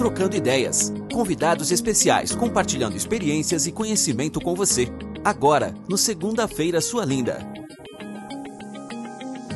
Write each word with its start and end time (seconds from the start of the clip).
trocando 0.00 0.34
ideias. 0.34 0.90
Convidados 1.12 1.70
especiais 1.70 2.34
compartilhando 2.34 2.96
experiências 2.96 3.66
e 3.66 3.72
conhecimento 3.72 4.40
com 4.40 4.54
você. 4.54 4.88
Agora, 5.22 5.74
no 5.86 5.98
Segunda-feira 5.98 6.80
Sua 6.80 7.04
Linda. 7.04 7.46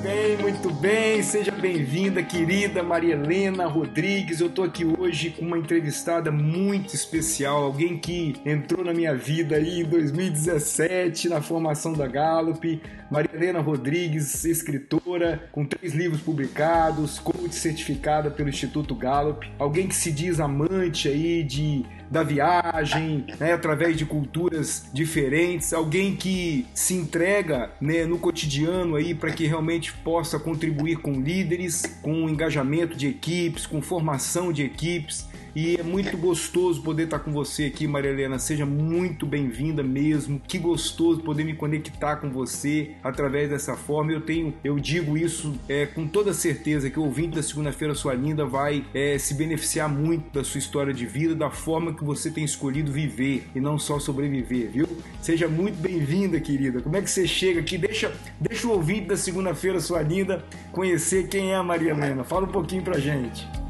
Bem, 0.02 0.36
muito 0.42 0.70
bem, 0.74 1.22
seja 1.22 1.50
bem-vinda, 1.64 2.22
querida 2.22 2.82
Maria 2.82 3.14
Helena 3.14 3.66
Rodrigues. 3.66 4.38
Eu 4.38 4.50
tô 4.50 4.64
aqui 4.64 4.84
hoje 4.84 5.30
com 5.30 5.46
uma 5.46 5.56
entrevistada 5.56 6.30
muito 6.30 6.94
especial, 6.94 7.64
alguém 7.64 7.96
que 7.96 8.34
entrou 8.44 8.84
na 8.84 8.92
minha 8.92 9.14
vida 9.14 9.56
aí 9.56 9.80
em 9.80 9.84
2017 9.84 11.30
na 11.30 11.40
formação 11.40 11.94
da 11.94 12.06
Gallup. 12.06 12.82
Maria 13.10 13.30
Helena 13.32 13.60
Rodrigues, 13.60 14.44
escritora, 14.44 15.48
com 15.52 15.64
três 15.64 15.94
livros 15.94 16.20
publicados, 16.20 17.18
coach 17.18 17.54
certificada 17.54 18.30
pelo 18.30 18.50
Instituto 18.50 18.94
Gallup, 18.94 19.50
alguém 19.58 19.88
que 19.88 19.94
se 19.94 20.12
diz 20.12 20.40
amante 20.40 21.08
aí 21.08 21.42
de 21.42 21.86
da 22.10 22.22
viagem, 22.22 23.24
né, 23.40 23.52
através 23.52 23.96
de 23.96 24.04
culturas 24.04 24.88
diferentes, 24.92 25.72
alguém 25.72 26.14
que 26.14 26.66
se 26.74 26.94
entrega 26.94 27.72
né, 27.80 28.04
no 28.04 28.18
cotidiano 28.18 28.96
aí 28.96 29.14
para 29.14 29.32
que 29.32 29.46
realmente 29.46 29.92
possa 29.92 30.38
contribuir 30.38 30.96
com 30.98 31.20
líderes, 31.20 31.53
com 32.02 32.28
engajamento 32.28 32.96
de 32.96 33.08
equipes, 33.08 33.66
com 33.66 33.80
formação 33.80 34.52
de 34.52 34.62
equipes. 34.62 35.26
E 35.54 35.76
é 35.76 35.84
muito 35.84 36.16
gostoso 36.16 36.82
poder 36.82 37.04
estar 37.04 37.20
com 37.20 37.30
você 37.30 37.66
aqui, 37.66 37.86
Maria 37.86 38.10
Helena. 38.10 38.40
Seja 38.40 38.66
muito 38.66 39.24
bem-vinda 39.24 39.84
mesmo. 39.84 40.40
Que 40.48 40.58
gostoso 40.58 41.20
poder 41.20 41.44
me 41.44 41.54
conectar 41.54 42.16
com 42.16 42.28
você 42.28 42.90
através 43.04 43.48
dessa 43.48 43.76
forma. 43.76 44.10
Eu 44.10 44.20
tenho, 44.20 44.52
eu 44.64 44.76
digo 44.80 45.16
isso 45.16 45.54
é, 45.68 45.86
com 45.86 46.08
toda 46.08 46.34
certeza 46.34 46.90
que 46.90 46.98
o 46.98 47.04
ouvinte 47.04 47.36
da 47.36 47.42
segunda-feira 47.42 47.94
sua 47.94 48.14
linda 48.14 48.44
vai 48.44 48.84
é, 48.92 49.16
se 49.16 49.34
beneficiar 49.34 49.88
muito 49.88 50.32
da 50.32 50.42
sua 50.42 50.58
história 50.58 50.92
de 50.92 51.06
vida, 51.06 51.36
da 51.36 51.50
forma 51.50 51.94
que 51.94 52.02
você 52.02 52.32
tem 52.32 52.44
escolhido 52.44 52.90
viver 52.90 53.46
e 53.54 53.60
não 53.60 53.78
só 53.78 54.00
sobreviver, 54.00 54.70
viu? 54.72 54.88
Seja 55.22 55.46
muito 55.46 55.76
bem-vinda, 55.76 56.40
querida. 56.40 56.80
Como 56.80 56.96
é 56.96 57.00
que 57.00 57.08
você 57.08 57.28
chega 57.28 57.60
aqui? 57.60 57.78
Deixa, 57.78 58.12
deixa 58.40 58.66
o 58.66 58.72
ouvinte 58.72 59.06
da 59.06 59.16
segunda-feira 59.16 59.78
sua 59.78 60.02
linda 60.02 60.44
conhecer 60.72 61.28
quem 61.28 61.52
é 61.52 61.54
a 61.54 61.62
Maria 61.62 61.92
Helena. 61.92 62.24
Fala 62.24 62.44
um 62.44 62.50
pouquinho 62.50 62.82
pra 62.82 62.98
gente. 62.98 63.63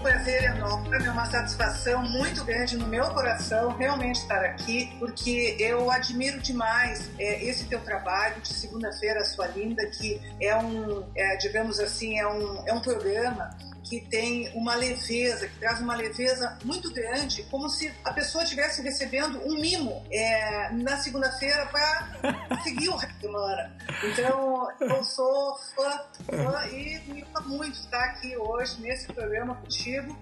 Prazer 0.00 0.44
enorme, 0.44 0.90
é 0.96 1.10
uma 1.10 1.26
satisfação 1.26 2.02
muito 2.02 2.44
grande 2.44 2.76
no 2.76 2.86
meu 2.86 3.10
coração 3.10 3.76
realmente 3.76 4.16
estar 4.16 4.42
aqui, 4.44 4.94
porque 4.98 5.56
eu 5.58 5.90
admiro 5.90 6.40
demais 6.40 7.10
é, 7.18 7.44
esse 7.44 7.64
teu 7.66 7.80
trabalho 7.80 8.40
de 8.40 8.48
segunda-feira, 8.48 9.24
sua 9.24 9.46
linda, 9.48 9.84
que 9.86 10.20
é 10.40 10.56
um, 10.56 11.04
é, 11.14 11.36
digamos 11.36 11.78
assim, 11.78 12.18
é 12.18 12.26
um, 12.26 12.66
é 12.66 12.72
um 12.72 12.80
programa 12.80 13.50
que 13.90 14.00
tem 14.02 14.48
uma 14.54 14.76
leveza, 14.76 15.48
que 15.48 15.58
traz 15.58 15.80
uma 15.80 15.96
leveza 15.96 16.56
muito 16.64 16.94
grande, 16.94 17.42
como 17.50 17.68
se 17.68 17.92
a 18.04 18.12
pessoa 18.12 18.44
estivesse 18.44 18.80
recebendo 18.82 19.40
um 19.44 19.60
mimo 19.60 20.06
é, 20.12 20.70
na 20.74 20.96
segunda-feira 20.98 21.66
para 21.66 22.62
seguir 22.62 22.88
o 22.88 22.94
resto 22.94 23.14
da 23.14 23.20
semana. 23.20 23.76
Então, 24.04 24.68
eu 24.80 25.02
sou 25.02 25.58
fã, 25.74 26.00
fã 26.24 26.66
e 26.68 27.00
me 27.08 27.24
honra 27.24 27.40
muito 27.48 27.74
estar 27.74 28.04
aqui 28.04 28.36
hoje 28.36 28.80
nesse 28.80 29.12
programa 29.12 29.56
contigo. 29.56 30.16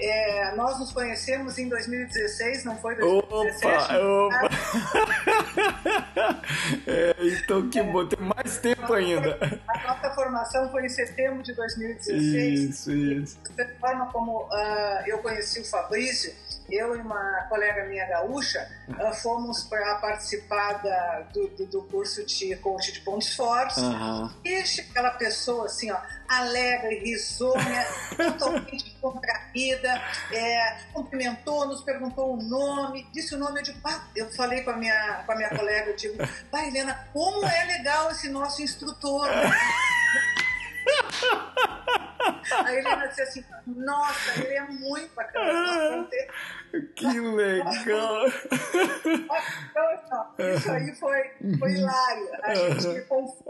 É, 0.00 0.56
nós 0.56 0.78
nos 0.78 0.90
conhecemos 0.90 1.58
em 1.58 1.68
2016, 1.68 2.64
não 2.64 2.78
foi 2.78 2.96
2017? 2.96 3.96
Opa, 3.96 4.46
opa. 4.46 4.48
é, 6.86 7.14
então 7.20 7.68
que 7.68 7.82
bom, 7.82 8.06
tem 8.06 8.18
mais 8.20 8.58
tempo 8.58 8.92
ainda. 8.92 9.38
A 9.68 9.88
nossa 9.88 10.10
formação 10.14 10.70
foi 10.70 10.86
em 10.86 10.88
setembro 10.88 11.42
de 11.42 11.52
2016. 11.54 12.60
Isso, 12.60 12.92
isso. 12.92 13.38
Da 13.56 13.66
forma 13.80 14.06
como 14.12 14.44
uh, 14.44 15.02
eu 15.06 15.18
conheci 15.18 15.60
o 15.60 15.64
Fabrício, 15.64 16.32
eu 16.70 16.96
e 16.96 17.00
uma 17.00 17.46
colega 17.48 17.84
minha 17.86 18.06
gaúcha 18.06 18.68
uh, 18.88 19.14
fomos 19.14 19.64
para 19.64 19.96
participar 19.96 20.74
da, 20.82 21.20
do, 21.32 21.48
do, 21.48 21.66
do, 21.66 21.82
curso 21.82 22.24
de 22.24 22.54
coach 22.56 22.92
de 22.92 23.00
pontos 23.00 23.34
fortes. 23.34 23.78
Uhum. 23.78 24.30
E 24.44 24.62
aquela 24.80 25.10
pessoa 25.10 25.66
assim, 25.66 25.90
ó, 25.90 25.98
alegre, 26.28 27.00
risonha, 27.00 27.86
totalmente 28.16 28.96
contraída, 29.00 30.00
é, 30.32 30.78
cumprimentou, 30.92 31.66
nos 31.66 31.82
perguntou 31.82 32.34
o 32.34 32.42
nome, 32.42 33.06
disse 33.12 33.34
o 33.34 33.38
nome, 33.38 33.60
eu 33.60 33.64
digo, 33.64 33.78
ah, 33.84 34.04
eu 34.14 34.30
falei 34.30 34.62
com 34.62 34.70
a 34.70 34.76
minha, 34.76 35.09
com 35.24 35.32
a 35.32 35.36
minha 35.36 35.50
colega, 35.50 35.90
eu 35.90 35.96
digo, 35.96 36.16
vai 36.50 36.68
Helena, 36.68 37.08
como 37.12 37.46
é 37.46 37.64
legal 37.64 38.10
esse 38.10 38.28
nosso 38.28 38.62
instrutor. 38.62 39.28
A 42.64 42.72
Helena 42.72 43.06
disse 43.06 43.22
assim: 43.22 43.44
Nossa, 43.66 44.40
ele 44.40 44.54
é 44.54 44.62
muito 44.62 45.14
bacana. 45.14 46.08
Que 46.94 47.20
legal! 47.20 48.26
Isso 50.56 50.70
aí 50.70 50.94
foi, 50.94 51.30
foi 51.58 51.72
hilário. 51.72 52.28
A 52.42 52.54
gente 52.54 53.00
ficou. 53.00 53.44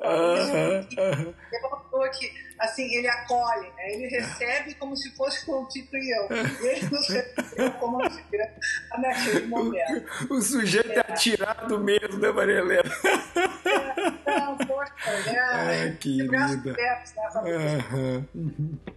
Ele 1.53 1.61
falou 1.91 2.11
que 2.11 2.51
assim, 2.61 2.95
ele 2.95 3.09
acolhe, 3.09 3.67
né? 3.77 3.93
ele 3.93 4.07
recebe 4.09 4.75
como 4.75 4.97
se 4.97 5.11
fosse 5.17 5.51
um 5.51 5.65
anfitrião. 5.65 6.29
Ele 6.31 6.89
nos 6.91 7.09
recebeu 7.09 7.73
como 7.73 8.05
anfitrião 8.05 8.49
naquele 8.99 9.47
momento. 9.47 10.05
O, 10.31 10.35
o 10.35 10.43
sujeito 10.43 10.93
é, 10.93 11.01
atirado 11.01 11.81
mesmo, 11.81 12.19
né, 12.19 12.31
Maria 12.31 12.59
Helena? 12.59 12.91
É, 14.27 14.41
não, 14.41 14.59
poxa, 14.59 14.93
é, 15.27 15.87
é 15.87 15.91
que 15.99 16.23
linda. 16.23 16.75
Perto, 16.75 17.13
né. 17.43 18.25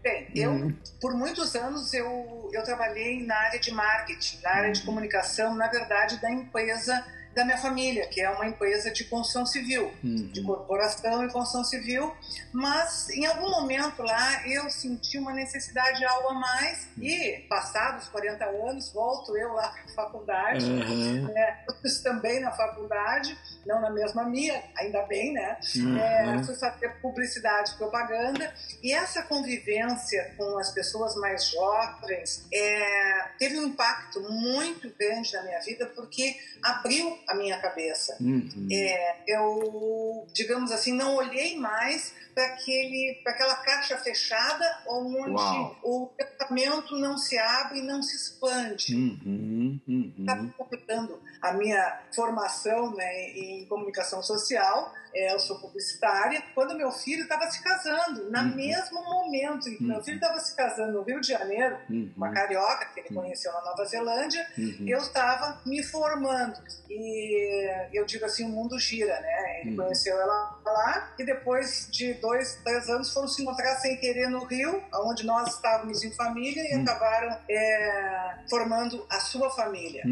Bem, 0.01 0.27
eu, 0.35 0.51
uhum. 0.51 0.75
por 0.99 1.13
muitos 1.15 1.55
anos, 1.55 1.93
eu, 1.93 2.49
eu 2.51 2.63
trabalhei 2.63 3.25
na 3.25 3.35
área 3.35 3.59
de 3.59 3.71
marketing, 3.71 4.41
na 4.41 4.49
área 4.49 4.71
de 4.71 4.81
comunicação, 4.83 5.55
na 5.55 5.67
verdade, 5.67 6.21
da 6.21 6.31
empresa 6.31 7.05
da 7.33 7.43
minha 7.43 7.57
família, 7.57 8.07
que 8.07 8.21
é 8.21 8.29
uma 8.29 8.47
empresa 8.47 8.91
de 8.91 9.03
construção 9.05 9.45
civil, 9.45 9.91
uhum. 10.03 10.27
de 10.31 10.41
corporação 10.43 11.25
e 11.25 11.31
construção 11.31 11.63
civil, 11.63 12.13
mas 12.51 13.09
em 13.09 13.25
algum 13.25 13.49
momento 13.49 14.01
lá 14.03 14.47
eu 14.47 14.69
senti 14.69 15.17
uma 15.17 15.33
necessidade 15.33 15.99
de 15.99 16.05
algo 16.05 16.29
a 16.29 16.33
mais 16.33 16.87
uhum. 16.97 17.03
e, 17.03 17.45
passados 17.49 18.07
40 18.09 18.45
anos, 18.45 18.91
volto 18.91 19.35
eu 19.35 19.53
lá 19.53 19.69
para 19.69 19.83
a 19.83 19.95
faculdade, 19.95 20.65
uhum. 20.65 21.27
né, 21.33 21.65
também 22.03 22.39
na 22.39 22.51
faculdade, 22.51 23.37
não 23.65 23.81
na 23.81 23.89
mesma 23.89 24.23
minha, 24.23 24.63
ainda 24.77 25.01
bem, 25.03 25.33
né? 25.33 25.57
Uhum. 25.75 25.97
É, 25.97 26.43
fui 26.43 26.55
fazer 26.55 26.89
publicidade 27.01 27.71
e 27.71 27.77
propaganda 27.77 28.53
e 28.81 28.93
essa 28.93 29.23
convivência 29.23 30.33
com 30.37 30.57
as 30.57 30.71
pessoas 30.71 31.15
mais 31.15 31.49
jovens 31.49 32.45
é, 32.53 33.25
teve 33.39 33.59
um 33.59 33.67
impacto 33.67 34.21
muito 34.21 34.93
grande 34.97 35.33
na 35.33 35.43
minha 35.43 35.59
vida 35.61 35.85
porque 35.95 36.35
abriu 36.63 37.17
a 37.27 37.35
minha 37.35 37.59
cabeça. 37.59 38.17
Uhum. 38.19 38.67
É, 38.71 39.15
eu, 39.27 40.25
digamos 40.33 40.71
assim, 40.71 40.93
não 40.93 41.15
olhei 41.15 41.57
mais 41.57 42.13
para 42.33 43.31
aquela 43.31 43.55
caixa 43.55 43.97
fechada 43.97 44.65
onde 44.87 45.31
Uau. 45.31 45.79
o 45.83 46.07
pensamento 46.17 46.97
não 46.97 47.17
se 47.17 47.37
abre 47.37 47.79
e 47.79 47.83
não 47.83 48.01
se 48.01 48.15
expande. 48.15 48.95
Uhum, 48.95 49.79
uhum. 49.87 50.13
Estava 50.19 50.47
completando 50.57 51.21
a 51.41 51.53
minha 51.53 52.01
formação 52.13 52.93
né, 52.95 53.29
em 53.31 53.65
comunicação 53.65 54.21
social 54.21 54.93
é, 55.15 55.31
eu 55.31 55.39
sou 55.39 55.59
publicitária, 55.59 56.41
quando 56.55 56.75
meu 56.75 56.91
filho 56.91 57.21
estava 57.21 57.49
se 57.49 57.61
casando, 57.61 58.31
no 58.31 58.39
uhum. 58.39 58.55
mesmo 58.55 59.03
momento 59.03 59.69
em 59.69 59.77
que 59.77 59.83
uhum. 59.83 59.89
meu 59.89 60.03
filho 60.03 60.15
estava 60.15 60.39
se 60.39 60.55
casando 60.55 60.93
no 60.93 61.03
Rio 61.03 61.21
de 61.21 61.27
Janeiro, 61.27 61.77
uhum. 61.87 62.11
uma 62.17 62.31
carioca 62.31 62.85
que 62.85 62.99
ele 62.99 63.09
uhum. 63.09 63.21
conheceu 63.21 63.53
na 63.53 63.61
Nova 63.61 63.85
Zelândia, 63.85 64.45
uhum. 64.57 64.85
eu 64.87 64.97
estava 64.97 65.61
me 65.65 65.83
formando. 65.83 66.59
E 66.89 67.89
eu 67.93 68.05
digo 68.05 68.25
assim, 68.25 68.45
o 68.45 68.49
mundo 68.49 68.79
gira, 68.79 69.19
né? 69.21 69.61
Ele 69.61 69.71
uhum. 69.71 69.77
conheceu 69.77 70.19
ela 70.19 70.59
lá 70.71 71.13
e 71.17 71.25
depois 71.25 71.87
de 71.91 72.13
dois, 72.15 72.55
três 72.63 72.89
anos 72.89 73.11
foram 73.13 73.27
se 73.27 73.41
encontrar 73.41 73.75
sem 73.77 73.97
querer 73.97 74.29
no 74.29 74.45
Rio, 74.45 74.83
onde 75.05 75.25
nós 75.25 75.55
estávamos 75.55 76.03
em 76.03 76.11
família 76.13 76.61
e 76.61 76.81
acabaram 76.81 77.37
é, 77.49 78.35
formando 78.49 79.05
a 79.09 79.19
sua 79.19 79.49
família. 79.49 80.03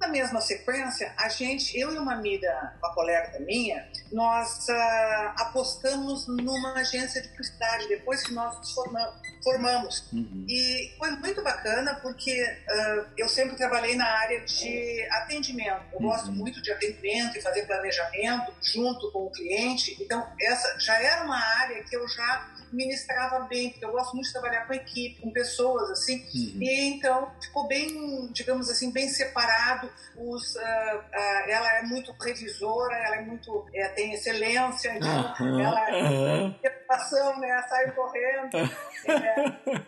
Na 0.00 0.08
mesma 0.08 0.40
sequência, 0.40 1.12
a 1.16 1.28
gente, 1.28 1.78
eu 1.78 1.92
e 1.92 1.98
uma 1.98 2.14
amiga, 2.14 2.74
uma 2.78 2.94
colega 2.94 3.38
minha, 3.40 3.88
nós 4.12 4.66
uh, 4.68 5.42
apostamos 5.42 6.26
numa 6.26 6.74
agência 6.74 7.22
de 7.22 7.28
publicidade 7.28 7.88
depois 7.88 8.22
que 8.22 8.32
nós 8.32 8.56
nos 8.58 8.72
formamos. 8.72 9.14
formamos. 9.42 10.08
Uhum. 10.12 10.44
E 10.48 10.94
foi 10.98 11.10
muito 11.12 11.42
bacana 11.42 11.94
porque 12.02 12.42
uh, 12.42 13.06
eu 13.16 13.28
sempre 13.28 13.56
trabalhei 13.56 13.96
na 13.96 14.06
área 14.06 14.40
de 14.40 15.06
atendimento. 15.10 15.82
Eu 15.92 16.00
uhum. 16.00 16.08
gosto 16.08 16.32
muito 16.32 16.62
de 16.62 16.72
atendimento 16.72 17.36
e 17.36 17.40
fazer 17.40 17.66
planejamento 17.66 18.52
junto 18.62 19.10
com 19.12 19.26
o 19.26 19.30
cliente. 19.30 19.47
Então, 20.00 20.26
essa 20.40 20.78
já 20.78 21.00
era 21.00 21.24
uma 21.24 21.38
área 21.38 21.82
que 21.84 21.96
eu 21.96 22.06
já 22.08 22.48
ministrava 22.72 23.40
bem, 23.40 23.70
porque 23.70 23.84
eu 23.84 23.92
gosto 23.92 24.14
muito 24.14 24.26
de 24.26 24.32
trabalhar 24.32 24.66
com 24.66 24.74
equipe, 24.74 25.20
com 25.20 25.30
pessoas, 25.30 25.90
assim. 25.90 26.18
Uhum. 26.34 26.62
E 26.62 26.90
então 26.90 27.32
ficou 27.40 27.66
bem, 27.66 28.30
digamos 28.32 28.68
assim, 28.68 28.92
bem 28.92 29.08
separado. 29.08 29.90
Os, 30.16 30.54
uh, 30.54 30.58
uh, 30.58 31.50
ela 31.50 31.78
é 31.78 31.82
muito 31.82 32.12
revisora, 32.20 32.94
ela 32.94 33.16
é 33.16 33.22
muito, 33.22 33.66
é, 33.74 33.88
tem 33.88 34.12
excelência, 34.12 34.94
então 34.94 35.34
uhum. 35.40 35.60
ela, 35.60 36.54
natação, 36.88 37.38
né? 37.38 37.62
Saio 37.68 37.94
correndo. 37.94 38.50
É, 39.08 39.80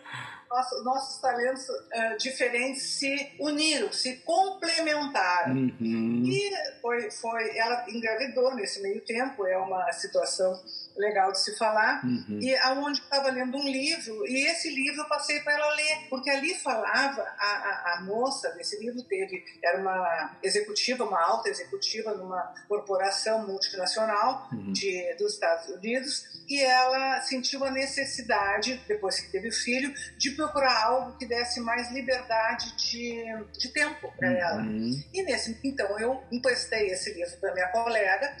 nosso, 0.51 0.83
nossos 0.83 1.21
talentos 1.21 1.67
uh, 1.69 2.17
diferentes 2.19 2.83
se 2.83 3.31
uniram, 3.39 3.91
se 3.91 4.17
complementaram. 4.17 5.55
Uhum. 5.55 6.23
E 6.25 6.51
foi, 6.81 7.09
foi, 7.11 7.57
ela 7.57 7.85
engravidou 7.89 8.53
nesse 8.55 8.81
meio 8.81 9.01
tempo, 9.01 9.45
é 9.47 9.57
uma 9.57 9.91
situação 9.93 10.61
legal 10.97 11.31
de 11.31 11.39
se 11.39 11.57
falar, 11.57 12.01
Uhum. 12.05 12.39
e 12.41 12.53
aonde 12.57 12.99
estava 12.99 13.29
lendo 13.31 13.57
um 13.57 13.63
livro, 13.63 14.27
e 14.27 14.45
esse 14.47 14.69
livro 14.69 15.01
eu 15.01 15.07
passei 15.07 15.39
para 15.39 15.53
ela 15.53 15.73
ler, 15.73 16.07
porque 16.09 16.29
ali 16.29 16.53
falava, 16.55 17.21
a, 17.21 17.45
a, 17.45 17.93
a 17.95 18.01
moça 18.01 18.49
desse 18.51 18.77
livro 18.79 19.01
teve, 19.03 19.43
era 19.63 19.79
uma 19.79 20.35
executiva, 20.43 21.05
uma 21.05 21.21
alta 21.21 21.47
executiva 21.49 22.13
numa 22.13 22.53
corporação 22.67 23.47
multinacional 23.47 24.47
Uhum. 24.51 24.73
de, 24.73 25.15
dos 25.17 25.33
Estados 25.33 25.69
Unidos, 25.69 26.40
e 26.51 26.61
ela 26.61 27.21
sentiu 27.21 27.63
a 27.63 27.71
necessidade, 27.71 28.81
depois 28.85 29.21
que 29.21 29.31
teve 29.31 29.47
o 29.47 29.53
filho, 29.53 29.93
de 30.17 30.31
procurar 30.31 30.83
algo 30.83 31.17
que 31.17 31.25
desse 31.25 31.61
mais 31.61 31.89
liberdade 31.91 32.75
de, 32.75 33.23
de 33.57 33.69
tempo 33.69 34.11
para 34.17 34.29
ela. 34.33 34.61
Uhum. 34.61 35.01
E 35.13 35.23
nesse, 35.23 35.57
então 35.63 35.97
eu 35.97 36.21
emprestei 36.29 36.87
esse 36.87 37.13
livro 37.13 37.37
para 37.37 37.53
minha 37.53 37.69
colega, 37.69 38.35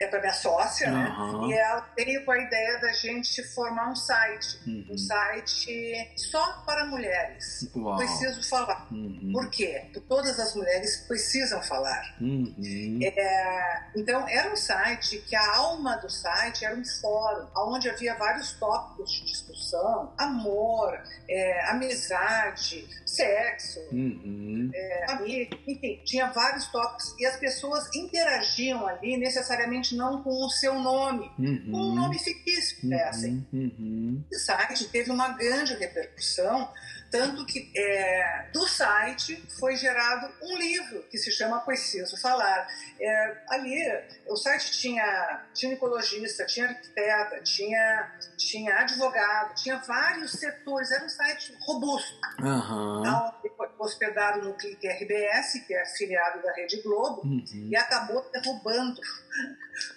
é 0.00 0.06
para 0.06 0.20
minha 0.20 0.32
sócia, 0.32 0.90
né? 0.90 1.06
Aham. 1.08 1.48
E 1.48 1.52
ela 1.54 1.88
veio 1.96 2.24
com 2.24 2.32
a 2.32 2.38
ideia 2.38 2.78
da 2.80 2.92
gente 2.92 3.42
formar 3.54 3.90
um 3.90 3.96
site, 3.96 4.58
Uhum. 4.66 4.86
um 4.90 4.98
site 4.98 6.12
só 6.16 6.62
para 6.66 6.86
mulheres. 6.86 7.68
Uau. 7.74 7.96
Preciso 7.96 8.48
falar. 8.48 8.86
Uhum. 8.92 9.30
Por 9.32 9.50
quê? 9.50 9.82
Porque 9.92 10.00
todas 10.08 10.38
as 10.38 10.54
mulheres 10.54 10.98
precisam 11.08 11.62
falar. 11.62 12.16
Uhum. 12.20 12.98
É, 13.02 13.82
então, 13.96 14.26
era 14.28 14.52
um 14.52 14.56
site 14.56 15.18
que 15.28 15.34
a 15.36 15.56
alma 15.56 15.96
do 15.96 16.10
site 16.10 16.64
era 16.64 16.74
um 16.74 16.84
fórum, 17.00 17.46
onde 17.56 17.88
havia 17.90 18.14
vários 18.14 18.52
tópicos 18.52 19.10
de 19.12 19.24
discussão: 19.26 20.12
amor, 20.18 20.98
é, 21.28 21.70
amizade, 21.70 22.86
sexo, 23.06 23.80
Uhum. 23.92 24.70
família, 25.06 25.48
enfim, 25.66 26.00
tinha 26.04 26.26
vários 26.30 26.66
tópicos 26.68 27.14
e 27.18 27.26
as 27.26 27.36
pessoas 27.36 27.88
interagiam 27.94 28.86
ali 28.86 29.16
necessariamente 29.16 29.87
não 29.96 30.22
com 30.22 30.44
o 30.44 30.50
seu 30.50 30.74
nome, 30.78 31.30
Uhum. 31.38 31.68
com 31.70 31.76
um 31.78 31.94
nome 31.94 32.18
fictício, 32.18 32.78
né, 32.88 33.02
assim. 33.04 33.46
Uhum. 33.52 34.24
Esse 34.30 34.44
site 34.46 34.88
teve 34.88 35.10
uma 35.10 35.28
grande 35.30 35.74
repercussão, 35.74 36.72
tanto 37.10 37.46
que 37.46 37.70
é, 37.76 38.48
do 38.52 38.66
site 38.68 39.42
foi 39.58 39.76
gerado 39.76 40.30
um 40.42 40.56
livro 40.58 41.02
que 41.10 41.16
se 41.16 41.30
chama 41.32 41.60
Preciso 41.60 42.20
Falar. 42.20 42.68
É, 43.00 43.36
ali, 43.50 43.82
o 44.28 44.36
site 44.36 44.72
tinha 44.72 45.46
ginecologista, 45.54 46.44
tinha 46.44 46.68
arquiteta, 46.68 47.40
tinha, 47.42 48.12
tinha 48.36 48.74
advogado, 48.80 49.54
tinha 49.54 49.78
vários 49.78 50.32
setores, 50.32 50.90
era 50.90 51.04
um 51.04 51.08
site 51.08 51.54
robusto. 51.60 52.18
Aham. 52.42 53.00
Então, 53.00 53.34
hospedado 53.78 54.42
no 54.46 54.54
Clique 54.54 54.86
RBS, 54.88 55.60
que 55.66 55.72
é 55.72 55.82
afiliado 55.82 56.42
da 56.42 56.52
Rede 56.52 56.82
Globo, 56.82 57.22
Uhum. 57.24 57.44
e 57.70 57.76
acabou 57.76 58.28
derrubando 58.32 59.00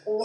o, 0.05 0.23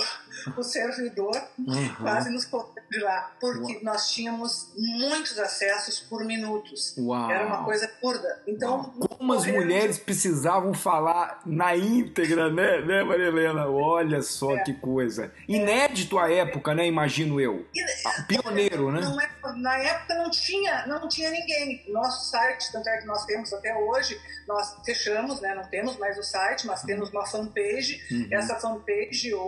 o 0.56 0.62
servidor, 0.62 1.36
Aham. 1.68 1.94
quase 2.00 2.30
nos 2.30 2.44
colocando 2.44 2.76
de 2.90 2.98
lá, 3.00 3.32
porque 3.40 3.80
nós 3.82 4.10
tínhamos 4.10 4.70
muitos 4.76 5.38
acessos 5.38 5.98
por 6.00 6.24
minutos. 6.24 6.94
Uau. 6.98 7.30
Era 7.30 7.46
uma 7.46 7.64
coisa 7.64 7.88
curda. 8.00 8.42
Então, 8.46 8.84
Como 9.18 9.32
as 9.32 9.40
morrendo 9.40 9.58
de- 9.58 9.64
mulheres 9.64 9.98
precisavam 9.98 10.72
falar 10.72 11.40
na 11.44 11.74
íntegra, 11.76 12.50
né, 12.50 12.80
né, 12.82 13.02
Maria 13.02 13.26
Helena? 13.26 13.66
Olha 13.68 14.22
só 14.22 14.54
É. 14.56 14.62
que 14.62 14.72
coisa. 14.74 15.32
Inédito 15.48 16.18
à 16.18 16.30
época, 16.30 16.74
né, 16.74 16.86
imagino 16.86 17.40
eu. 17.40 17.66
Ah, 18.06 18.22
Pioneiro, 18.28 18.92
né? 18.92 19.00
É- 19.00 19.52
na 19.56 19.78
época 19.78 20.14
não 20.16 20.30
tinha, 20.30 20.86
não 20.86 21.08
tinha 21.08 21.30
ninguém. 21.30 21.84
Nosso 21.88 22.30
site, 22.30 22.70
tanto 22.72 22.88
é 22.88 22.98
que 22.98 23.06
nós 23.06 23.24
temos 23.24 23.52
até 23.52 23.74
hoje, 23.76 24.20
nós 24.46 24.76
fechamos, 24.84 25.40
né? 25.40 25.54
Não 25.54 25.64
temos 25.64 25.96
mais 25.98 26.16
o 26.18 26.22
site, 26.22 26.66
mas 26.66 26.82
temos 26.82 27.10
uma 27.10 27.26
fanpage. 27.26 28.00
Uhum. 28.10 28.28
Essa 28.30 28.56
fanpage 28.56 29.34
hoje 29.34 29.45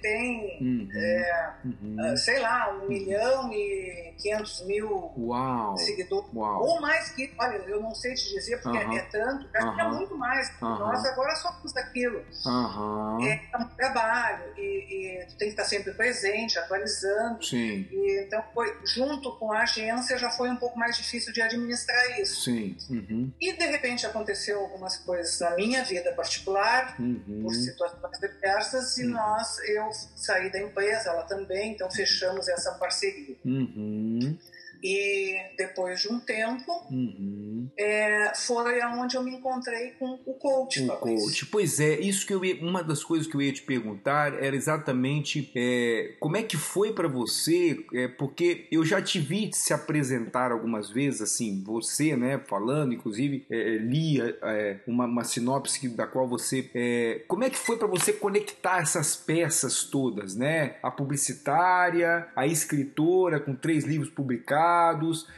tem, 0.00 0.58
Uhum. 0.60 0.88
é, 0.94 1.52
Uhum. 1.64 1.96
ah, 2.00 2.16
sei 2.16 2.38
lá, 2.40 2.72
um 2.74 2.88
milhão 2.88 3.52
e 3.52 4.14
quinhentos 4.20 4.64
mil 4.66 5.12
Uau. 5.16 5.76
seguidores. 5.76 6.28
Uau. 6.34 6.62
Ou 6.62 6.80
mais 6.80 7.10
que, 7.10 7.32
olha, 7.38 7.56
eu 7.68 7.80
não 7.80 7.94
sei 7.94 8.14
te 8.14 8.28
dizer 8.34 8.60
porque 8.62 8.78
Aham. 8.78 8.96
é 8.96 9.02
tanto, 9.02 9.48
tinha 9.48 9.62
Aham. 9.64 9.94
muito 9.94 10.16
mais. 10.16 10.52
Nós 10.60 11.04
agora 11.04 11.34
somos 11.36 11.72
daquilo. 11.72 12.24
Aham. 12.46 13.18
É 13.26 13.56
um 13.58 13.68
trabalho 13.68 14.44
e, 14.56 15.20
e 15.22 15.26
tu 15.26 15.36
tem 15.36 15.48
que 15.48 15.54
estar 15.54 15.64
sempre 15.64 15.92
presente, 15.94 16.58
atualizando. 16.58 17.42
Sim, 17.44 17.86
E, 17.90 18.24
então, 18.26 18.42
foi, 18.54 18.74
junto 18.84 19.36
com 19.38 19.52
a 19.52 19.62
agência, 19.62 20.16
já 20.18 20.30
foi 20.30 20.50
um 20.50 20.56
pouco 20.56 20.78
mais 20.78 20.96
difícil 20.96 21.32
de 21.32 21.40
administrar 21.42 22.20
isso. 22.20 22.42
sim. 22.44 22.76
Uhum. 22.90 23.32
E, 23.40 23.52
de 23.56 23.66
repente, 23.66 24.06
aconteceu 24.06 24.60
algumas 24.60 24.96
coisas 24.98 25.38
na 25.40 25.50
minha 25.56 25.84
vida 25.84 26.12
particular, 26.12 26.96
Uhum. 26.98 27.40
por 27.42 27.54
situações 27.54 28.18
diversas, 28.20 28.96
e 28.98 29.04
Uhum. 29.06 29.11
Nós, 29.12 29.58
eu 29.68 29.90
saí 30.16 30.50
da 30.50 30.60
empresa, 30.60 31.10
ela 31.10 31.22
também, 31.22 31.72
então 31.72 31.90
fechamos 31.90 32.48
essa 32.48 32.72
parceria. 32.72 33.36
Uhum. 33.44 34.36
E, 34.82 35.36
depois 35.56 36.00
de 36.00 36.08
um 36.12 36.18
tempo, 36.20 36.72
Uhum. 36.90 37.68
é, 37.78 38.32
foi 38.34 38.80
aonde 38.80 39.16
eu 39.16 39.22
me 39.22 39.32
encontrei 39.36 39.90
com 39.98 40.18
o 40.26 40.34
coach, 40.34 40.82
O 40.84 40.96
coach. 40.96 41.46
Pois 41.46 41.78
é, 41.80 42.00
isso 42.00 42.26
que 42.26 42.34
eu 42.34 42.44
ia, 42.44 42.60
uma 42.62 42.82
das 42.82 43.04
coisas 43.04 43.26
que 43.26 43.34
eu 43.36 43.42
ia 43.42 43.52
te 43.52 43.62
perguntar 43.62 44.34
era 44.42 44.54
exatamente 44.56 45.50
é, 45.54 46.14
como 46.18 46.36
é 46.36 46.42
que 46.42 46.56
foi 46.56 46.92
pra 46.92 47.06
você, 47.08 47.84
é, 47.94 48.08
porque 48.08 48.66
eu 48.72 48.84
já 48.84 49.00
te 49.00 49.18
vi 49.20 49.50
se 49.52 49.72
apresentar 49.72 50.50
algumas 50.52 50.90
vezes, 50.90 51.22
assim, 51.22 51.62
você, 51.64 52.16
né, 52.16 52.40
falando, 52.48 52.92
inclusive 52.92 53.46
é, 53.50 53.76
li 53.78 54.20
é, 54.20 54.80
uma, 54.86 55.04
uma 55.06 55.24
sinopse 55.24 55.88
da 55.90 56.06
qual 56.06 56.26
você, 56.28 56.70
é, 56.74 57.22
como 57.28 57.44
é 57.44 57.50
que 57.50 57.58
foi 57.58 57.76
pra 57.78 57.86
você 57.86 58.12
conectar 58.12 58.80
essas 58.80 59.14
peças 59.16 59.84
todas, 59.84 60.34
né? 60.34 60.76
A 60.82 60.90
publicitária, 60.90 62.26
a 62.34 62.46
escritora 62.46 63.40
com 63.40 63.54
três 63.54 63.84
livros 63.84 64.10
publicados, 64.10 64.71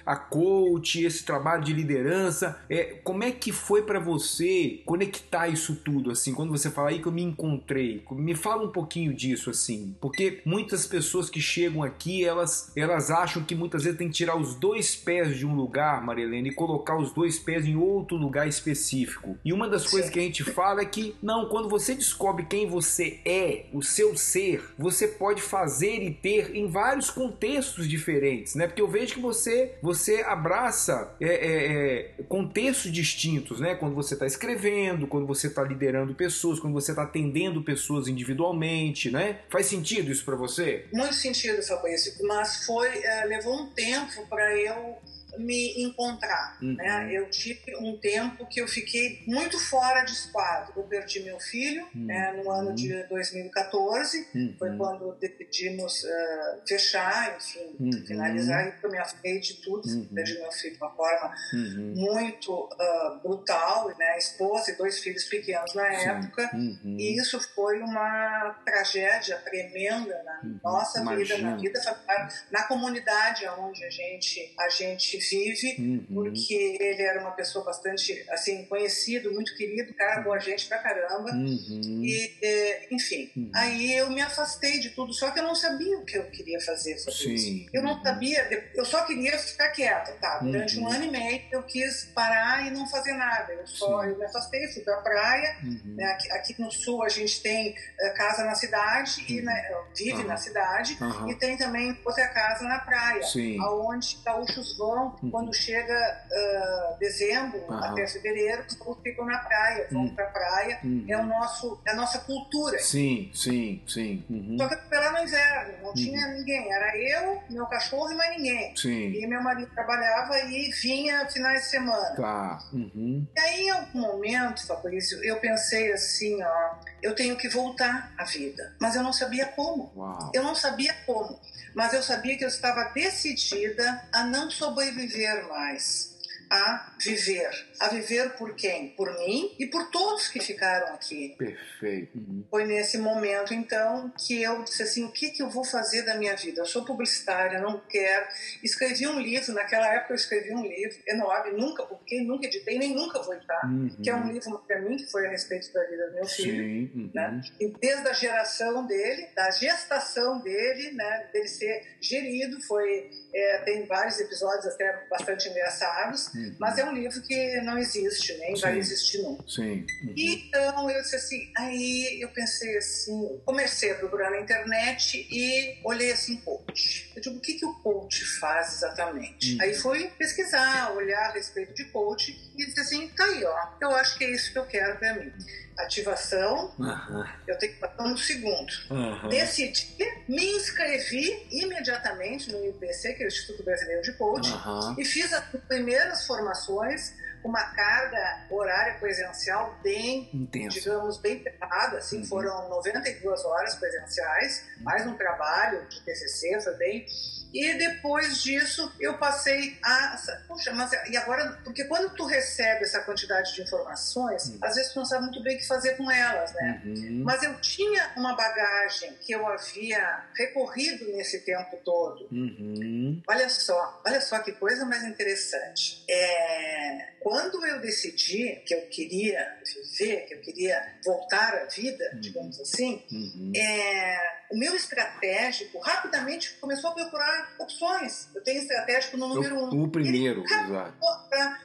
a 0.04 0.16
coach, 0.16 1.02
esse 1.02 1.25
trabalho 1.25 1.64
de 1.64 1.72
liderança, 1.72 2.58
é, 2.69 2.98
como 3.02 3.25
é 3.25 3.31
que 3.31 3.52
foi 3.52 3.82
pra 3.82 3.98
você 3.98 4.81
conectar 4.84 5.48
isso 5.48 5.76
tudo, 5.76 6.10
assim, 6.10 6.32
quando 6.34 6.50
você 6.50 6.70
fala 6.70 6.90
aí 6.90 7.00
que 7.00 7.06
eu 7.06 7.12
me 7.12 7.22
encontrei? 7.22 8.02
Me 8.12 8.34
fala 8.34 8.64
um 8.64 8.70
pouquinho 8.70 9.14
disso, 9.14 9.50
assim, 9.50 9.94
porque 10.00 10.40
muitas 10.44 10.86
pessoas 10.86 11.28
que 11.31 11.40
chegam 11.40 11.82
aqui, 11.82 12.24
elas, 12.24 12.72
elas 12.76 13.10
acham 13.10 13.43
que 13.44 13.55
muitas 13.55 13.84
vezes 13.84 13.98
tem 13.98 14.08
que 14.08 14.14
tirar 14.14 14.36
os 14.36 14.55
dois 14.55 14.94
pés 14.94 15.36
de 15.36 15.46
um 15.46 15.55
lugar, 15.55 16.05
Marilene, 16.05 16.50
e 16.50 16.55
colocar 16.55 16.96
os 16.96 17.12
dois 17.12 17.38
pés 17.38 17.67
em 17.67 17.76
outro 17.76 18.17
lugar 18.17 18.46
específico. 18.46 19.36
E 19.44 19.53
uma 19.53 19.69
das 19.69 19.88
coisas 19.88 20.10
que 20.10 20.19
a 20.19 20.22
gente 20.22 20.44
fala 20.44 20.82
é 20.82 20.84
que, 20.84 21.14
não, 21.22 21.46
quando 21.46 21.69
você 21.69 21.94
descobre 21.94 22.44
quem 22.44 22.67
você 22.67 23.20
é, 23.24 23.67
o 23.72 23.82
seu 23.82 24.17
ser, 24.17 24.64
você 24.79 25.08
pode 25.08 25.43
fazer 25.43 26.03
e 26.03 26.10
ter 26.10 26.55
em 26.55 26.69
vários 26.69 27.10
contextos 27.10 27.88
diferentes, 27.88 28.55
né? 28.55 28.67
Porque 28.67 28.82
eu 28.82 28.88
vejo 28.88 29.14
que 29.14 29.20
você, 29.24 29.74
você 29.82 30.22
abraça 30.22 31.14
é, 31.20 31.26
é, 31.26 31.72
é, 32.19 32.22
contextos 32.28 32.93
distintos, 32.93 33.60
né? 33.60 33.74
Quando 33.74 33.94
você 33.94 34.14
está 34.14 34.26
escrevendo, 34.26 35.06
quando 35.06 35.26
você 35.26 35.48
está 35.48 35.62
liderando 35.62 36.14
pessoas, 36.14 36.60
quando 36.60 36.74
você 36.74 36.93
está 36.93 37.02
atendendo 37.02 37.62
pessoas 37.62 38.06
individualmente, 38.06 39.10
né? 39.10 39.40
Faz 39.48 39.66
sentido 39.66 40.12
isso 40.12 40.24
para 40.24 40.36
você? 40.36 40.86
Muito 40.93 41.14
sentido, 41.14 41.62
Fabrício, 41.62 42.14
mas 42.26 42.64
foi, 42.66 42.88
é, 42.88 43.24
levou 43.24 43.54
um 43.54 43.66
tempo 43.70 44.26
para 44.28 44.56
eu 44.56 44.96
me 45.38 45.82
encontrar, 45.82 46.58
Uhum. 46.62 46.74
né? 46.74 47.08
Eu 47.12 47.29
tive 47.31 47.76
um 47.81 47.96
tempo 47.98 48.46
que 48.46 48.60
eu 48.60 48.69
fiquei 48.69 49.22
muito 49.26 49.58
fora 49.58 50.03
de 50.05 50.12
esquadro. 50.12 50.72
Eu 50.76 50.82
perdi 50.84 51.20
meu 51.20 51.38
filho, 51.41 51.86
Uhum. 51.94 52.06
né, 52.06 52.32
no 52.43 52.50
ano 52.50 52.74
de 52.74 53.03
2014, 53.08 54.26
foi 54.58 54.70
Uhum. 54.70 54.79
quando 54.79 55.12
decidimos 55.19 56.05
eh, 56.05 56.58
fechar, 56.67 57.36
enfim, 57.36 57.76
Uhum. 57.81 58.06
finalizar, 58.06 58.67
e 58.69 58.74
eu 58.84 58.91
me 58.91 58.98
afastei 58.98 59.38
de 59.41 59.55
tudo, 59.62 59.86
Uhum. 59.88 60.08
perdi 60.14 60.38
meu 60.38 60.53
filho 60.53 60.74
de 60.74 60.82
uma 60.82 60.91
forma 60.94 61.34
Uhum. 61.53 61.93
muito 61.96 62.69
ah, 62.79 63.20
brutal, 63.22 63.88
né? 63.98 64.19
Esposa 64.19 64.70
e 64.70 64.76
dois 64.76 64.98
filhos 64.98 65.24
pequenos 65.24 65.74
na 65.74 65.91
Sim. 65.94 66.08
época, 66.08 66.50
Uhum. 66.55 66.96
e 66.98 67.17
isso 67.19 67.38
foi 67.55 67.81
uma 67.81 68.60
tragédia 68.64 69.36
tremenda 69.38 70.22
na 70.24 70.41
Uhum. 70.44 70.60
nossa 70.62 71.00
vida, 71.00 71.12
Imagino. 71.14 71.50
na 71.50 71.56
vida 71.56 71.82
familiar, 71.82 72.44
na 72.50 72.62
comunidade 72.64 73.46
onde 73.48 73.84
a 73.84 73.91
gente, 73.91 74.55
a 74.58 74.69
gente 74.69 75.20
vive, 75.31 75.76
uhum. 75.78 76.06
porque 76.12 76.78
ele 76.81 77.02
era 77.02 77.20
uma 77.20 77.32
pessoa 77.32 77.64
bastante, 77.64 78.24
assim, 78.31 78.64
conhecido, 78.64 79.32
muito 79.32 79.54
querido, 79.56 79.93
cara, 79.94 80.22
boa 80.22 80.38
gente 80.38 80.66
pra 80.66 80.78
caramba. 80.78 81.31
Uhum. 81.32 82.02
E, 82.04 82.36
é, 82.43 82.88
enfim, 82.90 83.31
uhum. 83.36 83.50
aí 83.54 83.96
eu 83.96 84.10
me 84.10 84.20
afastei 84.20 84.78
de 84.78 84.90
tudo, 84.90 85.12
só 85.12 85.31
que 85.31 85.38
eu 85.38 85.44
não 85.44 85.54
sabia 85.54 85.98
o 85.98 86.04
que 86.04 86.16
eu 86.16 86.24
queria 86.24 86.60
fazer 86.60 86.98
sobre 86.98 87.34
isso. 87.34 87.66
Eu 87.72 87.82
não 87.82 88.02
sabia, 88.02 88.70
eu 88.74 88.84
só 88.84 89.04
queria 89.04 89.38
ficar 89.38 89.70
quieta, 89.70 90.12
tá? 90.20 90.38
Durante 90.38 90.78
um 90.78 90.88
ano 90.88 91.04
e 91.04 91.10
meio 91.10 91.43
eu 91.50 91.62
quis 91.62 92.04
parar 92.14 92.66
e 92.66 92.70
não 92.70 92.86
fazer 92.88 93.12
nada. 93.14 93.52
Eu 93.52 93.66
só 93.66 94.04
eu 94.04 94.16
me 94.19 94.24
afastei, 94.24 94.66
fui 94.69 94.82
pra 94.82 94.96
praia. 94.98 95.56
Né? 95.84 96.04
Aqui, 96.04 96.32
aqui, 96.32 96.60
no 96.60 96.70
sul 96.70 97.02
a 97.02 97.08
gente 97.08 97.43
tem 97.43 97.70
uh, 97.70 98.14
casa 98.16 98.44
na 98.44 98.54
cidade, 98.54 99.24
e 99.28 99.40
né, 99.40 99.70
vive 99.96 100.22
na 100.24 100.36
cidade, 100.36 100.96
e 101.28 101.34
tem 101.34 101.56
também 101.56 101.98
outra 102.04 102.28
casa 102.28 102.64
na 102.64 102.78
praia, 102.78 103.22
Sim. 103.22 103.58
aonde 103.60 104.19
gaúchos 104.24 104.76
vão 104.76 105.13
uhum. 105.22 105.30
quando 105.30 105.54
chega 105.54 106.26
uh, 106.26 106.98
dezembro 106.98 107.58
uhum. 107.68 107.84
até 107.84 108.06
fevereiro, 108.06 108.64
todos 108.78 109.02
ficam 109.02 109.24
na 109.24 109.38
praia, 109.38 109.88
vão 109.90 110.02
uhum. 110.02 110.14
pra 110.14 110.26
praia. 110.26 110.78
Uhum. 110.84 111.04
É, 111.08 111.16
o 111.16 111.24
nosso, 111.24 111.80
é 111.86 111.90
a 111.90 111.94
nossa 111.94 112.18
cultura. 112.20 112.78
Sim, 112.78 113.30
sim, 113.34 113.82
sim. 113.86 114.24
Uhum. 114.28 114.56
Só 114.58 114.68
que 114.68 114.74
eu 114.74 115.00
lá 115.00 115.12
no 115.12 115.18
inverno, 115.20 115.82
não 115.82 115.94
tinha 115.94 116.26
uhum. 116.26 116.34
ninguém. 116.34 116.72
Era 116.72 116.96
eu, 116.96 117.42
meu 117.50 117.66
cachorro 117.66 118.10
e 118.12 118.14
mais 118.14 118.36
ninguém. 118.36 118.76
Sim. 118.76 119.12
E 119.12 119.26
meu 119.26 119.42
marido 119.42 119.70
trabalhava 119.74 120.38
e 120.40 120.70
vinha 120.70 121.28
finais 121.28 121.62
de 121.62 121.70
semana. 121.70 122.16
Tá. 122.16 122.58
E 122.72 123.40
aí, 123.40 123.62
em 123.62 123.70
algum 123.70 124.00
momento, 124.00 124.66
Fabrício, 124.66 125.22
eu 125.24 125.36
pensei 125.36 125.92
assim, 125.92 126.42
ó, 126.42 126.74
eu 127.02 127.14
tenho 127.14 127.36
que 127.36 127.48
voltar 127.48 128.12
à 128.18 128.24
vida. 128.24 128.74
Mas 128.80 128.96
eu 128.96 129.02
não 129.02 129.12
sabia 129.12 129.46
como. 129.46 129.92
Uau. 129.96 130.30
Eu 130.34 130.42
não 130.42 130.54
sabia 130.54 130.94
como 131.06 131.38
mas 131.74 131.93
eu 131.93 132.02
sabia 132.02 132.36
que 132.38 132.44
eu 132.44 132.48
estava 132.48 132.84
decidida 132.94 134.08
a 134.12 134.24
não 134.24 134.50
sobreviver 134.50 135.48
mais. 135.48 136.14
A 136.50 136.94
viver. 137.05 137.51
A 137.79 137.89
viver 137.89 138.31
por 138.37 138.55
quem? 138.55 138.91
Por 138.91 139.13
mim 139.19 139.55
e 139.58 139.67
por 139.67 139.91
todos 139.91 140.29
que 140.29 140.41
ficaram 140.41 140.94
aqui. 140.94 141.34
Perfeito. 141.37 142.17
Uhum. 142.17 142.44
Foi 142.51 142.65
nesse 142.65 142.99
momento, 142.99 143.53
então, 143.53 144.13
que 144.19 144.43
eu 144.43 144.63
disse 144.63 144.82
assim: 144.82 145.05
o 145.05 145.13
que, 145.13 145.31
que 145.31 145.43
eu 145.43 145.51
vou 145.51 145.65
fazer 145.65 146.03
da 146.03 146.17
minha 146.17 146.34
vida? 146.34 146.63
Eu 146.63 146.67
sou 146.67 146.84
publicitária, 146.84 147.61
não 147.61 147.81
quero. 147.81 148.27
Escrevi 148.63 149.06
um 149.06 149.20
livro, 149.20 149.53
naquela 149.53 149.87
época 149.94 150.13
eu 150.13 150.17
escrevi 150.17 150.55
um 150.55 150.63
livro 150.63 150.99
enorme, 151.06 151.53
nunca 151.53 151.84
porque 151.84 152.20
nunca 152.23 152.46
editei, 152.46 152.79
nem 152.79 152.94
nunca 152.94 153.20
vou 153.23 153.34
editar, 153.34 153.67
uhum. 153.67 153.89
que 154.03 154.08
é 154.08 154.15
um 154.15 154.31
livro 154.32 154.58
para 154.67 154.81
mim 154.81 154.96
que 154.96 155.06
foi 155.11 155.27
a 155.27 155.31
respeito 155.31 155.73
da 155.73 155.84
vida 155.84 156.08
do 156.08 156.15
meu 156.15 156.27
filho. 156.27 156.65
Sim. 156.65 156.91
Uhum. 156.94 157.11
Né? 157.15 157.41
E 157.61 157.69
desde 157.69 158.08
a 158.08 158.13
geração 158.13 158.87
dele, 158.87 159.29
da 159.34 159.51
gestação 159.51 160.41
dele, 160.41 160.93
né, 160.93 161.29
dele 161.32 161.49
ser 161.49 161.82
gerido, 162.01 162.61
foi 162.63 163.11
é, 163.34 163.58
tem 163.58 163.87
vários 163.87 164.19
episódios 164.20 164.67
até 164.67 165.06
bastante 165.11 165.49
engraçados, 165.49 166.32
uhum. 166.34 166.56
mas 166.58 166.79
é 166.79 166.84
um 166.84 166.94
livro 166.94 167.20
que 167.22 167.60
não 167.63 167.79
existe, 167.79 168.36
nem 168.39 168.55
Sim. 168.55 168.63
vai 168.63 168.79
existir 168.79 169.19
nunca. 169.22 169.44
Sim. 169.48 169.86
Uhum. 170.03 170.15
Então 170.17 170.91
eu 170.91 171.03
disse 171.03 171.17
assim, 171.17 171.53
aí 171.56 172.19
eu 172.20 172.29
pensei 172.29 172.77
assim, 172.77 173.41
comecei 173.44 173.91
a 173.91 173.94
procurar 173.96 174.31
na 174.31 174.41
internet 174.41 175.27
e 175.31 175.79
olhei 175.84 176.13
assim, 176.13 176.36
coach. 176.36 177.13
Eu 177.15 177.22
digo, 177.22 177.36
o 177.36 177.41
que, 177.41 177.55
que 177.55 177.67
o 177.67 177.74
coach 177.74 178.24
faz 178.39 178.74
exatamente? 178.74 179.55
Uhum. 179.55 179.63
Aí 179.63 179.74
fui 179.74 180.06
pesquisar, 180.19 180.93
olhar 180.93 181.31
a 181.31 181.32
respeito 181.32 181.74
de 181.74 181.84
coach 181.86 182.36
e 182.56 182.67
disse 182.67 182.81
assim, 182.81 183.08
tá 183.08 183.24
aí, 183.24 183.44
ó, 183.44 183.69
eu 183.81 183.91
acho 183.96 184.17
que 184.17 184.24
é 184.24 184.31
isso 184.31 184.53
que 184.53 184.58
eu 184.58 184.67
quero 184.67 184.98
para 184.98 185.15
mim 185.15 185.32
ativação, 185.78 186.72
uhum. 186.78 187.24
eu 187.46 187.58
tenho 187.58 187.74
que 187.74 187.81
passar 187.81 188.04
no 188.04 188.16
segundo. 188.16 188.72
Uhum. 188.90 189.28
Decidi, 189.28 189.94
me 190.28 190.44
inscrevi 190.56 191.46
imediatamente 191.50 192.52
no 192.52 192.64
IPC, 192.66 193.14
que 193.14 193.22
é 193.22 193.26
o 193.26 193.28
Instituto 193.28 193.64
Brasileiro 193.64 194.02
de 194.02 194.12
Coaching, 194.14 194.52
uhum. 194.52 194.94
e 194.98 195.04
fiz 195.04 195.32
as 195.32 195.44
primeiras 195.69 196.26
formações 196.26 197.14
uma 197.44 197.62
carga 197.62 198.46
horária 198.50 198.94
presencial 198.98 199.78
bem, 199.82 200.31
Intenso. 200.32 200.81
digamos, 200.81 201.19
bem 201.19 201.40
pesada, 201.40 201.98
assim, 201.98 202.20
uhum. 202.20 202.24
foram 202.24 202.69
92 202.70 203.44
horas 203.44 203.74
presenciais, 203.74 204.64
mais 204.81 205.06
um 205.06 205.14
trabalho 205.14 205.86
de 205.86 206.00
TCC, 206.00 206.58
foi 206.62 206.74
bem 206.76 207.06
e 207.55 207.73
depois 207.75 208.43
disso 208.43 208.93
eu 208.99 209.17
passei 209.17 209.79
a. 209.81 210.17
Puxa, 210.49 210.73
mas 210.73 210.91
e 211.08 211.17
agora? 211.17 211.61
Porque 211.63 211.84
quando 211.84 212.13
tu 212.17 212.25
recebe 212.25 212.82
essa 212.82 213.01
quantidade 213.03 213.55
de 213.55 213.63
informações, 213.63 214.49
uhum. 214.49 214.58
às 214.61 214.75
vezes 214.75 214.93
tu 214.93 214.99
não 214.99 215.06
sabe 215.06 215.27
muito 215.27 215.41
bem 215.41 215.55
o 215.55 215.58
que 215.61 215.67
fazer 215.67 215.96
com 215.96 216.11
elas, 216.11 216.53
né? 216.55 216.82
Uhum. 216.84 217.23
Mas 217.25 217.44
eu 217.44 217.55
tinha 217.61 218.13
uma 218.17 218.34
bagagem 218.34 219.15
que 219.20 219.32
eu 219.32 219.46
havia 219.46 220.25
recorrido 220.37 221.06
nesse 221.13 221.41
tempo 221.44 221.77
todo. 221.84 222.27
Uhum. 222.32 223.23
Olha 223.29 223.49
só, 223.49 224.03
olha 224.05 224.20
só 224.20 224.41
que 224.41 224.51
coisa 224.51 224.84
mais 224.84 225.05
interessante. 225.05 226.05
É, 226.11 227.15
quando 227.20 227.65
eu 227.65 227.81
decidi 227.81 228.63
que 228.67 228.75
eu 228.75 228.82
queria 228.89 229.58
viver, 229.65 230.27
que 230.27 230.34
eu 230.34 230.41
queria 230.41 230.94
voltar 231.05 231.55
à 231.55 231.65
vida, 231.67 232.11
uhum. 232.15 232.20
digamos 232.20 232.61
assim, 232.61 233.03
uhum. 233.13 233.53
é, 233.55 234.44
o 234.55 234.56
meu 234.56 234.77
estratégico 234.77 235.81
rapidamente 235.81 236.55
começou 236.61 236.91
a 236.91 236.94
procurar 236.94 237.55
opções. 237.58 238.29
Eu 238.32 238.41
tenho 238.43 238.63
estratégico 238.63 239.17
no 239.17 239.27
número 239.27 239.56
o, 239.56 239.75
um. 239.75 239.82
O 239.82 239.89
primeiro, 239.89 240.44
exato. 240.44 240.94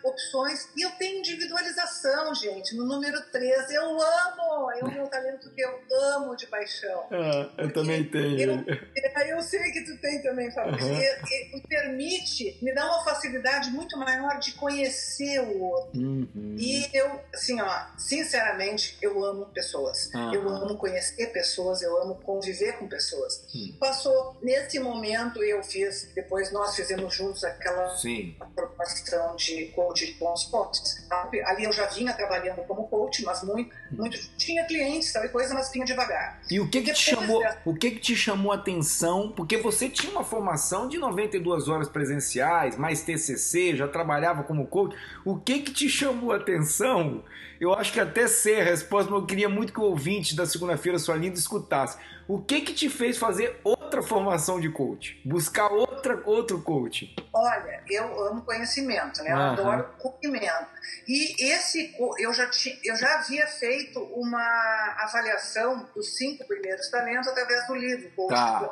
opções. 0.03 0.67
E 0.75 0.83
eu 0.83 0.89
tenho 0.91 1.19
individualização, 1.19 2.33
gente, 2.33 2.75
no 2.75 2.85
número 2.85 3.21
três. 3.31 3.69
Eu 3.69 3.83
amo! 3.83 4.71
É 4.71 4.83
o 4.83 4.91
meu 4.91 5.07
talento 5.07 5.51
que 5.51 5.61
eu 5.61 5.79
amo 6.15 6.35
de 6.35 6.47
paixão. 6.47 7.05
Ah, 7.11 7.49
eu 7.59 7.71
também 7.71 8.03
tenho. 8.03 8.39
Eu, 8.39 9.27
eu 9.27 9.41
sei 9.41 9.71
que 9.71 9.85
tu 9.85 9.95
tem 10.01 10.21
também, 10.23 10.51
Fabrício. 10.51 10.87
Uhum. 10.87 10.99
E, 10.99 11.57
e, 11.57 11.67
permite, 11.67 12.57
me 12.61 12.73
dá 12.73 12.85
uma 12.85 13.03
facilidade 13.03 13.69
muito 13.69 13.97
maior 13.97 14.39
de 14.39 14.53
conhecer 14.53 15.39
o 15.41 15.61
outro. 15.61 16.01
Uhum. 16.01 16.55
E 16.57 16.89
eu, 16.91 17.21
assim, 17.33 17.61
ó, 17.61 17.85
sinceramente, 17.97 18.97
eu 18.99 19.23
amo 19.23 19.45
pessoas. 19.47 20.09
Uhum. 20.15 20.33
Eu 20.33 20.49
amo 20.49 20.77
conhecer 20.77 21.27
pessoas, 21.27 21.83
eu 21.83 22.01
amo 22.01 22.15
conviver 22.15 22.78
com 22.79 22.87
pessoas. 22.87 23.45
Sim. 23.51 23.75
Passou, 23.79 24.37
nesse 24.41 24.79
momento 24.79 25.43
eu 25.43 25.61
fiz, 25.61 26.11
depois 26.15 26.51
nós 26.51 26.75
fizemos 26.75 27.13
juntos 27.13 27.43
aquela 27.43 27.89
Sim. 27.95 28.35
formação 28.55 29.35
de 29.35 29.65
coach 29.75 30.05
de 30.05 30.13
bons 30.13 30.45
pontos. 30.45 30.97
Ali 31.45 31.65
eu 31.65 31.71
já 31.71 31.85
vinha 31.87 32.13
trabalhando 32.13 32.63
como 32.63 32.87
coach, 32.87 33.23
mas 33.23 33.43
muito, 33.43 33.75
muito 33.91 34.17
tinha 34.37 34.65
clientes, 34.65 35.11
tal 35.11 35.25
e 35.25 35.29
coisa, 35.29 35.53
mas 35.53 35.71
vinha 35.71 35.85
devagar. 35.85 36.41
E 36.49 36.59
o 36.59 36.69
que 36.69 36.81
que 36.81 36.93
te 36.93 37.01
chamou, 37.01 37.43
o 37.65 37.75
que 37.75 37.91
que 37.91 37.99
te 37.99 38.15
chamou 38.15 38.51
a 38.51 38.55
atenção? 38.55 39.31
Porque 39.35 39.57
você 39.57 39.89
tinha 39.89 40.11
uma 40.11 40.23
formação 40.23 40.87
de 40.87 40.97
92 40.97 41.67
horas 41.67 41.89
presenciais, 41.89 42.77
mais 42.77 43.01
TCC, 43.01 43.75
já 43.75 43.87
trabalhava 43.87 44.43
como 44.43 44.65
coach. 44.67 44.95
O 45.25 45.37
que 45.37 45.59
que 45.59 45.73
te 45.73 45.89
chamou 45.89 46.31
a 46.31 46.37
atenção? 46.37 47.23
Eu 47.59 47.73
acho 47.73 47.91
que 47.91 47.99
até 47.99 48.25
sei 48.27 48.61
a 48.61 48.63
resposta, 48.63 49.11
mas 49.11 49.19
eu 49.19 49.27
queria 49.27 49.49
muito 49.49 49.73
que 49.73 49.79
o 49.79 49.83
ouvinte 49.83 50.33
da 50.35 50.45
segunda-feira 50.45 50.97
sua 50.97 51.15
linda 51.15 51.37
escutasse. 51.37 51.97
O 52.29 52.39
que 52.39 52.61
que 52.61 52.75
te 52.75 52.87
fez 52.91 53.17
fazer 53.17 53.59
outra 53.63 54.03
formação 54.03 54.61
de 54.61 54.69
coach? 54.69 55.19
Buscar 55.25 55.71
outra, 55.71 56.21
outro 56.27 56.61
coach? 56.61 57.15
Olha, 57.33 57.83
eu 57.89 58.27
amo 58.27 58.43
conhecimento, 58.43 59.23
né? 59.23 59.31
Eu 59.31 59.35
adoro 59.35 59.89
conhecimento. 59.97 60.67
E 61.07 61.51
esse, 61.51 61.91
eu 62.19 62.31
já, 62.31 62.47
ti, 62.47 62.79
eu 62.85 62.95
já 62.95 63.15
havia 63.15 63.47
feito 63.47 63.99
uma 64.13 64.95
avaliação 64.99 65.89
dos 65.95 66.15
cinco 66.17 66.45
primeiros 66.45 66.87
talentos 66.91 67.27
através 67.29 67.65
do 67.65 67.73
livro. 67.73 68.11
Coach, 68.11 68.29
tá. 68.29 68.71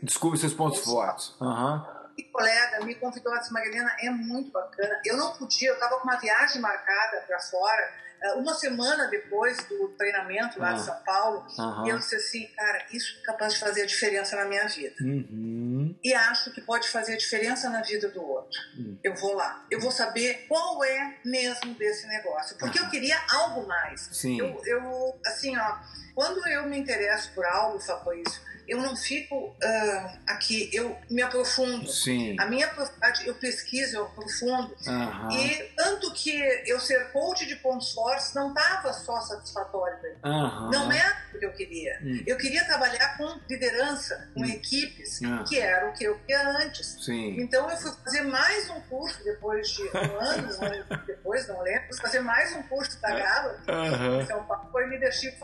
Descubra 0.00 0.38
seus 0.38 0.54
pontos 0.54 0.78
fortes. 0.78 1.34
Uhum. 1.40 1.84
E 2.16 2.22
colega 2.22 2.84
me 2.84 2.94
convidou, 2.94 3.36
disse, 3.36 3.52
Marilena, 3.52 3.96
é 3.98 4.10
muito 4.10 4.52
bacana. 4.52 5.00
Eu 5.04 5.16
não 5.16 5.32
podia, 5.32 5.70
eu 5.70 5.74
estava 5.74 5.96
com 5.96 6.04
uma 6.04 6.20
viagem 6.20 6.62
marcada 6.62 7.24
para 7.26 7.40
fora 7.40 8.11
uma 8.36 8.54
semana 8.54 9.08
depois 9.08 9.58
do 9.68 9.88
treinamento 9.98 10.58
lá 10.58 10.72
de 10.72 10.80
ah. 10.80 10.84
São 10.84 10.96
Paulo, 11.04 11.46
uhum. 11.58 11.86
e 11.86 11.90
eu 11.90 11.98
disse 11.98 12.16
assim, 12.16 12.46
cara, 12.56 12.86
isso 12.92 13.18
é 13.20 13.26
capaz 13.26 13.54
de 13.54 13.60
fazer 13.60 13.82
a 13.82 13.86
diferença 13.86 14.36
na 14.36 14.44
minha 14.44 14.66
vida. 14.66 14.94
Uhum. 15.00 15.96
E 16.02 16.14
acho 16.14 16.52
que 16.52 16.60
pode 16.60 16.88
fazer 16.88 17.14
a 17.14 17.16
diferença 17.16 17.68
na 17.68 17.82
vida 17.82 18.08
do 18.08 18.22
outro. 18.22 18.58
Uhum. 18.78 18.98
Eu 19.02 19.14
vou 19.14 19.34
lá. 19.34 19.66
Eu 19.70 19.80
vou 19.80 19.90
saber 19.90 20.46
qual 20.48 20.82
é 20.84 21.18
mesmo 21.24 21.74
desse 21.74 22.06
negócio. 22.06 22.56
Porque 22.58 22.78
eu 22.78 22.88
queria 22.88 23.18
algo 23.30 23.66
mais. 23.66 24.08
Sim. 24.12 24.38
Eu, 24.38 24.60
eu, 24.64 25.20
assim, 25.26 25.56
ó, 25.56 25.78
quando 26.14 26.46
eu 26.48 26.66
me 26.66 26.78
interesso 26.78 27.32
por 27.34 27.44
algo, 27.44 27.80
Fabrício, 27.80 28.40
eu 28.66 28.80
não 28.80 28.96
fico 28.96 29.36
uh, 29.36 30.18
aqui, 30.26 30.70
eu 30.72 30.96
me 31.10 31.22
aprofundo. 31.22 31.88
Sim. 31.90 32.36
A 32.38 32.46
minha 32.46 32.68
profundidade, 32.68 33.26
eu 33.26 33.34
pesquiso, 33.34 33.96
eu 33.96 34.04
aprofundo. 34.06 34.74
Uhum. 34.86 35.30
E 35.30 35.62
tanto 35.76 36.12
que 36.12 36.32
eu 36.66 36.78
ser 36.80 37.10
coach 37.12 37.46
de 37.46 37.56
pontos 37.56 37.92
fortes 37.92 38.34
não 38.34 38.48
estava 38.48 38.92
só 38.92 39.20
satisfatório 39.20 39.92
Uhum. 40.24 40.70
Não 40.70 40.92
é 40.92 41.16
o 41.34 41.38
que 41.38 41.44
eu 41.44 41.52
queria. 41.52 41.98
Uhum. 42.02 42.22
Eu 42.26 42.36
queria 42.36 42.64
trabalhar 42.64 43.16
com 43.16 43.40
liderança, 43.48 44.30
com 44.34 44.42
hum. 44.42 44.46
equipes, 44.46 45.18
que 45.48 45.58
era 45.58 45.88
o 45.88 45.92
que 45.92 46.04
eu 46.04 46.18
queria 46.20 46.48
antes. 46.58 46.96
Sim. 47.04 47.40
Então 47.40 47.68
eu 47.68 47.76
fui 47.76 47.90
fazer 48.04 48.22
mais 48.22 48.70
um 48.70 48.80
curso 48.82 49.22
depois 49.24 49.68
de 49.68 49.82
um 49.82 50.20
ano, 50.20 50.58
um 50.58 50.64
ano 50.64 51.02
depois, 51.06 51.48
não 51.48 51.60
lembro, 51.60 51.96
fazer 51.96 52.20
mais 52.20 52.54
um 52.54 52.62
curso 52.64 53.00
da 53.00 53.10
Gala. 53.10 53.60
Uhum. 53.68 54.20
Então, 54.20 54.46
foi 54.70 54.86
leadership 54.86 55.36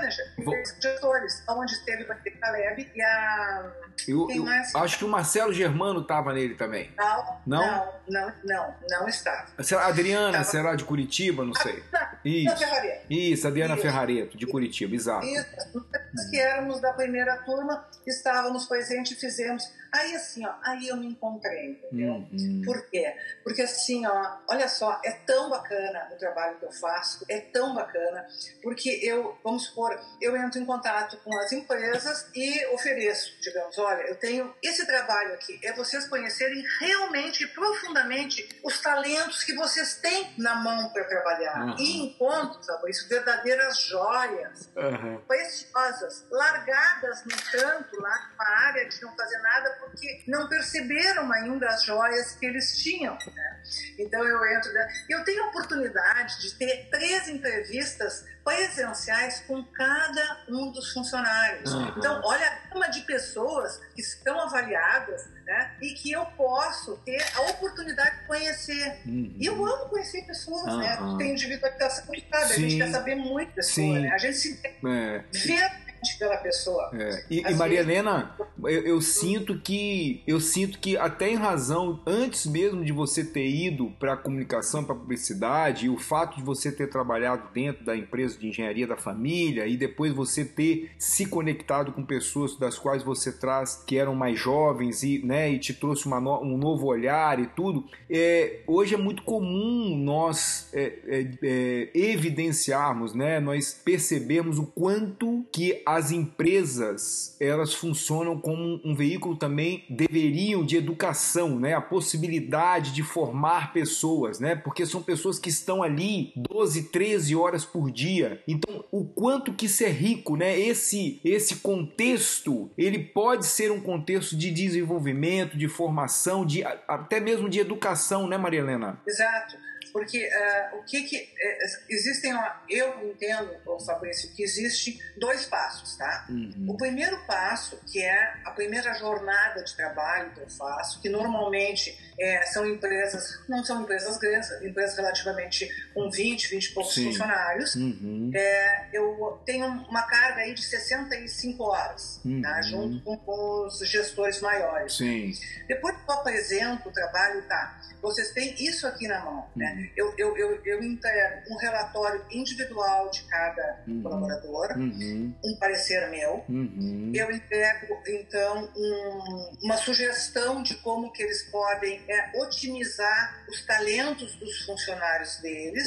manager, 0.00 0.32
Vou... 0.38 0.54
gestores, 0.80 1.42
onde 1.48 1.72
esteve 1.72 2.04
o 2.04 2.06
Caleb 2.40 2.90
e 2.94 3.02
a. 3.02 3.72
Eu, 4.08 4.28
eu 4.30 4.46
acho 4.80 4.98
que 4.98 5.04
o 5.04 5.08
Marcelo 5.08 5.52
Germano 5.52 6.00
estava 6.00 6.32
nele 6.32 6.54
também. 6.54 6.90
Não, 6.96 7.40
não, 7.46 7.60
não, 7.60 7.92
não, 8.08 8.34
não, 8.44 8.74
não 8.88 9.08
estava. 9.08 9.46
A 9.58 9.86
Adriana, 9.86 10.42
será 10.42 10.74
de 10.74 10.84
Curitiba? 10.84 11.44
Não 11.44 11.54
sei. 11.54 11.82
Ah, 11.92 12.16
Isso. 12.24 12.64
Isso, 13.08 13.46
Adriana 13.46 13.74
Isso. 13.74 13.82
Ferrareto, 13.82 14.38
de 14.38 14.46
Curitiba, 14.46 14.94
exato. 14.94 15.26
Isso, 15.26 15.86
nós 16.14 16.30
que 16.30 16.38
éramos 16.38 16.80
da 16.80 16.92
primeira 16.92 17.36
turma, 17.38 17.86
estávamos 18.06 18.66
presentes 18.66 19.12
e 19.12 19.20
fizemos 19.20 19.64
Aí 19.92 20.14
assim, 20.14 20.46
ó, 20.46 20.52
aí 20.62 20.86
eu 20.86 20.96
me 20.96 21.06
encontrei, 21.06 21.72
entendeu? 21.72 22.24
Uhum. 22.32 22.62
Por 22.64 22.88
quê? 22.88 23.12
Porque 23.42 23.62
assim, 23.62 24.06
ó, 24.06 24.36
olha 24.48 24.68
só, 24.68 25.00
é 25.04 25.10
tão 25.10 25.50
bacana 25.50 26.08
o 26.12 26.16
trabalho 26.16 26.58
que 26.58 26.64
eu 26.64 26.72
faço, 26.72 27.24
é 27.28 27.40
tão 27.40 27.74
bacana, 27.74 28.24
porque 28.62 28.88
eu, 29.02 29.36
vamos 29.42 29.64
supor, 29.64 29.89
eu 30.20 30.36
entro 30.36 30.60
em 30.60 30.66
contato 30.66 31.16
com 31.18 31.36
as 31.38 31.52
empresas 31.52 32.28
e 32.34 32.66
ofereço, 32.74 33.38
digamos, 33.40 33.78
olha, 33.78 34.02
eu 34.02 34.16
tenho 34.16 34.54
esse 34.62 34.86
trabalho 34.86 35.34
aqui, 35.34 35.58
é 35.64 35.72
vocês 35.72 36.06
conhecerem 36.08 36.64
realmente 36.80 37.44
e 37.44 37.46
profundamente 37.48 38.48
os 38.64 38.80
talentos 38.80 39.44
que 39.44 39.54
vocês 39.54 39.96
têm 39.96 40.34
na 40.38 40.54
mão 40.56 40.90
para 40.92 41.04
trabalhar. 41.04 41.64
Uhum. 41.64 41.76
E 41.78 42.06
encontro, 42.06 42.62
sabe, 42.62 42.90
isso, 42.90 43.08
verdadeiras 43.08 43.80
joias, 43.80 44.70
uhum. 44.76 45.20
preciosas, 45.26 46.26
largadas 46.30 47.24
no 47.24 47.36
canto, 47.50 48.00
lá 48.00 48.30
numa 48.30 48.66
área 48.66 48.88
de 48.88 49.02
não 49.02 49.14
fazer 49.16 49.38
nada 49.38 49.70
porque 49.80 50.24
não 50.26 50.48
perceberam 50.48 51.30
ainda 51.32 51.66
as 51.68 51.84
joias 51.84 52.32
que 52.32 52.46
eles 52.46 52.78
tinham. 52.78 53.14
Né? 53.14 53.62
Então 53.98 54.24
eu 54.24 54.44
entro. 54.46 54.70
Eu 55.08 55.24
tenho 55.24 55.44
a 55.44 55.48
oportunidade 55.48 56.40
de 56.40 56.54
ter 56.54 56.88
três 56.90 57.28
entrevistas 57.28 58.24
presenciais 58.44 59.40
com 59.46 59.62
cada 59.64 60.44
um 60.48 60.70
dos 60.70 60.92
funcionários. 60.92 61.72
Uhum. 61.72 61.94
Então, 61.96 62.20
olha 62.24 62.46
a 62.46 62.72
gama 62.72 62.88
de 62.88 63.00
pessoas 63.02 63.80
que 63.94 64.00
estão 64.00 64.40
avaliadas 64.40 65.28
né, 65.44 65.76
e 65.80 65.94
que 65.94 66.12
eu 66.12 66.24
posso 66.36 66.96
ter 66.98 67.22
a 67.36 67.42
oportunidade 67.50 68.20
de 68.20 68.26
conhecer. 68.26 69.00
Uhum. 69.06 69.34
E 69.38 69.46
eu 69.46 69.54
amo 69.64 69.88
conhecer 69.88 70.22
pessoas, 70.22 70.72
uhum. 70.72 70.78
né? 70.78 70.98
Tem 71.18 71.32
individualização 71.32 72.12
de 72.12 72.22
cada, 72.22 72.46
a 72.46 72.58
gente 72.58 72.76
quer 72.76 72.90
saber 72.90 73.14
muito 73.14 73.52
pessoa, 73.52 73.96
Sim. 73.96 74.00
né? 74.00 74.10
A 74.10 74.18
gente 74.18 74.36
se 74.36 74.60
é. 74.64 75.24
vê 75.32 75.89
pela 76.18 76.36
pessoa. 76.36 76.90
É. 76.94 77.24
E, 77.30 77.40
e, 77.40 77.54
Maria 77.54 77.80
Helena, 77.80 78.34
eu, 78.62 78.82
eu, 78.82 79.00
sinto 79.00 79.58
que 79.58 80.22
eu 80.26 80.40
sinto 80.40 80.78
que 80.78 80.96
até 80.96 81.30
em 81.30 81.36
razão 81.36 82.00
antes 82.06 82.46
mesmo 82.46 82.84
de 82.84 82.92
você 82.92 83.24
ter 83.24 83.48
ido 83.48 83.90
para 83.98 84.14
a 84.14 84.16
comunicação, 84.16 84.84
para 84.84 84.94
a 84.94 84.98
publicidade, 84.98 85.86
e 85.86 85.88
o 85.88 85.98
fato 85.98 86.36
de 86.36 86.42
você 86.42 86.70
ter 86.70 86.88
trabalhado 86.88 87.48
dentro 87.52 87.84
da 87.84 87.96
empresa 87.96 88.38
de 88.38 88.48
engenharia 88.48 88.86
da 88.86 88.96
família 88.96 89.66
e 89.66 89.76
depois 89.76 90.12
você 90.12 90.44
ter 90.44 90.90
se 90.98 91.26
conectado 91.26 91.92
com 91.92 92.04
pessoas 92.04 92.56
das 92.56 92.78
quais 92.78 93.02
você 93.02 93.32
traz 93.32 93.82
que 93.86 93.96
eram 93.96 94.14
mais 94.14 94.38
jovens 94.38 95.02
e, 95.02 95.24
né, 95.24 95.50
e 95.50 95.58
te 95.58 95.74
trouxe 95.74 96.08
no, 96.08 96.42
um 96.42 96.56
novo 96.56 96.86
olhar 96.86 97.38
e 97.38 97.46
tudo. 97.46 97.84
É, 98.08 98.60
hoje 98.66 98.94
é 98.94 98.98
muito 98.98 99.22
comum 99.22 99.96
nós 99.96 100.68
é, 100.72 100.98
é, 101.06 101.26
é 101.42 101.90
evidenciarmos, 101.94 103.14
né, 103.14 103.40
nós 103.40 103.72
percebermos 103.84 104.58
o 104.58 104.66
quanto 104.66 105.44
que 105.52 105.82
as 105.96 106.10
empresas 106.10 107.36
elas 107.40 107.74
funcionam 107.74 108.38
como 108.38 108.80
um 108.84 108.94
veículo 108.94 109.36
também 109.36 109.84
deveriam 109.88 110.64
de 110.64 110.76
educação, 110.76 111.58
né? 111.58 111.74
A 111.74 111.80
possibilidade 111.80 112.92
de 112.92 113.02
formar 113.02 113.72
pessoas, 113.72 114.38
né? 114.38 114.54
Porque 114.54 114.86
são 114.86 115.02
pessoas 115.02 115.38
que 115.38 115.48
estão 115.48 115.82
ali 115.82 116.32
12, 116.36 116.90
13 116.90 117.34
horas 117.34 117.64
por 117.64 117.90
dia. 117.90 118.42
Então, 118.46 118.84
o 118.90 119.04
quanto 119.04 119.52
que 119.52 119.66
isso 119.66 119.84
é 119.84 119.88
rico, 119.88 120.36
né? 120.36 120.58
Esse 120.58 121.20
esse 121.24 121.56
contexto, 121.56 122.70
ele 122.76 122.98
pode 122.98 123.46
ser 123.46 123.70
um 123.70 123.80
contexto 123.80 124.36
de 124.36 124.50
desenvolvimento, 124.50 125.56
de 125.56 125.68
formação, 125.68 126.44
de 126.44 126.64
até 126.64 127.20
mesmo 127.20 127.48
de 127.48 127.58
educação, 127.58 128.26
né, 128.26 128.36
Maria 128.36 128.60
Helena? 128.60 129.00
Exato. 129.06 129.69
Porque 129.92 130.28
uh, 130.28 130.78
o 130.78 130.84
que 130.84 131.02
que... 131.02 131.16
Uh, 131.16 131.84
existem... 131.88 132.32
Eu 132.68 133.10
entendo, 133.10 133.50
Fabrício, 133.84 134.32
que 134.34 134.42
existe 134.42 134.98
dois 135.16 135.46
passos, 135.46 135.96
tá? 135.96 136.26
Uhum. 136.28 136.66
O 136.68 136.76
primeiro 136.76 137.18
passo, 137.26 137.80
que 137.90 138.02
é 138.02 138.34
a 138.44 138.50
primeira 138.52 138.92
jornada 138.94 139.62
de 139.62 139.74
trabalho 139.74 140.32
que 140.32 140.40
eu 140.40 140.50
faço, 140.50 141.00
que 141.00 141.08
normalmente 141.08 141.96
é, 142.18 142.42
são 142.46 142.66
empresas... 142.66 143.40
Não 143.48 143.64
são 143.64 143.82
empresas 143.82 144.18
grandes, 144.18 144.50
empresas 144.62 144.96
relativamente 144.96 145.68
com 145.94 146.10
20, 146.10 146.48
20 146.48 146.64
e 146.64 146.74
poucos 146.74 146.94
Sim. 146.94 147.06
funcionários. 147.06 147.74
Uhum. 147.74 148.30
É, 148.34 148.88
eu 148.92 149.40
tenho 149.44 149.66
uma 149.66 150.02
carga 150.02 150.42
aí 150.42 150.54
de 150.54 150.62
65 150.62 151.62
horas, 151.62 152.20
tá? 152.22 152.28
uhum. 152.28 152.42
tá? 152.42 152.62
Junto 152.62 153.04
com, 153.04 153.16
com, 153.18 153.66
os 153.66 153.78
gestores 153.88 154.40
maiores. 154.40 154.96
Sim. 154.96 155.32
Depois 155.66 155.96
que 155.96 156.10
eu 156.10 156.14
apresento 156.14 156.88
o 156.88 156.92
trabalho, 156.92 157.42
tá? 157.42 157.80
Vocês 158.02 158.30
têm 158.30 158.54
isso 158.58 158.86
aqui 158.86 159.06
na 159.06 159.20
mão, 159.24 159.46
né? 159.54 159.79
Uhum. 159.80 159.90
Eu, 159.96 160.14
eu, 160.16 160.36
eu, 160.36 160.64
eu 160.64 160.82
entrego 160.82 161.42
um 161.50 161.56
relatório 161.56 162.24
individual 162.30 163.10
de 163.10 163.22
cada 163.24 163.82
uhum. 163.86 164.02
colaborador, 164.02 164.76
uhum. 164.76 165.34
um 165.44 165.56
parecer 165.58 166.08
meu. 166.10 166.44
Uhum. 166.48 167.12
Eu 167.14 167.30
entrego, 167.30 168.00
então, 168.06 168.70
um, 168.76 169.50
uma 169.62 169.76
sugestão 169.76 170.62
de 170.62 170.74
como 170.76 171.12
que 171.12 171.22
eles 171.22 171.42
podem 171.50 172.00
é, 172.08 172.40
otimizar 172.40 173.44
os 173.48 173.64
talentos 173.66 174.34
dos 174.36 174.64
funcionários 174.64 175.36
deles 175.38 175.86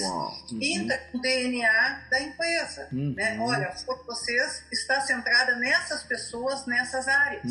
e 0.59 0.79
uhum. 0.79 0.87
o 1.13 1.21
DNA 1.21 2.07
da 2.09 2.21
empresa. 2.21 2.87
Uhum. 2.91 3.13
Né? 3.15 3.37
Olha, 3.39 3.73
vocês 4.05 4.63
está 4.71 5.01
centrada 5.01 5.55
nessas 5.55 6.03
pessoas, 6.03 6.65
nessas 6.65 7.07
áreas. 7.07 7.43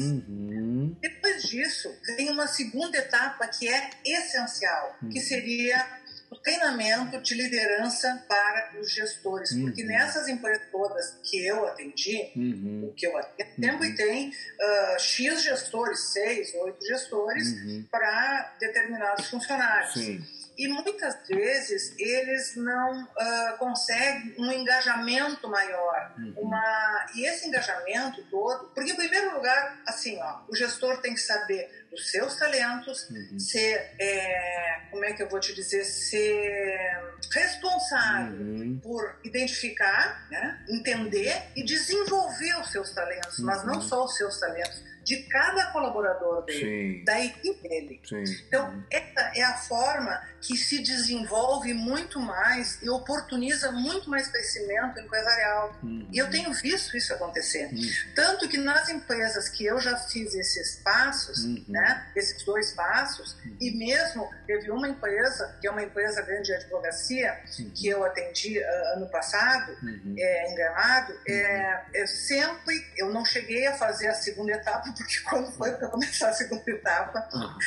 Depois 1.00 1.42
disso, 1.44 1.88
vem 2.16 2.30
uma 2.30 2.46
segunda 2.46 2.96
etapa 2.98 3.46
que 3.48 3.68
é 3.68 3.90
essencial, 4.04 4.96
que 5.10 5.20
seria 5.20 6.01
treinamento 6.42 7.20
de 7.20 7.34
liderança 7.34 8.24
para 8.28 8.80
os 8.80 8.90
gestores, 8.90 9.52
uhum. 9.52 9.62
porque 9.62 9.84
nessas 9.84 10.28
empresas 10.28 10.66
todas 10.70 11.18
que 11.22 11.46
eu 11.46 11.66
atendi, 11.66 12.30
uhum. 12.36 12.88
o 12.88 12.94
que 12.94 13.06
eu 13.06 13.16
atendo, 13.16 13.50
sempre 13.60 13.88
uhum. 13.88 13.94
tem 13.94 14.28
uh, 14.28 14.98
X 14.98 15.42
gestores, 15.42 16.00
seis, 16.12 16.54
oito 16.54 16.84
gestores 16.86 17.48
uhum. 17.48 17.84
para 17.90 18.54
determinados 18.60 19.26
funcionários. 19.26 19.94
Sim. 19.94 20.24
E 20.56 20.68
muitas 20.68 21.26
vezes 21.26 21.94
eles 21.98 22.56
não 22.56 23.04
uh, 23.04 23.58
conseguem 23.58 24.34
um 24.38 24.52
engajamento 24.52 25.48
maior. 25.48 26.14
Uhum. 26.18 26.34
Uma, 26.36 27.06
e 27.14 27.26
esse 27.26 27.48
engajamento 27.48 28.22
todo, 28.30 28.68
porque 28.74 28.92
em 28.92 28.96
primeiro 28.96 29.34
lugar, 29.34 29.82
assim, 29.86 30.18
ó, 30.20 30.40
o 30.48 30.54
gestor 30.54 31.00
tem 31.00 31.14
que 31.14 31.20
saber 31.20 31.82
dos 31.90 32.10
seus 32.10 32.36
talentos, 32.36 33.08
uhum. 33.10 33.38
ser, 33.38 33.94
é, 34.00 34.80
como 34.90 35.04
é 35.04 35.12
que 35.12 35.22
eu 35.22 35.28
vou 35.28 35.38
te 35.38 35.54
dizer, 35.54 35.84
ser 35.84 37.00
responsável 37.30 38.40
uhum. 38.40 38.80
por 38.82 39.18
identificar, 39.22 40.26
né, 40.30 40.64
entender 40.68 41.42
e 41.54 41.62
desenvolver 41.64 42.60
os 42.60 42.72
seus 42.72 42.92
talentos, 42.92 43.38
mas 43.40 43.64
não 43.64 43.74
uhum. 43.74 43.80
só 43.82 44.04
os 44.04 44.16
seus 44.16 44.40
talentos 44.40 44.82
de 45.04 45.22
cada 45.24 45.66
colaborador 45.72 46.44
dele, 46.44 46.98
Sim. 46.98 47.04
da 47.04 47.20
equipe 47.20 47.68
dele. 47.68 48.00
Sim. 48.04 48.22
Então, 48.46 48.84
essa 48.90 49.32
é 49.34 49.42
a 49.42 49.54
forma 49.54 50.22
que 50.42 50.56
se 50.56 50.82
desenvolve 50.82 51.72
muito 51.72 52.18
mais 52.18 52.78
e 52.82 52.90
oportuniza 52.90 53.70
muito 53.70 54.10
mais 54.10 54.26
crescimento 54.26 54.98
empresarial. 54.98 55.78
Uhum. 55.82 56.08
E 56.12 56.18
eu 56.18 56.28
tenho 56.28 56.52
visto 56.52 56.96
isso 56.96 57.14
acontecer. 57.14 57.66
Uhum. 57.72 57.90
Tanto 58.14 58.48
que 58.48 58.58
nas 58.58 58.88
empresas 58.88 59.48
que 59.48 59.64
eu 59.64 59.78
já 59.78 59.96
fiz 59.96 60.34
esses 60.34 60.80
passos, 60.82 61.44
uhum. 61.44 61.64
né, 61.68 62.10
esses 62.16 62.42
dois 62.44 62.72
passos, 62.72 63.34
uhum. 63.44 63.56
e 63.60 63.70
mesmo 63.70 64.28
teve 64.44 64.70
uma 64.72 64.88
empresa, 64.88 65.56
que 65.60 65.68
é 65.68 65.70
uma 65.70 65.82
empresa 65.82 66.20
grande 66.22 66.48
de 66.48 66.54
advocacia, 66.54 67.40
uhum. 67.58 67.70
que 67.70 67.86
eu 67.86 68.04
atendi 68.04 68.58
uh, 68.58 68.96
ano 68.96 69.08
passado, 69.10 69.76
uhum. 69.80 70.14
é, 70.18 70.50
em 70.50 70.54
Gramado, 70.56 71.14
é, 71.28 71.82
eu 71.94 72.06
sempre, 72.08 72.84
eu 72.96 73.12
não 73.12 73.24
cheguei 73.24 73.68
a 73.68 73.74
fazer 73.74 74.08
a 74.08 74.14
segunda 74.14 74.52
etapa, 74.52 74.90
porque 74.98 75.20
quando 75.20 75.52
foi 75.52 75.70
para 75.72 75.86
começar 75.86 76.30
a 76.30 76.32
segunda 76.32 76.68
etapa, 76.68 77.28
uhum. 77.32 77.58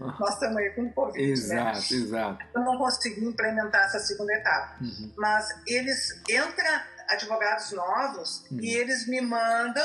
Nós 0.00 0.34
estamos 0.34 0.56
aí 0.56 0.70
com 0.70 0.90
Covid. 0.92 1.18
Né? 1.18 1.30
Exato, 1.30 1.94
né? 1.94 2.00
exato. 2.00 2.46
Eu 2.54 2.60
não 2.62 2.78
consegui 2.78 3.24
implementar 3.24 3.84
essa 3.84 3.98
segunda 4.00 4.32
etapa. 4.32 4.76
Uhum. 4.80 5.12
Mas 5.16 5.48
eles 5.66 6.22
entram 6.28 6.80
advogados 7.10 7.72
novos 7.72 8.44
uhum. 8.50 8.60
e 8.60 8.76
eles 8.76 9.06
me 9.08 9.20
mandam 9.20 9.84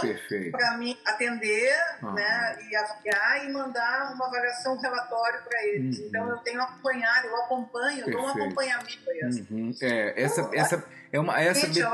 para 0.51 0.77
mim 0.77 0.97
atender 1.05 1.75
uhum. 2.01 2.13
né, 2.13 2.57
e 2.69 2.75
avaliar 2.75 3.45
e 3.45 3.51
mandar 3.51 4.13
uma 4.13 4.27
avaliação, 4.27 4.75
um 4.75 4.79
relatório 4.79 5.41
para 5.43 5.63
eles. 5.67 5.99
Uhum. 5.99 6.05
Então 6.07 6.29
eu 6.29 6.37
tenho 6.37 6.61
acompanhado, 6.61 7.27
eu 7.27 7.35
acompanho, 7.37 7.99
eu 8.07 8.11
dou 8.11 8.21
um 8.21 8.27
acompanhamento 8.27 9.09
a 9.09 9.13
eles. 9.13 9.49
Uhum. 9.49 9.75
É, 9.81 10.23
essa, 10.23 10.41
então, 10.41 10.53
essa 10.53 10.85
é 11.11 11.19
uma. 11.19 11.41
Essa... 11.41 11.67
Gente, 11.67 11.79
eu 11.79 11.93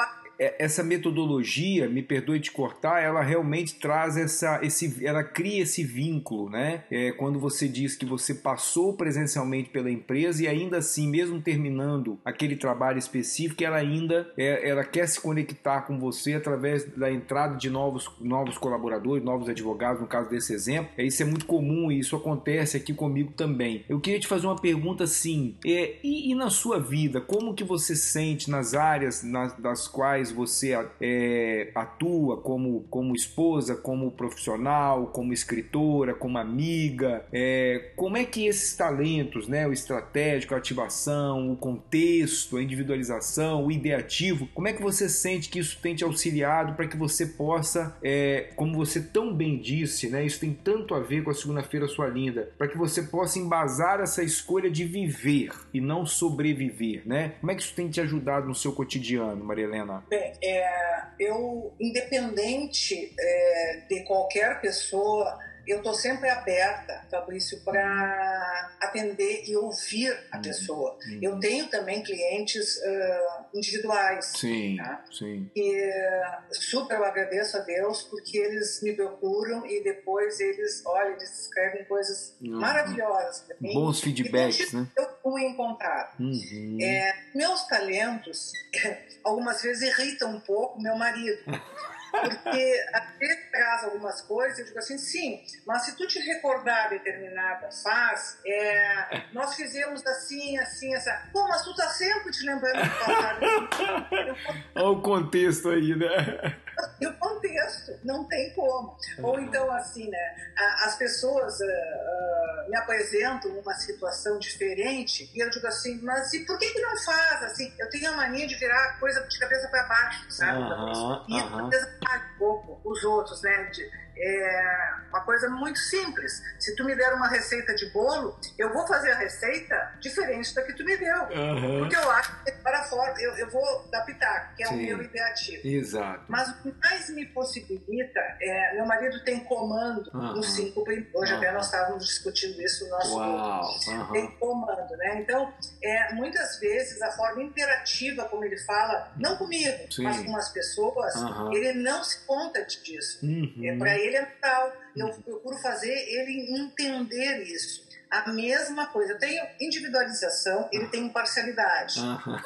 essa 0.58 0.84
metodologia, 0.84 1.88
me 1.88 2.02
perdoe 2.02 2.40
de 2.40 2.52
cortar, 2.52 3.02
ela 3.02 3.22
realmente 3.22 3.76
traz 3.76 4.18
essa, 4.18 4.60
esse, 4.64 5.06
ela 5.06 5.24
cria 5.24 5.62
esse 5.62 5.84
vínculo, 5.84 6.50
né? 6.50 6.84
É, 6.90 7.12
quando 7.12 7.40
você 7.40 7.68
diz 7.68 7.96
que 7.96 8.06
você 8.06 8.34
passou 8.34 8.94
presencialmente 8.94 9.70
pela 9.70 9.92
empresa 9.92 10.44
e 10.44 10.48
ainda 10.48 10.78
assim, 10.78 11.10
mesmo 11.10 11.42
terminando 11.42 12.20
aquele 12.26 12.56
trabalho 12.56 12.98
específico, 12.98 13.64
ela 13.64 13.78
ainda 13.78 14.32
é, 14.38 14.68
ela 14.68 14.84
quer 14.84 15.08
se 15.08 15.22
conectar 15.22 15.82
com 15.82 16.00
você 16.00 16.34
através 16.34 16.86
da 16.96 17.12
entrada 17.12 17.56
de 17.56 17.70
novos, 17.70 18.10
novos 18.20 18.58
colaboradores, 18.58 19.24
novos 19.24 19.48
advogados, 19.48 20.02
no 20.02 20.08
caso 20.08 20.30
desse 20.30 20.54
exemplo. 20.54 20.92
É, 20.98 21.04
isso 21.04 21.22
é 21.22 21.26
muito 21.26 21.46
comum 21.46 21.92
e 21.92 22.00
isso 22.00 22.16
acontece 22.16 22.78
aqui 22.78 22.94
comigo 22.94 23.32
também. 23.34 23.86
Eu 23.88 24.00
queria 24.00 24.20
te 24.20 24.28
fazer 24.28 24.48
uma 24.48 24.60
pergunta 24.60 25.04
assim, 25.04 25.56
é, 25.66 25.98
e, 26.04 26.32
e 26.32 26.36
na 26.36 26.50
sua 26.50 26.80
vida, 26.80 27.22
como 27.22 27.54
que 27.54 27.64
você 27.64 27.96
sente 27.96 28.50
nas 28.50 28.74
áreas 28.74 29.24
nas, 29.24 29.54
das 29.58 29.88
quais 29.88 30.31
você 30.32 30.78
é, 31.00 31.72
atua 31.76 32.38
como, 32.38 32.82
como 32.90 33.16
esposa, 33.16 33.76
como 33.76 34.12
profissional, 34.12 35.08
como 35.08 35.34
escritora, 35.34 36.14
como 36.14 36.38
amiga, 36.38 37.26
é, 37.32 37.92
como 37.96 38.18
é 38.18 38.24
que 38.24 38.46
esses 38.46 38.76
talentos, 38.76 39.48
né, 39.48 39.68
o 39.68 39.74
estratégico, 39.74 40.54
a 40.54 40.58
ativação, 40.58 41.52
o 41.52 41.58
contexto, 41.58 42.58
a 42.58 42.64
individualização, 42.64 43.66
o 43.66 43.72
ideativo, 43.72 44.48
como 44.54 44.68
é 44.68 44.74
que 44.74 44.82
você 44.82 45.10
sente 45.10 45.50
que 45.50 45.60
isso 45.60 45.80
tem 45.82 45.96
te 45.96 46.04
auxiliado 46.04 46.74
para 46.74 46.88
que 46.88 46.98
você 46.98 47.26
possa, 47.26 47.98
é, 48.04 48.52
como 48.56 48.76
você 48.76 49.02
tão 49.02 49.34
bem 49.34 49.58
disse, 49.58 50.10
né, 50.10 50.26
isso 50.26 50.40
tem 50.40 50.54
tanto 50.54 50.94
a 50.94 51.00
ver 51.00 51.24
com 51.24 51.32
a 51.32 51.34
segunda-feira 51.34 51.88
sua 51.88 52.08
linda, 52.08 52.52
para 52.58 52.68
que 52.68 52.78
você 52.78 53.04
possa 53.04 53.40
embasar 53.40 54.00
essa 54.00 54.24
escolha 54.24 54.70
de 54.70 54.86
viver 54.86 55.52
e 55.74 55.82
não 55.82 56.06
sobreviver, 56.06 57.02
né? 57.06 57.34
Como 57.40 57.52
é 57.52 57.56
que 57.56 57.62
isso 57.62 57.74
tem 57.74 57.90
te 57.90 58.02
ajudado 58.02 58.48
no 58.48 58.56
seu 58.56 58.72
cotidiano, 58.72 59.44
Maria 59.44 59.66
Helena? 59.66 60.04
Bem, 60.12 60.34
é, 60.44 61.04
eu, 61.18 61.74
independente 61.80 63.16
é, 63.18 63.84
de 63.88 64.04
qualquer 64.04 64.60
pessoa 64.60 65.40
eu 65.68 65.78
estou 65.78 65.94
sempre 65.94 66.30
aberta, 66.30 67.06
Fabrício, 67.10 67.60
para 67.62 68.72
atender 68.82 69.44
e 69.48 69.56
ouvir 69.56 70.12
a 70.32 70.38
uhum. 70.38 70.42
pessoa. 70.42 70.98
Uhum. 71.08 71.20
Eu 71.22 71.40
tenho 71.40 71.68
também 71.68 72.02
clientes 72.04 72.78
uh, 72.78 73.46
individuais. 73.54 74.34
Sim, 74.36 74.78
tá? 74.78 75.04
sim. 75.12 75.50
E 75.56 75.90
uh, 75.90 76.54
super 76.54 77.02
eu 77.02 77.06
agradeço 77.06 77.58
a 77.58 77.62
Deus 77.62 78.04
porque 78.04 78.38
eles 78.38 78.82
me 78.82 78.94
procuram 78.94 79.66
e 79.66 79.84
depois 79.84 80.40
eles, 80.40 80.84
olha, 80.86 81.12
eles 81.12 81.42
escrevem 81.42 81.86
coisas 81.86 82.36
uhum. 82.42 82.60
maravilhosas. 82.60 83.46
Bons 83.60 84.02
feedbacks, 84.02 84.74
né? 84.74 84.88
Eu 84.96 85.08
fui 85.22 85.44
encontrar. 85.44 86.16
Uhum. 86.20 86.78
É, 86.82 87.14
meus 87.34 87.66
talentos, 87.68 88.52
algumas 89.24 89.62
vezes 89.62 89.98
irritam 89.98 90.36
um 90.36 90.40
pouco 90.40 90.82
meu 90.82 90.96
marido. 90.96 91.40
Porque 92.12 92.86
até 92.94 93.36
traz 93.52 93.84
algumas 93.86 94.22
coisas, 94.22 94.60
eu 94.60 94.66
digo 94.66 94.80
assim, 94.80 94.98
sim, 94.98 95.42
mas 95.66 95.84
se 95.84 95.96
tu 95.96 96.06
te 96.08 96.20
recordar 96.20 96.90
determinada 96.90 97.70
fase, 97.72 98.38
é, 98.46 99.24
nós 99.32 99.56
fizemos 99.56 100.06
assim, 100.06 100.58
assim, 100.60 100.94
assim. 100.94 101.10
Pô, 101.32 101.48
mas 101.48 101.64
tu 101.64 101.74
tá 101.76 101.88
sempre 101.90 102.32
te 102.32 102.46
lembrando 102.46 102.84
do 102.84 102.90
passado. 102.90 103.40
Olha 104.76 104.90
o 104.90 105.02
contexto 105.02 105.70
aí, 105.70 105.96
né? 105.96 106.56
E 107.02 107.08
o 107.08 107.18
contexto, 107.18 108.00
não 108.04 108.28
tem 108.28 108.54
como. 108.54 108.96
Ou 109.24 109.40
então, 109.40 109.72
assim, 109.72 110.08
né, 110.08 110.36
as 110.84 110.96
pessoas 110.98 111.60
uh, 111.60 111.64
uh, 111.64 112.70
me 112.70 112.78
apresentam 112.78 113.50
uma 113.58 113.74
situação 113.74 114.38
diferente 114.38 115.32
e 115.34 115.44
eu 115.44 115.50
digo 115.50 115.66
assim, 115.66 116.00
mas 116.04 116.32
e 116.34 116.46
por 116.46 116.60
que, 116.60 116.70
que 116.70 116.80
não 116.80 116.96
faz 117.04 117.44
assim? 117.44 117.74
Eu 117.80 117.90
tenho 117.90 118.08
a 118.12 118.18
mania 118.18 118.46
de 118.46 118.56
virar 118.56 119.00
coisa 119.00 119.20
de 119.28 119.40
cabeça 119.40 119.68
para 119.70 119.84
baixo, 119.84 120.26
sabe? 120.30 120.60
Uhum, 120.60 121.26
e 121.28 121.42
uhum. 121.42 121.68
um 121.68 122.38
pouco 122.38 122.82
os 122.84 123.04
outros, 123.04 123.42
né? 123.42 123.64
De, 123.72 123.90
é 124.22 124.94
uma 125.10 125.22
coisa 125.22 125.50
muito 125.50 125.80
simples. 125.80 126.42
Se 126.60 126.76
tu 126.76 126.84
me 126.84 126.96
der 126.96 127.14
uma 127.14 127.28
receita 127.28 127.74
de 127.76 127.90
bolo, 127.92 128.38
eu 128.58 128.72
vou 128.72 128.88
fazer 128.88 129.12
a 129.12 129.18
receita 129.18 129.94
diferente 130.00 130.54
da 130.54 130.64
que 130.64 130.74
tu 130.74 130.84
me 130.84 130.96
deu. 130.98 131.22
Uhum. 131.24 131.80
Porque 131.80 131.96
eu 131.96 132.12
acho 132.12 132.44
que 132.44 132.52
para 132.52 132.84
fora, 132.84 133.14
eu, 133.20 133.34
eu 133.38 133.50
vou 133.50 133.88
dar 133.92 134.02
pitaco, 134.02 134.56
que 134.56 134.64
é 134.64 134.68
Sim. 134.68 134.74
o 134.74 134.78
meu 134.78 135.02
ideativo. 135.02 135.68
Exato. 135.68 136.24
Mas 136.28 136.50
o 136.50 136.62
que 136.62 136.76
mais 136.82 137.10
me 137.10 137.26
possibilita 137.28 138.20
é. 138.42 138.72
Meu 138.76 138.86
marido 138.86 139.24
tem 139.24 139.40
comando 139.42 140.10
uhum. 140.14 140.36
no 140.36 140.44
cinco 140.44 140.82
Hoje 141.14 141.34
uhum. 141.34 141.38
até 141.38 141.52
nós 141.52 141.66
estávamos 141.66 142.06
discutindo 142.06 142.62
isso 142.62 142.84
no 142.86 142.92
nosso 142.92 143.18
Uau. 143.18 143.64
Uhum. 143.88 144.12
Tem 144.12 144.32
comando, 144.38 144.98
né? 144.98 145.20
Então, 145.20 145.54
é, 145.84 146.14
muitas 146.14 146.60
vezes 146.60 147.02
a 147.02 147.12
forma 147.12 147.44
imperativa 147.44 148.26
como 148.26 148.44
ele 148.44 148.58
fala, 148.60 149.12
não 149.18 149.36
comigo, 149.38 149.92
Sim. 149.92 150.04
mas 150.04 150.24
com 150.24 150.36
as 150.36 150.50
pessoas, 150.50 151.14
ele 151.52 151.74
não 151.74 152.04
se 152.04 152.26
conta 152.26 152.64
disso. 152.64 153.26
Uhum. 153.26 153.54
É 153.64 153.78
para 153.78 153.98
ele 153.98 154.11
é 154.16 154.26
tal. 154.42 154.74
Eu 154.96 155.10
procuro 155.10 155.58
fazer 155.58 155.94
ele 155.94 156.60
entender 156.60 157.44
isso. 157.44 157.90
A 158.10 158.32
mesma 158.32 158.88
coisa. 158.88 159.14
Eu 159.14 159.20
tenho 159.20 159.44
individualização, 159.60 160.68
ele 160.72 160.88
tem 160.88 161.06
imparcialidade. 161.06 162.00
Uhum. 162.00 162.38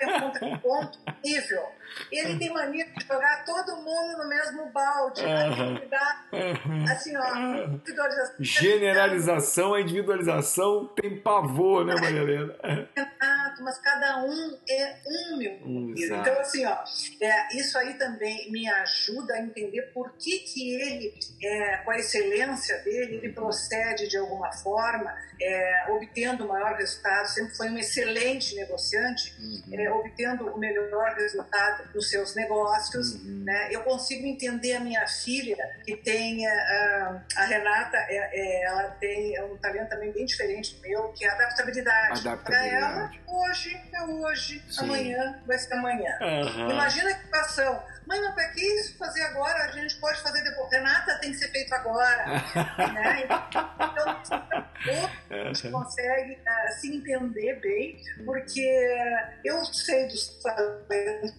Ele 0.00 0.58
ponto 0.58 0.98
nível. 1.24 1.62
Ele 2.10 2.38
tem 2.38 2.50
mania 2.52 2.86
de 2.86 3.06
jogar 3.06 3.44
todo 3.44 3.76
mundo 3.76 4.18
no 4.18 4.28
mesmo 4.28 4.70
balde. 4.70 5.22
Uhum. 5.22 5.74
Uhum. 6.32 6.84
Assim, 6.90 7.16
ó, 7.16 7.36
individualização. 7.66 8.36
Generalização, 8.40 9.74
a 9.74 9.80
individualização 9.80 10.86
tem 10.94 11.20
pavor, 11.20 11.84
né, 11.84 11.94
Maria 12.00 12.22
Helena? 12.22 12.54
Mas 13.60 13.78
cada 13.78 14.24
um 14.24 14.58
é 14.68 14.96
um, 15.06 15.36
meu. 15.36 15.52
Então, 15.96 16.40
assim, 16.40 16.64
ó, 16.64 16.78
é, 17.20 17.56
isso 17.56 17.76
aí 17.78 17.94
também 17.94 18.50
me 18.50 18.68
ajuda 18.68 19.34
a 19.34 19.40
entender 19.40 19.82
por 19.92 20.12
que, 20.16 20.38
que 20.40 20.74
ele, 20.74 21.14
é, 21.42 21.76
com 21.78 21.90
a 21.90 21.98
excelência 21.98 22.78
dele, 22.78 23.16
ele 23.16 23.32
procede 23.32 24.08
de 24.08 24.16
alguma 24.16 24.52
forma, 24.52 25.14
é, 25.40 25.86
obtendo 25.90 26.44
o 26.44 26.48
maior 26.48 26.76
resultado, 26.76 27.26
sempre 27.26 27.56
foi 27.56 27.68
um 27.68 27.78
excelente 27.78 28.54
negociante, 28.54 29.34
uhum. 29.38 29.80
é, 29.80 29.90
obtendo 29.90 30.46
o 30.48 30.58
melhor 30.58 31.14
resultado 31.14 31.92
dos 31.92 32.08
seus 32.10 32.34
negócios. 32.34 33.14
Uhum. 33.14 33.42
Né? 33.44 33.68
Eu 33.72 33.82
consigo 33.82 34.26
entender 34.26 34.74
a 34.74 34.80
minha 34.80 35.06
filha, 35.06 35.56
que 35.84 35.96
tem 35.96 36.46
a, 36.46 37.22
a 37.36 37.44
Renata, 37.44 37.96
é, 38.08 38.30
é, 38.32 38.64
ela 38.64 38.90
tem 39.00 39.42
um 39.44 39.56
talento 39.56 39.88
também 39.88 40.12
bem 40.12 40.24
diferente 40.24 40.76
do 40.76 40.82
meu, 40.82 41.12
que 41.12 41.24
é 41.24 41.28
a 41.28 41.34
adaptabilidade. 41.34 42.20
adaptabilidade. 42.20 42.42
Para 42.42 42.66
ela, 42.66 43.10
hoje 43.42 43.80
é 43.92 44.02
hoje, 44.04 44.62
Sim. 44.68 44.84
amanhã 44.84 45.40
vai 45.46 45.58
ser 45.58 45.74
amanhã. 45.74 46.18
Uhum. 46.20 46.70
Imagina 46.70 47.08
a 47.08 47.12
equação. 47.12 47.82
Mãe, 48.06 48.20
mas 48.20 48.34
para 48.34 48.48
que 48.48 48.60
isso 48.60 48.96
fazer 48.98 49.22
agora? 49.22 49.64
A 49.64 49.68
gente 49.68 49.96
pode 49.96 50.20
fazer 50.20 50.42
depois. 50.42 50.70
Renata 50.72 51.18
tem 51.20 51.30
que 51.30 51.38
ser 51.38 51.48
feito 51.48 51.72
agora. 51.72 52.26
né? 52.92 53.22
Então, 53.24 53.40
a 55.30 55.52
gente 55.52 55.70
consegue 55.70 56.32
uh, 56.32 56.80
se 56.80 56.96
entender 56.96 57.60
bem, 57.60 57.96
porque 58.24 58.86
eu 59.44 59.64
sei 59.66 60.08
dos 60.08 60.42
talentos 60.42 61.32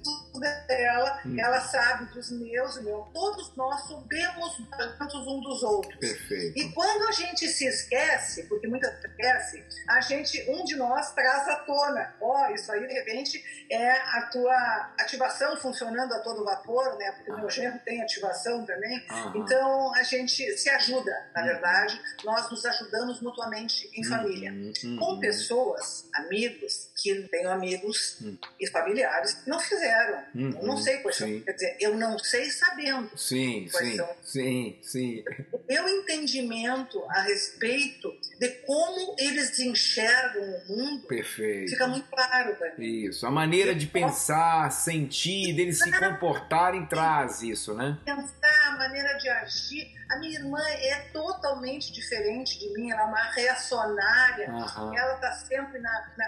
dela, 0.67 1.21
hum. 1.25 1.35
ela 1.37 1.59
sabe 1.61 2.05
dos 2.13 2.31
meus, 2.31 2.81
meu. 2.81 3.09
Todos 3.13 3.55
nós 3.55 3.81
sabemos 3.87 4.57
tantos 4.97 5.27
um 5.27 5.41
dos 5.41 5.63
outros. 5.63 5.95
Perfeito. 5.99 6.57
E 6.57 6.71
quando 6.71 7.09
a 7.09 7.11
gente 7.11 7.47
se 7.47 7.65
esquece, 7.65 8.43
porque 8.43 8.67
vezes 8.67 9.03
esquece, 9.03 9.63
a 9.89 10.01
gente, 10.01 10.49
um 10.49 10.63
de 10.63 10.75
nós 10.75 11.11
traz 11.11 11.47
à 11.47 11.57
tona. 11.57 11.92
Ó, 12.21 12.47
oh, 12.47 12.53
isso 12.53 12.71
aí 12.71 12.88
de 12.88 12.93
repente 12.93 13.43
é 13.69 13.91
a 13.91 14.29
tua 14.32 14.93
ativação 14.99 15.56
funcionando 15.58 16.13
a 16.13 16.19
todo 16.19 16.45
vapor, 16.45 16.97
né? 16.97 17.12
Porque 17.13 17.32
o 17.32 17.38
meu 17.38 17.49
genro 17.49 17.79
tem 17.86 18.01
ativação 18.01 18.65
também. 18.65 19.03
Então 19.36 19.93
a 19.95 20.03
gente 20.03 20.58
se 20.58 20.69
ajuda, 20.69 21.12
na 21.34 21.41
uhum. 21.41 21.47
verdade. 21.47 22.01
Nós 22.23 22.49
nos 22.49 22.65
ajudamos 22.65 23.21
mutuamente 23.21 23.89
em 23.93 24.03
família. 24.03 24.51
Uhum. 24.51 24.97
Com 24.97 25.19
pessoas, 25.19 26.10
amigos, 26.13 26.89
que 27.03 27.27
tenho 27.27 27.49
amigos 27.51 28.17
uhum. 28.21 28.37
e 28.59 28.67
familiares 28.67 29.33
que 29.33 29.49
não 29.49 29.59
fizeram 29.59 30.23
Uhum, 30.33 30.57
eu 30.59 30.67
não 30.67 30.77
sei 30.77 30.97
quais 30.97 31.17
são. 31.17 31.39
Quer 31.41 31.51
dizer, 31.53 31.77
eu 31.79 31.95
não 31.95 32.17
sei 32.17 32.49
sabendo. 32.49 33.09
Sim, 33.17 33.67
sim, 33.69 33.95
são. 33.95 34.09
sim, 34.23 34.79
sim. 34.81 35.23
O 35.51 35.59
meu 35.67 35.87
entendimento 35.87 37.03
a 37.09 37.21
respeito 37.21 38.11
de 38.39 38.49
como 38.65 39.15
eles 39.19 39.59
enxergam 39.59 40.43
o 40.43 40.67
mundo 40.67 41.07
Perfeito. 41.07 41.69
fica 41.69 41.87
muito 41.87 42.07
claro 42.09 42.55
mim. 42.77 43.05
Isso. 43.05 43.25
A 43.27 43.31
maneira 43.31 43.75
de 43.75 43.85
pensar, 43.87 44.71
sentir, 44.71 45.53
deles 45.55 45.79
se 45.79 45.91
comportarem 45.91 46.85
traz 46.85 47.41
isso, 47.41 47.73
né? 47.73 47.97
Pensar, 48.03 48.67
a 48.69 48.77
maneira 48.77 49.13
de 49.17 49.29
agir. 49.29 50.02
A 50.13 50.19
minha 50.19 50.39
irmã 50.39 50.62
é 50.69 50.95
totalmente 51.12 51.91
diferente 51.91 52.60
de 52.60 52.71
mim, 52.73 52.91
ela 52.91 53.02
é 53.02 53.06
uma 53.06 53.32
reacionária, 53.32 54.49
uhum. 54.49 54.97
ela 54.97 55.15
está 55.15 55.32
sempre 55.32 55.80
na, 55.80 56.12
na, 56.17 56.26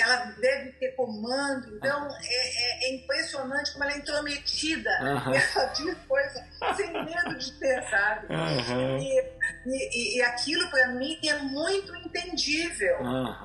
Ela 0.00 0.16
deve 0.40 0.72
ter 0.72 0.92
comando, 0.96 1.76
então 1.76 2.08
é, 2.08 2.86
é, 2.86 2.88
é 2.88 2.94
impressionante 2.96 3.72
como 3.72 3.84
ela 3.84 3.92
é 3.92 3.98
intrometida. 3.98 4.90
Uhum. 5.02 5.34
Ela 5.58 5.66
diz 5.66 5.96
coisa 6.06 6.44
sem 6.76 6.92
medo 6.92 7.38
de 7.38 7.52
ter, 7.52 7.82
sabe? 7.88 8.26
Uhum. 8.34 8.98
E 8.98 9.38
E, 9.66 10.18
e, 10.18 10.22
aquilo 10.22 10.68
para 10.70 10.88
mim 10.88 11.18
é 11.26 11.38
muito 11.38 11.94
entendível. 11.96 12.96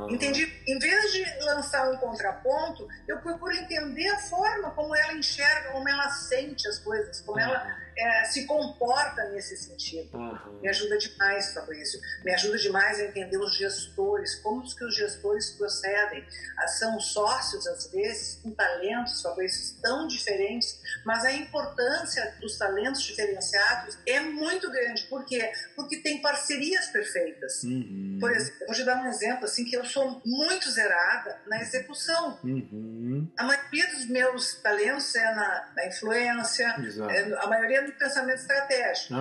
Entendi. 0.10 0.46
Em 0.68 0.80
vez 0.80 1.12
de 1.12 1.26
lançar 1.44 1.90
um 1.90 1.98
contraponto, 1.98 2.88
eu 3.08 3.20
procuro 3.20 3.54
entender 3.54 4.08
a 4.10 4.20
forma 4.20 4.72
como 4.72 4.96
ela 4.96 5.14
enxerga, 5.14 5.72
como 5.72 5.88
ela 5.88 6.10
sente 6.10 6.68
as 6.68 6.80
coisas, 6.80 7.22
como 7.22 7.40
ela 7.40 7.78
é, 7.98 8.26
se 8.26 8.46
comporta 8.46 9.30
nesse 9.30 9.58
sentido. 9.58 10.16
Aham. 10.18 10.60
Me 10.62 10.70
ajuda 10.70 10.98
demais, 10.98 11.54
Fabrício. 11.54 12.00
Me 12.24 12.34
ajuda 12.34 12.58
demais 12.58 13.00
a 13.00 13.06
entender 13.06 13.38
os 13.38 13.56
gestores, 13.56 14.36
como 14.36 14.64
que 14.64 14.86
os 14.86 14.96
gestores 14.96 15.52
procedem. 15.52 16.26
Ah, 16.58 16.68
São 16.68 17.00
sócios, 17.00 17.68
às 17.68 17.92
vezes, 17.92 18.40
com 18.42 18.52
talentos, 18.52 19.22
Fabrício, 19.22 19.76
tão 19.82 20.08
diferentes, 20.08 20.80
mas 21.06 21.26
a 21.26 21.32
importância 21.34 22.36
dos 22.40 22.58
talentos 22.58 23.02
diferenciados 23.02 23.98
é 24.06 24.20
muito 24.20 24.70
grande. 24.72 25.04
Por 25.04 25.26
quê? 25.26 25.52
Porque 25.76 25.98
tem 25.98 26.22
parcerias 26.22 26.88
perfeitas. 26.88 27.64
Uhum. 27.64 28.18
Por 28.20 28.32
exemplo, 28.32 28.68
vou 28.68 28.76
te 28.76 28.84
dar 28.84 29.04
um 29.04 29.08
exemplo, 29.08 29.46
assim, 29.46 29.66
que 29.66 29.76
eu 29.76 29.86
sou 29.86 30.22
muito 30.26 30.70
zerada 30.72 31.42
na 31.48 31.62
execução. 31.62 32.40
Uhum. 32.44 33.32
A 33.38 33.44
maioria 33.44 33.88
dos 33.92 34.08
meus 34.08 34.56
talentos 34.56 35.14
é 35.16 35.36
na, 35.36 35.72
na 35.76 35.88
influência, 35.88 36.76
é, 37.10 37.34
a 37.40 37.48
maioria 37.48 37.83
no 37.84 37.92
pensamento 37.94 38.40
estratégico. 38.40 39.14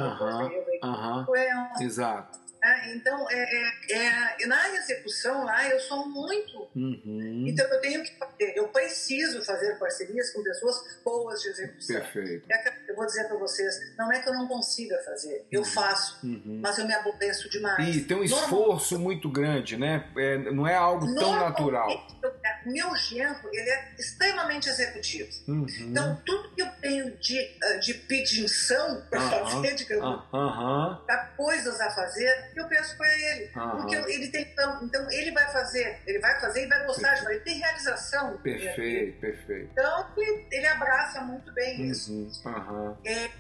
Aham. 0.83 1.23
influência, 1.23 1.85
Exato. 1.85 2.42
Né? 2.63 2.93
Então, 2.95 3.27
é, 3.31 3.43
é, 3.91 4.43
é, 4.43 4.47
na 4.47 4.69
execução 4.77 5.45
lá, 5.45 5.69
eu 5.69 5.81
sou 5.81 6.09
muito. 6.09 6.69
Uhum. 6.77 7.45
Então, 7.47 7.67
eu 7.67 7.81
tenho 7.81 8.03
que 8.03 8.17
fazer, 8.17 8.53
eu 8.57 8.69
preciso 8.69 9.45
fazer 9.45 9.79
parcerias 9.79 10.31
com 10.31 10.43
pessoas 10.43 10.77
boas 11.05 11.41
de 11.43 11.49
execução. 11.49 11.97
Perfeito. 12.01 12.47
É 12.51 12.83
Eu 12.89 12.97
vou 12.97 13.07
dizer 13.07 13.25
para 13.27 13.37
vocês, 13.39 13.75
não 13.97 14.13
é 14.13 14.21
que 14.21 14.29
eu 14.29 14.35
não 14.35 14.47
consiga 14.47 14.99
fazer, 15.05 15.47
eu 15.51 15.65
faço, 15.65 16.19
Uhum. 16.27 16.61
mas 16.63 16.79
eu 16.79 16.87
me 16.87 16.93
aborreço 16.95 17.49
demais. 17.51 17.97
E 17.97 18.05
tem 18.05 18.17
um 18.17 18.21
Normal- 18.21 18.43
esforço 18.45 18.99
muito 18.99 19.29
grande, 19.31 19.77
né? 19.77 20.09
É, 20.17 20.39
não 20.53 20.67
é 20.67 20.75
algo 20.75 21.13
tão 21.15 21.35
natural. 21.37 21.91
eu- 22.23 22.33
Meu 22.65 22.95
genro, 22.95 23.49
ele 23.53 23.69
é 23.69 23.93
extremamente 23.99 24.69
executivo. 24.69 25.29
Uhum. 25.49 25.67
Então, 25.81 26.23
tudo 26.25 26.55
que 26.55 26.63
eu 26.63 26.71
tenho 26.81 27.17
de, 27.17 27.59
ah, 27.65 27.77
de 27.79 27.95
pedinção 27.95 29.03
para 29.11 29.21
fazer, 29.21 29.75
digamos, 29.75 30.25
pra 30.31 31.33
coisas 31.37 31.81
a 31.81 31.91
fazer, 31.91 32.52
eu 32.61 32.69
peço 32.69 32.97
para 32.97 33.09
ele. 33.09 33.51
Aham. 33.57 33.77
Porque 33.77 33.95
ele 33.95 34.29
tem 34.29 34.43
então, 34.43 34.81
então 34.83 35.11
ele 35.11 35.31
vai 35.33 35.51
fazer, 35.53 36.01
ele 36.07 36.19
vai 36.19 36.41
fazer 36.41 36.65
e 36.65 36.69
vai 36.69 36.87
gostar 36.87 37.15
de 37.15 37.21
fazer, 37.23 37.35
ele 37.35 37.45
tem 37.45 37.59
realização. 37.59 38.37
Perfeito, 38.39 39.21
perfeito. 39.21 39.69
Então 39.73 40.07
ele, 40.17 40.47
ele 40.51 40.67
abraça 40.67 41.21
muito 41.23 41.53
bem 41.53 41.89
isso. 41.89 42.13
Uhum. 42.45 42.95
É, 43.05 43.31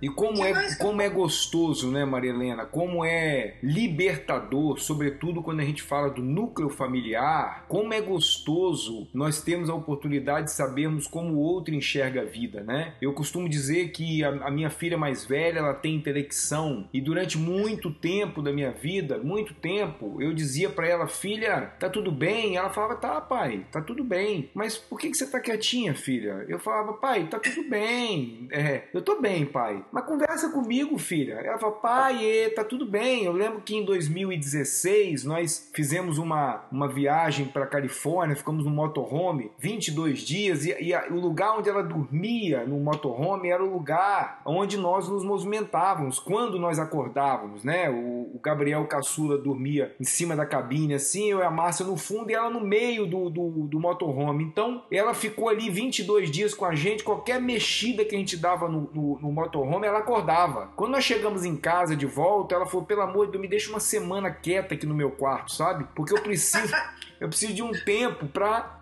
E 0.00 0.08
como 0.10 0.34
Que 0.34 0.42
é, 0.42 0.52
mais 0.52 0.74
que 0.74 0.82
como 0.82 1.00
é 1.00 1.08
gostoso, 1.08 1.90
né, 1.90 2.04
Maria 2.04 2.30
Helena? 2.30 2.66
Como 2.66 3.04
é 3.04 3.56
libertador, 3.62 4.78
sobretudo 4.78 5.42
quando 5.42 5.60
a 5.60 5.64
gente 5.64 5.82
fala 5.82 6.10
do 6.10 6.22
núcleo 6.22 6.68
familiar. 6.68 7.64
Como 7.68 7.94
é 7.94 8.00
gostoso 8.00 9.08
nós 9.14 9.42
termos 9.42 9.70
a 9.70 9.74
oportunidade 9.74 10.46
de 10.46 10.52
sabermos 10.52 11.06
como 11.06 11.34
o 11.34 11.38
outro 11.38 11.74
enxerga 11.74 12.22
a 12.22 12.24
vida, 12.24 12.62
né? 12.62 12.94
Eu 13.00 13.12
costumo 13.12 13.48
dizer 13.48 13.90
que 13.90 14.24
a, 14.24 14.28
a 14.28 14.50
minha 14.50 14.70
filha 14.70 14.98
mais 14.98 15.24
velha, 15.24 15.58
ela 15.58 15.74
tem 15.74 15.94
intelecção 15.94 16.88
e 16.92 17.00
durante 17.00 17.38
muito 17.38 17.90
tempo 17.92 18.41
da 18.42 18.52
minha 18.52 18.72
vida, 18.72 19.18
muito 19.18 19.54
tempo, 19.54 20.20
eu 20.20 20.32
dizia 20.34 20.68
pra 20.68 20.86
ela, 20.86 21.06
filha, 21.06 21.72
tá 21.78 21.88
tudo 21.88 22.10
bem? 22.10 22.56
Ela 22.56 22.70
falava, 22.70 22.96
tá, 22.96 23.20
pai, 23.20 23.66
tá 23.70 23.80
tudo 23.80 24.02
bem. 24.04 24.50
Mas 24.54 24.76
por 24.76 24.98
que, 24.98 25.10
que 25.10 25.16
você 25.16 25.26
tá 25.26 25.40
quietinha, 25.40 25.94
filha? 25.94 26.44
Eu 26.48 26.58
falava, 26.58 26.92
pai, 26.94 27.26
tá 27.28 27.38
tudo 27.38 27.68
bem. 27.68 28.48
É, 28.50 28.82
eu 28.92 29.02
tô 29.02 29.20
bem, 29.20 29.44
pai. 29.46 29.84
Mas 29.92 30.04
conversa 30.04 30.50
comigo, 30.50 30.98
filha. 30.98 31.34
Ela 31.34 31.58
falava, 31.58 31.78
pai, 31.80 32.24
é, 32.26 32.50
tá 32.50 32.64
tudo 32.64 32.84
bem. 32.86 33.24
Eu 33.24 33.32
lembro 33.32 33.60
que 33.60 33.76
em 33.76 33.84
2016 33.84 35.24
nós 35.24 35.70
fizemos 35.74 36.18
uma, 36.18 36.64
uma 36.70 36.88
viagem 36.88 37.46
pra 37.46 37.66
Califórnia, 37.66 38.36
ficamos 38.36 38.64
no 38.64 38.70
motorhome 38.70 39.50
22 39.58 40.20
dias 40.20 40.64
e, 40.64 40.74
e 40.80 40.94
a- 40.94 41.06
o 41.10 41.14
lugar 41.20 41.58
onde 41.58 41.68
ela 41.68 41.82
dormia 41.82 42.64
no 42.64 42.78
motorhome 42.78 43.48
era 43.48 43.62
o 43.62 43.72
lugar 43.72 44.40
onde 44.44 44.76
nós 44.76 45.08
nos 45.08 45.24
movimentávamos 45.24 46.18
quando 46.18 46.58
nós 46.58 46.78
acordávamos, 46.78 47.64
né? 47.64 47.88
O, 47.90 48.31
o 48.32 48.38
Gabriel 48.40 48.86
Caçula 48.86 49.36
dormia 49.36 49.94
em 50.00 50.04
cima 50.04 50.34
da 50.34 50.46
cabine 50.46 50.94
assim, 50.94 51.30
eu 51.30 51.40
e 51.40 51.42
a 51.42 51.50
Márcia 51.50 51.84
no 51.84 51.96
fundo 51.96 52.30
e 52.30 52.34
ela 52.34 52.48
no 52.48 52.60
meio 52.60 53.06
do, 53.06 53.28
do, 53.28 53.48
do 53.66 53.78
motorhome. 53.78 54.42
Então 54.44 54.84
ela 54.90 55.12
ficou 55.12 55.48
ali 55.48 55.68
22 55.68 56.30
dias 56.30 56.54
com 56.54 56.64
a 56.64 56.74
gente, 56.74 57.04
qualquer 57.04 57.40
mexida 57.40 58.04
que 58.04 58.14
a 58.14 58.18
gente 58.18 58.36
dava 58.36 58.68
no, 58.68 58.90
no, 58.92 59.18
no 59.20 59.32
motorhome, 59.32 59.86
ela 59.86 59.98
acordava. 59.98 60.72
Quando 60.74 60.92
nós 60.92 61.04
chegamos 61.04 61.44
em 61.44 61.56
casa 61.56 61.94
de 61.94 62.06
volta, 62.06 62.54
ela 62.54 62.66
falou: 62.66 62.86
pelo 62.86 63.02
amor 63.02 63.26
de 63.26 63.32
Deus, 63.32 63.42
me 63.42 63.48
deixa 63.48 63.70
uma 63.70 63.80
semana 63.80 64.30
quieta 64.30 64.74
aqui 64.74 64.86
no 64.86 64.94
meu 64.94 65.10
quarto, 65.10 65.52
sabe? 65.52 65.86
Porque 65.94 66.14
eu 66.14 66.22
preciso. 66.22 66.74
Eu 67.22 67.28
preciso 67.28 67.54
de 67.54 67.62
um 67.62 67.70
tempo 67.70 68.26
pra 68.26 68.80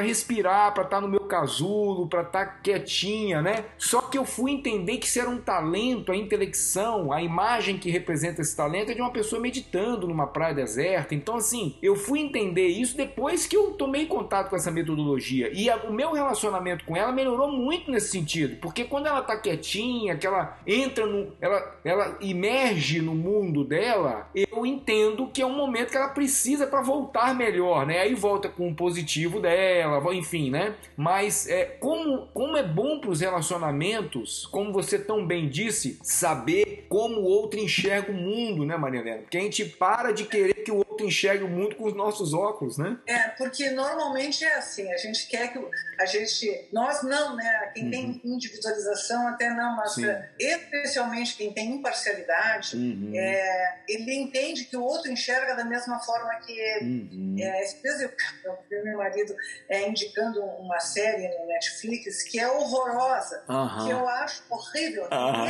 respirar, 0.00 0.72
pra 0.72 0.84
estar 0.84 1.02
no 1.02 1.08
meu 1.08 1.20
casulo, 1.20 2.08
pra 2.08 2.22
estar 2.22 2.62
quietinha, 2.62 3.42
né? 3.42 3.66
Só 3.76 4.00
que 4.00 4.16
eu 4.16 4.24
fui 4.24 4.52
entender 4.52 4.96
que 4.96 5.04
isso 5.04 5.20
era 5.20 5.28
um 5.28 5.36
talento, 5.36 6.10
a 6.10 6.16
intelecção, 6.16 7.12
a 7.12 7.20
imagem 7.20 7.76
que 7.76 7.90
representa 7.90 8.40
esse 8.40 8.51
talento 8.56 8.90
é 8.90 8.94
de 8.94 9.00
uma 9.00 9.10
pessoa 9.10 9.40
meditando 9.40 10.06
numa 10.06 10.26
praia 10.26 10.54
deserta. 10.54 11.14
Então, 11.14 11.36
assim, 11.36 11.76
eu 11.82 11.94
fui 11.96 12.20
entender 12.20 12.66
isso 12.66 12.96
depois 12.96 13.46
que 13.46 13.56
eu 13.56 13.72
tomei 13.72 14.06
contato 14.06 14.50
com 14.50 14.56
essa 14.56 14.70
metodologia. 14.70 15.50
E 15.52 15.68
a- 15.70 15.76
o 15.88 15.92
meu 15.92 16.12
relacionamento 16.12 16.84
com 16.84 16.96
ela 16.96 17.12
melhorou 17.12 17.50
muito 17.50 17.90
nesse 17.90 18.08
sentido. 18.10 18.56
Porque 18.60 18.84
quando 18.84 19.06
ela 19.06 19.22
tá 19.22 19.36
quietinha, 19.36 20.16
que 20.16 20.26
ela 20.26 20.58
entra 20.66 21.06
no. 21.06 21.32
Ela, 21.40 21.78
ela 21.84 22.16
imerge 22.20 23.00
no 23.00 23.14
mundo 23.14 23.64
dela, 23.64 24.28
eu 24.34 24.64
entendo 24.66 25.28
que 25.28 25.42
é 25.42 25.46
um 25.46 25.54
momento 25.56 25.90
que 25.90 25.96
ela 25.96 26.08
precisa 26.08 26.66
para 26.66 26.82
voltar 26.82 27.34
melhor, 27.34 27.86
né? 27.86 28.00
Aí 28.00 28.14
volta 28.14 28.48
com 28.48 28.68
o 28.68 28.74
positivo 28.74 29.40
dela, 29.40 30.14
enfim, 30.14 30.50
né? 30.50 30.74
Mas 30.96 31.48
é, 31.48 31.64
como, 31.64 32.28
como 32.34 32.56
é 32.56 32.62
bom 32.62 32.98
para 32.98 33.10
os 33.10 33.20
relacionamentos, 33.20 34.46
como 34.46 34.72
você 34.72 34.98
tão 34.98 35.26
bem 35.26 35.48
disse, 35.48 35.98
saber 36.02 36.86
como 36.88 37.20
o 37.20 37.24
outro 37.24 37.58
enxerga 37.58 38.10
o 38.12 38.14
mundo, 38.14 38.41
né, 38.66 38.76
Maria 38.76 39.00
Helena? 39.00 39.22
Porque 39.22 39.38
a 39.38 39.40
gente 39.40 39.64
para 39.64 40.12
de 40.12 40.24
querer 40.24 40.54
que 40.64 40.70
o 40.70 40.76
outro 40.78 41.06
enxergue 41.06 41.44
o 41.44 41.48
mundo 41.48 41.74
com 41.76 41.84
os 41.84 41.94
nossos 41.94 42.32
óculos, 42.34 42.78
né? 42.78 42.98
É, 43.06 43.28
porque 43.30 43.70
normalmente 43.70 44.44
é 44.44 44.54
assim, 44.56 44.90
a 44.92 44.96
gente 44.96 45.26
quer 45.28 45.52
que 45.52 45.58
a 46.00 46.06
gente, 46.06 46.68
nós 46.72 47.02
não, 47.02 47.34
né? 47.36 47.70
Quem 47.74 47.90
tem 47.90 48.20
individualização 48.24 49.26
até 49.28 49.50
não, 49.50 49.76
mas 49.76 49.96
Uhum. 49.96 50.04
Sim. 50.04 50.10
é, 50.10 50.30
especialmente 50.40 51.36
quem 51.36 51.52
tem 51.52 51.70
imparcialidade, 51.76 52.76
Uhum. 52.76 53.12
é, 53.14 53.80
ele 53.88 54.14
entende 54.14 54.64
que 54.64 54.76
o 54.76 54.82
outro 54.82 55.10
enxerga 55.10 55.54
da 55.54 55.64
mesma 55.64 55.98
forma 56.00 56.34
que 56.36 56.52
ele. 56.52 57.08
Uhum. 57.12 57.36
É, 57.38 57.62
esses 57.62 57.80
dias 57.82 58.00
eu, 58.00 58.10
eu 58.44 58.58
vi 58.70 58.82
meu 58.84 58.98
marido 58.98 59.34
é, 59.68 59.88
indicando 59.88 60.40
uma 60.42 60.78
série 60.80 61.28
no 61.38 61.46
Netflix 61.46 62.22
que 62.22 62.38
é 62.38 62.48
horrorosa, 62.48 63.42
que 63.84 63.90
eu 63.90 64.08
acho 64.08 64.42
horrível. 64.50 65.08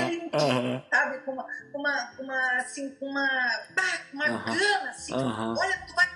Ele 0.09 0.31
sabe, 0.91 1.19
com 1.25 1.33
uma, 1.33 1.47
uma, 1.75 2.13
uma, 2.19 2.57
assim, 2.59 2.82
com 2.91 3.07
uma, 3.07 3.29
bah, 3.75 4.01
uma 4.13 4.27
Aham. 4.27 4.59
gana, 4.59 4.91
assim, 4.91 5.15
Aham. 5.15 5.55
olha, 5.59 5.85
tu 5.87 5.95
vai, 5.95 6.07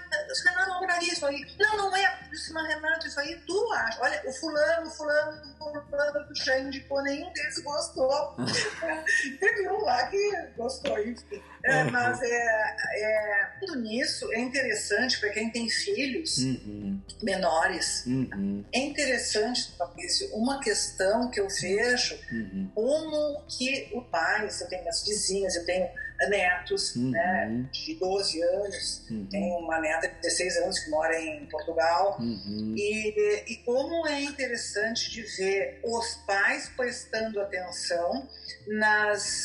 Renato 0.45 0.71
não 0.71 0.79
compraria 0.79 1.13
isso 1.13 1.27
aí. 1.27 1.47
Não, 1.59 1.77
não 1.77 1.97
é, 1.97 2.19
isso 2.33 2.53
mas 2.53 2.67
Renato, 2.69 3.07
isso 3.07 3.19
aí 3.21 3.41
tu 3.47 3.73
acha. 3.73 4.01
Olha, 4.03 4.23
o 4.27 4.33
fulano, 4.33 4.87
o 4.87 4.91
fulano, 4.91 5.33
o 5.55 5.57
fulano 5.89 6.27
do 6.27 6.35
já 6.35 6.59
indicou, 6.59 7.03
nenhum 7.03 7.33
deles 7.33 7.63
gostou. 7.63 8.37
Teve 9.41 9.69
um 9.71 9.81
lá 9.83 10.07
que 10.09 10.33
gostou, 10.57 10.99
enfim. 10.99 11.43
É, 11.65 11.85
Uhum. 11.85 11.91
mas 11.91 12.21
é, 12.23 12.77
é, 13.01 13.51
tudo 13.61 13.81
nisso 13.81 14.33
é 14.33 14.41
interessante 14.41 15.19
para 15.19 15.31
quem 15.31 15.51
tem 15.51 15.69
filhos 15.69 16.39
Uhum. 16.39 17.01
menores. 17.23 18.05
Uhum. 18.07 18.65
É 18.73 18.79
interessante, 18.79 19.75
Fabrício, 19.77 20.29
uma 20.35 20.61
questão 20.61 21.31
que 21.31 21.41
eu 21.41 21.49
vejo 21.49 22.19
Uhum. 22.31 22.71
como 22.75 23.45
que 23.49 23.91
o 23.95 24.03
pai, 24.03 24.47
eu 24.49 24.69
tenho 24.69 24.83
minhas 24.83 25.03
vizinhas, 25.05 25.57
eu 25.57 25.65
tenho 25.65 25.89
netos 26.29 26.97
Uhum. 26.97 27.11
né, 27.11 27.65
de 27.73 27.95
12 27.95 28.43
anos, 28.43 29.03
Uhum. 29.11 29.27
tenho 29.31 29.59
uma 29.59 29.81
neta 29.81 30.09
de 30.09 30.15
16 30.21 30.57
anos 30.59 30.79
que 30.79 30.91
mora 30.91 31.19
em 31.21 31.47
Portugal. 31.47 32.17
Uhum. 32.21 32.75
E, 32.77 33.45
e 33.53 33.57
como 33.65 34.07
é 34.07 34.21
interessante 34.23 35.11
de 35.11 35.23
ver 35.23 35.81
os 35.85 36.15
pais 36.27 36.69
prestando 36.77 37.41
atenção 37.41 38.29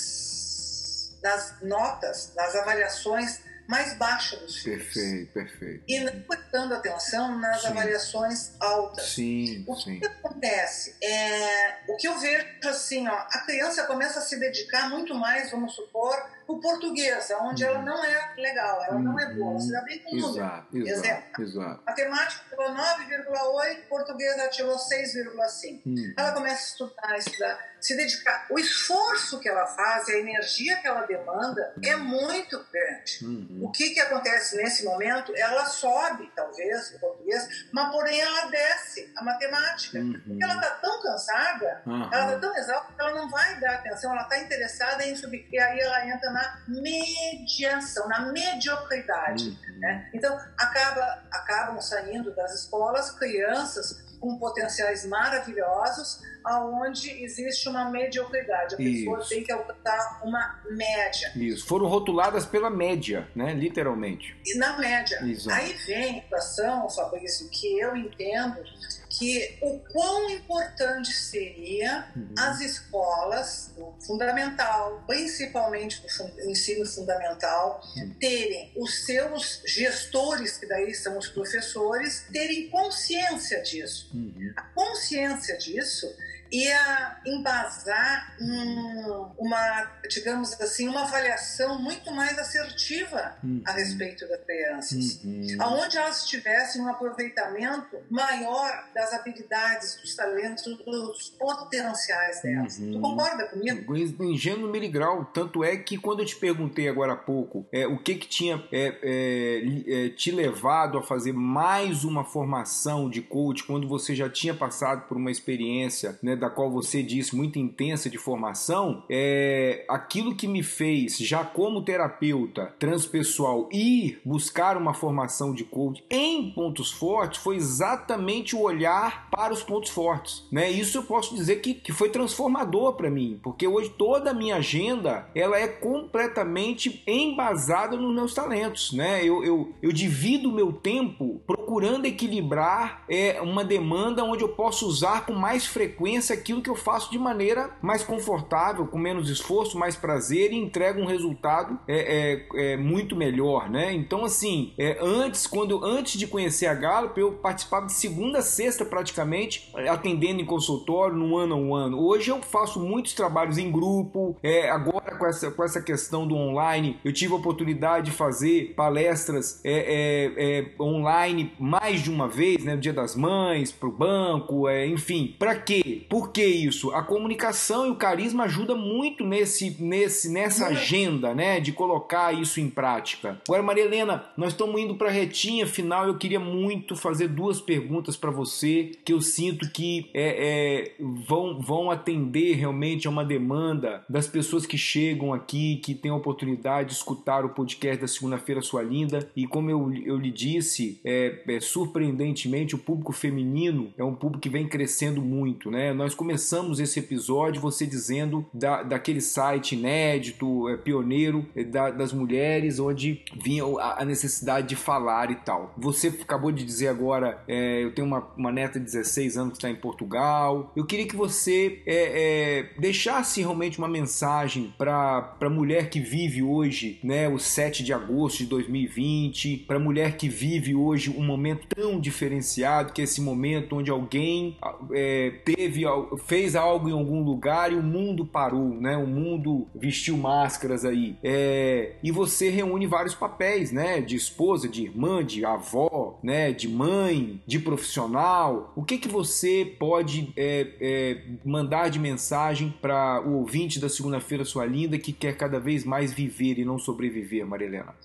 nas, 0.02 1.18
nas 1.22 1.56
notas, 1.62 2.34
nas 2.36 2.56
avaliações 2.56 3.40
mais 3.68 3.94
baixas 3.94 4.40
dos 4.42 4.58
filhos. 4.58 4.84
Perfeito, 4.84 5.32
perfeito. 5.34 5.84
E 5.88 6.00
não 6.02 6.20
prestando 6.24 6.74
atenção 6.74 7.40
nas 7.40 7.62
Sim. 7.62 7.68
avaliações 7.68 8.52
altas. 8.60 9.06
Sim, 9.14 9.64
O 9.66 9.76
sim. 9.76 10.00
que 10.00 10.08
acontece? 10.08 10.96
É, 11.02 11.78
o 11.88 11.96
que 11.96 12.06
eu 12.08 12.20
vejo 12.20 12.46
assim, 12.66 13.08
ó, 13.08 13.14
a 13.16 13.40
criança 13.46 13.84
começa 13.86 14.20
a 14.20 14.22
se 14.24 14.38
dedicar 14.38 14.90
muito 14.90 15.14
mais, 15.16 15.52
vamos 15.52 15.74
supor, 15.74 16.14
o 16.52 16.60
português, 16.60 17.32
onde 17.42 17.64
ela 17.64 17.82
não 17.82 18.04
é 18.04 18.34
legal, 18.36 18.84
ela 18.84 19.00
não 19.00 19.20
é 19.20 19.34
boa, 19.34 19.54
você 19.54 19.72
dá 19.72 19.82
bem 19.82 20.00
com 20.00 20.16
número. 20.16 20.44
Exato, 20.44 20.78
exato, 20.78 21.42
exato. 21.42 21.84
Matemática 21.86 22.46
tirou 22.50 22.70
9,8, 22.76 23.88
português 23.88 24.38
ela 24.38 24.50
tirou 24.50 24.76
6,5. 24.76 25.82
Hum. 25.86 26.14
Ela 26.18 26.32
começa 26.34 26.62
a 26.62 26.66
estudar, 26.66 27.18
estudar, 27.18 27.72
se 27.80 27.96
dedicar. 27.96 28.48
O 28.50 28.60
esforço 28.60 29.40
que 29.40 29.50
ela 29.50 29.66
faz, 29.66 30.08
a 30.10 30.14
energia 30.14 30.78
que 30.78 30.88
ela 30.88 31.06
demanda 31.06 31.74
é 31.84 31.96
muito 31.96 32.64
grande. 32.72 33.26
Uhum. 33.26 33.60
O 33.64 33.72
que, 33.72 33.92
que 33.92 34.00
acontece 34.00 34.58
nesse 34.58 34.84
momento? 34.84 35.34
Ela 35.36 35.66
sobe, 35.66 36.32
talvez, 36.36 36.94
o 36.96 37.00
português, 37.00 37.66
mas 37.72 37.92
porém 37.92 38.20
ela 38.20 38.46
desce 38.48 39.12
a 39.16 39.24
matemática. 39.24 40.00
Uhum. 40.00 40.22
Porque 40.26 40.44
ela 40.44 40.56
está 40.56 40.70
tão 40.76 40.91
cansada, 41.02 41.82
Aham. 41.88 42.10
ela 42.12 42.26
está 42.26 42.40
tão 42.40 42.56
exausta 42.56 42.94
que 42.94 43.02
ela 43.02 43.14
não 43.14 43.30
vai 43.30 43.60
dar 43.60 43.76
atenção, 43.76 44.12
ela 44.12 44.24
está 44.24 44.40
interessada 44.40 45.06
em 45.06 45.16
subir. 45.16 45.48
E 45.52 45.60
aí 45.60 45.80
ela 45.80 46.08
entra 46.08 46.32
na 46.32 46.62
mediação, 46.68 48.08
na 48.08 48.32
mediocridade. 48.32 49.50
Uhum. 49.50 49.80
né? 49.80 50.10
Então, 50.14 50.38
acaba, 50.58 51.24
acabam 51.32 51.82
saindo 51.82 52.34
das 52.36 52.54
escolas 52.54 53.12
crianças 53.12 54.02
com 54.20 54.38
potenciais 54.38 55.06
maravilhosos, 55.06 56.22
aonde 56.44 57.10
existe 57.24 57.68
uma 57.70 57.90
mediocridade. 57.90 58.76
A 58.76 58.78
pessoa 58.78 59.20
Isso. 59.20 59.30
tem 59.30 59.44
que 59.44 59.52
alcançar 59.52 60.22
uma 60.24 60.60
média. 60.70 61.32
Isso. 61.36 61.66
Foram 61.66 61.88
rotuladas 61.88 62.46
pela 62.46 62.70
média, 62.70 63.28
né? 63.36 63.54
Literalmente. 63.54 64.36
E 64.46 64.58
na 64.58 64.78
média. 64.78 65.20
Exato. 65.24 65.60
Aí 65.60 65.74
vem 65.86 66.20
a 66.20 66.22
situação, 66.24 66.90
Fabrício, 66.90 67.50
que 67.50 67.80
eu 67.80 67.96
entendo 67.96 68.64
que 69.10 69.58
o 69.62 69.78
quão 69.92 70.30
importante 70.30 71.12
seria 71.12 72.08
Uhum. 72.16 72.34
as 72.38 72.62
escolas 72.62 73.72
do 73.76 73.94
fundamental, 74.06 75.04
principalmente 75.06 76.02
do 76.02 76.50
ensino 76.50 76.86
fundamental, 76.86 77.82
Uhum. 77.98 78.14
terem 78.20 78.72
os 78.76 79.06
seus 79.06 79.62
gestores, 79.66 80.58
que 80.58 80.66
daí 80.66 80.94
são 80.94 81.18
os 81.18 81.28
professores, 81.28 82.26
terem 82.32 82.70
consciência 82.70 83.62
disso. 83.62 84.10
Uhum. 84.14 84.54
A 84.56 84.62
consciência 84.62 85.58
disso 85.58 86.08
ia 86.52 87.18
embasar 87.26 88.36
um- 88.42 89.32
uma, 89.38 89.92
digamos 90.10 90.60
assim, 90.60 90.88
uma 90.88 91.04
avaliação 91.04 91.82
muito 91.82 92.12
mais 92.12 92.38
assertiva 92.38 93.36
Uhum. 93.44 93.62
a 93.66 93.72
respeito 93.72 94.28
das 94.28 94.42
crianças. 94.44 95.20
Uhum. 95.24 95.48
Aonde 95.60 95.98
elas 95.98 96.26
tivessem 96.26 96.82
um 96.82 96.90
aproveitamento 96.90 97.98
maior 98.10 98.86
das 98.94 99.14
habilidades, 99.14 99.96
dos 100.02 100.16
talentos, 100.16 100.64
dos 100.86 101.30
potenciais 101.40 102.42
delas. 102.42 102.78
Uhum. 102.80 102.92
Tu 102.94 103.00
concorda 103.00 103.48
comigo? 103.48 103.96
Ingênuo 103.96 104.70
miligrau, 104.70 105.26
tanto 105.26 105.64
é 105.64 105.78
que 105.78 105.98
quando 105.98 106.20
eu 106.22 106.26
te 106.26 106.36
perguntei 106.36 106.88
agora 106.90 107.14
há 107.14 107.18
pouco 107.18 107.66
é, 107.72 107.88
o 107.88 107.98
que 107.98 108.16
que 108.16 108.28
tinha 108.28 108.64
é, 108.72 108.98
é, 109.02 110.06
é, 110.06 110.10
te 110.10 110.32
levado 110.32 110.98
a 110.98 111.04
fazer 111.04 111.34
mais 111.34 112.04
uma 112.04 112.24
formação 112.24 113.10
de 113.10 113.22
coach 113.22 113.64
quando 113.64 113.88
você 113.88 114.14
já 114.16 114.30
tinha 114.30 114.54
passado 114.54 115.08
por 115.08 115.18
uma 115.18 115.32
experiência 115.32 116.18
né, 116.22 116.36
da 116.42 116.50
qual 116.50 116.72
você 116.72 117.04
disse 117.04 117.36
muito 117.36 117.60
intensa 117.60 118.10
de 118.10 118.18
formação, 118.18 119.04
é 119.08 119.86
aquilo 119.88 120.36
que 120.36 120.48
me 120.48 120.64
fez 120.64 121.20
já 121.20 121.46
como 121.46 121.84
terapeuta 121.84 122.74
transpessoal 122.80 123.70
ir 123.72 124.20
buscar 124.26 124.76
uma 124.76 124.94
formação 124.94 125.54
de 125.54 125.64
coach 125.64 126.04
em 126.10 126.50
pontos 126.52 126.92
fortes 126.92 127.42
foi 127.42 127.58
exatamente 127.58 128.56
o 128.56 128.62
olhar 128.62 129.30
para 129.30 129.54
os 129.54 129.62
pontos 129.62 129.92
fortes, 129.92 130.44
né? 130.52 130.70
Isso 130.70 130.98
eu 130.98 131.04
posso 131.04 131.36
dizer 131.36 131.58
que, 131.58 131.76
que 131.76 131.92
foi 131.92 132.10
transformador 132.10 132.94
para 132.94 133.12
mim, 133.12 133.40
porque 133.44 133.68
hoje 133.68 133.92
toda 133.92 134.32
a 134.32 134.34
minha 134.34 134.56
agenda 134.56 135.30
ela 135.36 135.60
é 135.60 135.68
completamente 135.68 137.04
embasada 137.06 137.96
nos 137.96 138.16
meus 138.16 138.34
talentos, 138.34 138.92
né? 138.94 139.24
Eu, 139.24 139.44
eu, 139.44 139.74
eu 139.80 139.92
divido 139.92 140.50
o 140.50 140.54
meu 140.54 140.74
tempo 140.74 141.40
procurando 141.72 142.06
equilibrar 142.06 143.06
é, 143.10 143.40
uma 143.42 143.64
demanda 143.64 144.26
onde 144.26 144.44
eu 144.44 144.50
posso 144.50 144.86
usar 144.86 145.26
com 145.26 145.34
mais 145.34 145.66
frequência 145.66 146.36
aquilo 146.36 146.62
que 146.62 146.70
eu 146.70 146.76
faço 146.76 147.10
de 147.10 147.18
maneira 147.18 147.72
mais 147.82 148.04
confortável, 148.04 148.86
com 148.86 148.98
menos 148.98 149.30
esforço, 149.30 149.80
mais 149.80 149.96
prazer 149.96 150.52
e 150.52 150.58
entrega 150.58 151.00
um 151.00 151.06
resultado 151.06 151.80
é, 151.88 152.44
é, 152.52 152.74
é 152.74 152.78
muito 152.78 153.16
melhor, 153.16 153.70
né? 153.70 153.94
Então 153.94 154.26
assim, 154.26 154.74
é, 154.78 154.98
antes 155.02 155.48
quando 155.48 155.82
antes 155.86 156.20
de 156.20 156.28
conhecer 156.28 156.66
a 156.66 156.74
Gallup 156.74 157.18
eu 157.18 157.32
participava 157.36 157.86
de 157.86 157.94
segunda 157.94 158.40
a 158.40 158.42
sexta 158.42 158.84
praticamente 158.84 159.72
atendendo 159.90 160.42
em 160.42 160.46
consultório 160.46 161.16
no 161.16 161.38
ano 161.38 161.56
a 161.56 161.58
um 161.58 161.74
ano. 161.74 162.06
Hoje 162.06 162.32
eu 162.32 162.42
faço 162.42 162.82
muitos 162.82 163.14
trabalhos 163.14 163.58
em 163.58 163.72
grupo. 163.72 164.36
é, 164.44 164.70
agora 164.70 165.16
com 165.16 165.26
essa 165.26 165.50
com 165.50 165.64
essa 165.64 165.82
questão 165.82 166.28
do 166.28 166.36
online 166.36 167.00
eu 167.06 167.14
tive 167.14 167.32
a 167.32 167.38
oportunidade 167.38 168.08
de 168.08 168.12
fazer 168.12 168.74
palestras 168.76 169.62
é, 169.64 169.72
é, 169.72 170.60
é, 170.60 170.72
online 170.82 171.54
mais 171.62 172.02
de 172.02 172.10
uma 172.10 172.28
vez, 172.28 172.64
né? 172.64 172.76
No 172.76 172.82
Dia 172.82 172.94
das 172.94 173.16
Mães, 173.16 173.72
para 173.72 173.88
o 173.88 173.92
banco, 173.92 174.68
é, 174.68 174.88
enfim. 174.88 175.36
Para 175.38 175.56
quê? 175.56 176.06
Por 176.10 176.32
que 176.32 176.44
isso? 176.44 176.92
A 176.92 177.04
comunicação 177.04 177.88
e 177.88 177.92
o 177.92 177.96
carisma 177.96 178.46
ajuda 178.46 178.74
muito 178.74 179.24
nesse, 179.24 179.78
nesse, 179.80 180.32
nessa 180.32 180.68
agenda, 180.68 181.36
né? 181.36 181.60
De 181.60 181.72
colocar 181.72 182.34
isso 182.34 182.60
em 182.60 182.70
prática. 182.70 183.40
Agora, 183.48 183.62
Maria 183.62 183.84
Helena, 183.84 184.26
nós 184.36 184.54
estamos 184.54 184.82
indo 184.82 184.96
para 184.96 185.10
a 185.10 185.12
retinha 185.12 185.68
final. 185.68 186.08
Eu 186.08 186.18
queria 186.18 186.40
muito 186.40 186.96
fazer 186.96 187.28
duas 187.28 187.62
perguntas 187.62 188.18
para 188.18 188.32
você 188.32 188.92
que 189.06 189.14
eu 189.14 189.22
sinto 189.22 189.70
que 189.72 190.10
é, 190.14 190.24
é, 190.24 190.96
vão, 191.00 191.60
vão 191.62 191.92
atender 191.92 192.56
realmente 192.56 193.08
a 193.08 193.12
uma 193.12 193.24
demanda 193.24 194.04
das 194.10 194.28
pessoas 194.28 194.66
que 194.66 194.78
chegam 194.78 195.34
aqui, 195.34 195.78
que 195.78 195.94
têm 195.94 196.12
a 196.12 196.16
oportunidade 196.16 196.90
de 196.90 196.96
escutar 196.96 197.46
o 197.46 197.50
podcast 197.50 198.02
da 198.02 198.08
segunda-feira 198.08 198.62
sua 198.62 198.82
linda. 198.82 199.30
E 199.36 199.46
como 199.46 199.70
eu, 199.70 199.94
eu 199.94 200.18
lhe 200.18 200.32
disse, 200.32 201.00
é, 201.04 201.30
é, 201.58 201.60
surpreendentemente 201.60 202.76
o 202.76 202.78
público 202.78 203.12
feminino 203.12 203.94
é 203.98 204.04
um 204.04 204.14
público 204.16 204.42
que 204.42 204.50
vem 204.50 204.68
crescendo 204.68 205.22
muito, 205.22 205.70
né? 205.70 205.94
Nós 205.94 206.14
começamos 206.14 206.80
esse 206.80 207.00
episódio 207.00 207.62
você 207.62 207.86
dizendo 207.86 208.46
da, 208.54 208.84
daquele 208.84 209.22
site 209.22 209.76
inédito, 209.76 210.68
é, 210.70 210.78
pioneiro 210.78 211.46
é, 211.56 211.64
da- 211.64 211.92
das 211.92 212.14
mulheres, 212.14 212.80
onde 212.80 213.22
vinha 213.44 213.64
a, 213.80 214.02
a 214.02 214.06
necessidade 214.06 214.68
de 214.68 214.76
falar 214.76 215.32
e 215.32 215.36
tal. 215.36 215.74
Você 215.78 216.08
acabou 216.08 216.52
de 216.52 216.64
dizer 216.64 216.88
agora, 216.88 217.42
é, 217.48 217.84
eu 217.84 217.94
tenho 217.94 218.08
uma, 218.08 218.28
uma 218.38 218.52
neta 218.52 218.80
de 218.80 218.86
16 218.86 219.38
anos 219.38 219.52
que 219.54 219.58
está 219.58 219.70
em 219.70 219.76
Portugal. 219.76 220.72
Eu 220.76 220.86
queria 220.86 221.08
que 221.08 221.16
você 221.16 221.82
é, 221.86 222.60
é, 222.76 222.80
deixasse 222.80 223.42
realmente 223.42 223.78
uma 223.78 223.88
mensagem 223.88 224.74
para 224.78 225.36
a 225.40 225.50
mulher 225.50 225.90
que 225.90 226.00
vive 226.00 226.42
hoje, 226.44 227.00
né, 227.04 227.28
o 227.28 227.38
7 227.38 227.84
de 227.84 227.94
agosto 227.94 228.40
de 228.40 228.46
2020, 228.46 229.58
para 229.68 229.78
a 229.78 229.80
mulher 229.80 230.18
que 230.18 230.30
vive 230.30 230.76
hoje 230.76 231.10
um 231.10 231.24
momento 231.24 231.41
tão 231.56 232.00
diferenciado, 232.00 232.94
que 232.94 233.02
é 233.02 233.04
esse 233.04 233.22
momento 233.22 233.78
onde 233.78 233.90
alguém 233.90 234.58
é, 234.92 235.32
teve, 235.44 235.84
fez 236.26 236.56
algo 236.56 236.90
em 236.90 236.94
algum 236.94 237.24
lugar 237.24 237.72
e 237.72 237.76
o 237.76 237.84
mundo 237.84 238.26
parou, 238.26 238.70
né? 238.80 238.96
O 238.98 239.08
mundo 239.08 239.68
vestiu 239.74 240.18
máscaras 240.18 240.86
aí. 240.86 241.16
É, 241.24 241.94
e 242.04 242.12
você 242.12 242.50
reúne 242.50 242.86
vários 242.86 243.16
papéis, 243.16 243.72
né? 243.72 244.02
De 244.02 244.16
esposa, 244.16 244.68
de 244.68 244.84
irmã, 244.84 245.24
de 245.24 245.46
avó, 245.46 246.20
né? 246.24 246.52
De 246.52 246.68
mãe, 246.68 247.42
de 247.46 247.60
profissional. 247.60 248.72
O 248.76 248.84
que 248.84 248.98
que 248.98 249.08
você 249.08 249.76
pode 249.80 250.32
é, 250.38 250.68
é, 250.80 251.22
mandar 251.44 251.90
de 251.90 252.00
mensagem 252.00 252.74
para 252.82 253.22
o 253.22 253.40
ouvinte 253.40 253.80
da 253.80 253.90
segunda-feira 253.90 254.46
sua 254.46 254.66
linda 254.66 254.98
que 254.98 255.12
quer 255.12 255.36
cada 255.36 255.60
vez 255.60 255.84
mais 255.84 256.14
viver 256.14 256.60
e 256.60 256.66
não 256.66 256.78
sobreviver, 256.78 257.46
Maria 257.46 257.68
Helena? 257.68 257.96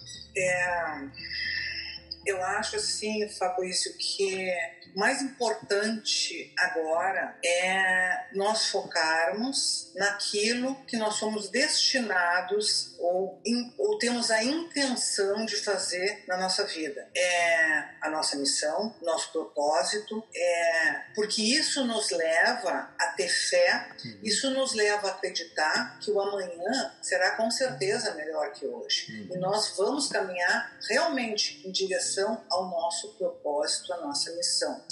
Eu 2.26 2.42
acho 2.44 2.76
assim, 2.76 3.28
Fabrício, 3.28 3.96
que 3.96 4.50
o 4.94 4.98
mais 4.98 5.22
importante 5.22 6.52
agora 6.58 7.38
é 7.44 8.26
nós 8.34 8.66
focarmos 8.68 9.92
naquilo 9.94 10.74
que 10.86 10.96
nós 10.96 11.14
somos 11.16 11.48
destinados 11.50 12.94
ou, 12.98 13.40
in- 13.46 13.72
ou 13.78 13.98
temos 13.98 14.30
a 14.30 14.42
intenção 14.42 15.44
de 15.46 15.56
fazer 15.56 16.24
na 16.26 16.36
nossa 16.36 16.64
vida. 16.64 17.08
É 17.16 17.84
a 18.00 18.10
nossa 18.10 18.36
missão, 18.36 18.94
nosso 19.02 19.30
propósito, 19.32 20.26
é 20.34 21.02
porque 21.14 21.42
isso 21.42 21.84
nos 21.84 22.10
leva 22.10 22.94
ter 23.16 23.28
fé, 23.28 23.88
isso 24.22 24.50
nos 24.50 24.74
leva 24.74 25.08
a 25.08 25.10
acreditar 25.10 25.98
que 26.00 26.10
o 26.10 26.20
amanhã 26.20 26.92
será 27.02 27.32
com 27.32 27.50
certeza 27.50 28.14
melhor 28.14 28.52
que 28.52 28.66
hoje. 28.66 29.28
E 29.32 29.38
nós 29.38 29.74
vamos 29.76 30.08
caminhar 30.08 30.76
realmente 30.88 31.66
em 31.66 31.70
direção 31.70 32.44
ao 32.50 32.68
nosso 32.68 33.14
propósito, 33.14 33.92
à 33.92 33.98
nossa 33.98 34.30
missão. 34.32 34.84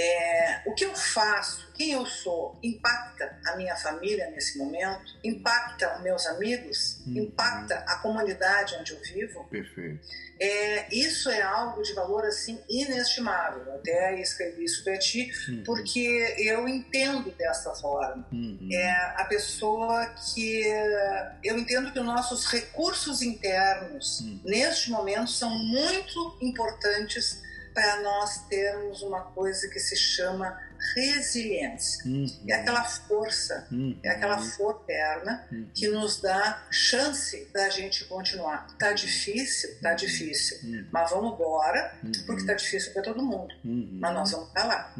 É, 0.00 0.62
o 0.64 0.74
que 0.74 0.84
eu 0.84 0.94
faço, 0.94 1.72
quem 1.74 1.90
eu 1.90 2.06
sou, 2.06 2.56
impacta 2.62 3.36
a 3.46 3.56
minha 3.56 3.74
família 3.74 4.30
nesse 4.30 4.56
momento, 4.56 5.18
impacta 5.24 5.96
os 5.96 6.02
meus 6.02 6.24
amigos, 6.26 7.00
uhum. 7.04 7.18
impacta 7.18 7.74
a 7.78 7.96
comunidade 7.96 8.76
onde 8.76 8.92
eu 8.92 9.00
vivo. 9.00 9.44
Perfeito. 9.50 9.98
É, 10.40 10.94
isso 10.94 11.28
é 11.28 11.42
algo 11.42 11.82
de 11.82 11.92
valor 11.94 12.24
assim 12.24 12.60
inestimável. 12.68 13.64
Eu 13.64 13.74
até 13.74 14.20
escrevi 14.20 14.64
isso 14.64 14.84
para 14.84 14.96
ti 14.98 15.32
uhum. 15.48 15.64
porque 15.64 16.36
eu 16.38 16.68
entendo 16.68 17.32
dessa 17.32 17.74
forma. 17.74 18.24
Uhum. 18.30 18.68
É 18.72 18.90
a 19.16 19.24
pessoa 19.24 20.06
que 20.32 20.62
eu 21.42 21.58
entendo 21.58 21.92
que 21.92 21.98
os 21.98 22.06
nossos 22.06 22.46
recursos 22.46 23.20
internos 23.20 24.22
neste 24.44 24.92
momento 24.92 25.30
são 25.30 25.50
muito 25.50 26.38
importantes 26.40 27.42
para 27.78 28.02
nós 28.02 28.38
termos 28.48 29.02
uma 29.02 29.20
coisa 29.20 29.68
que 29.68 29.78
se 29.78 29.94
chama 29.94 30.58
resiliência. 30.96 32.04
Uhum. 32.04 32.26
É 32.48 32.54
aquela 32.54 32.82
força, 32.84 33.68
uhum. 33.70 33.96
é 34.02 34.08
aquela 34.08 34.38
força 34.38 34.82
interna 34.82 35.46
uhum. 35.52 35.68
que 35.72 35.86
nos 35.88 36.20
dá 36.20 36.66
chance 36.70 37.48
da 37.52 37.68
gente 37.68 38.04
continuar. 38.06 38.66
Tá 38.78 38.92
difícil? 38.92 39.78
Tá 39.80 39.94
difícil. 39.94 40.58
Uhum. 40.64 40.88
Mas 40.90 41.10
vamos 41.10 41.34
embora, 41.34 41.96
uhum. 42.02 42.12
porque 42.26 42.44
tá 42.44 42.54
difícil 42.54 42.92
para 42.92 43.02
todo 43.02 43.22
mundo. 43.22 43.54
Uhum. 43.64 43.98
Mas 44.00 44.14
nós 44.14 44.30
vamos 44.32 44.48
estar 44.48 44.64
lá. 44.64 44.94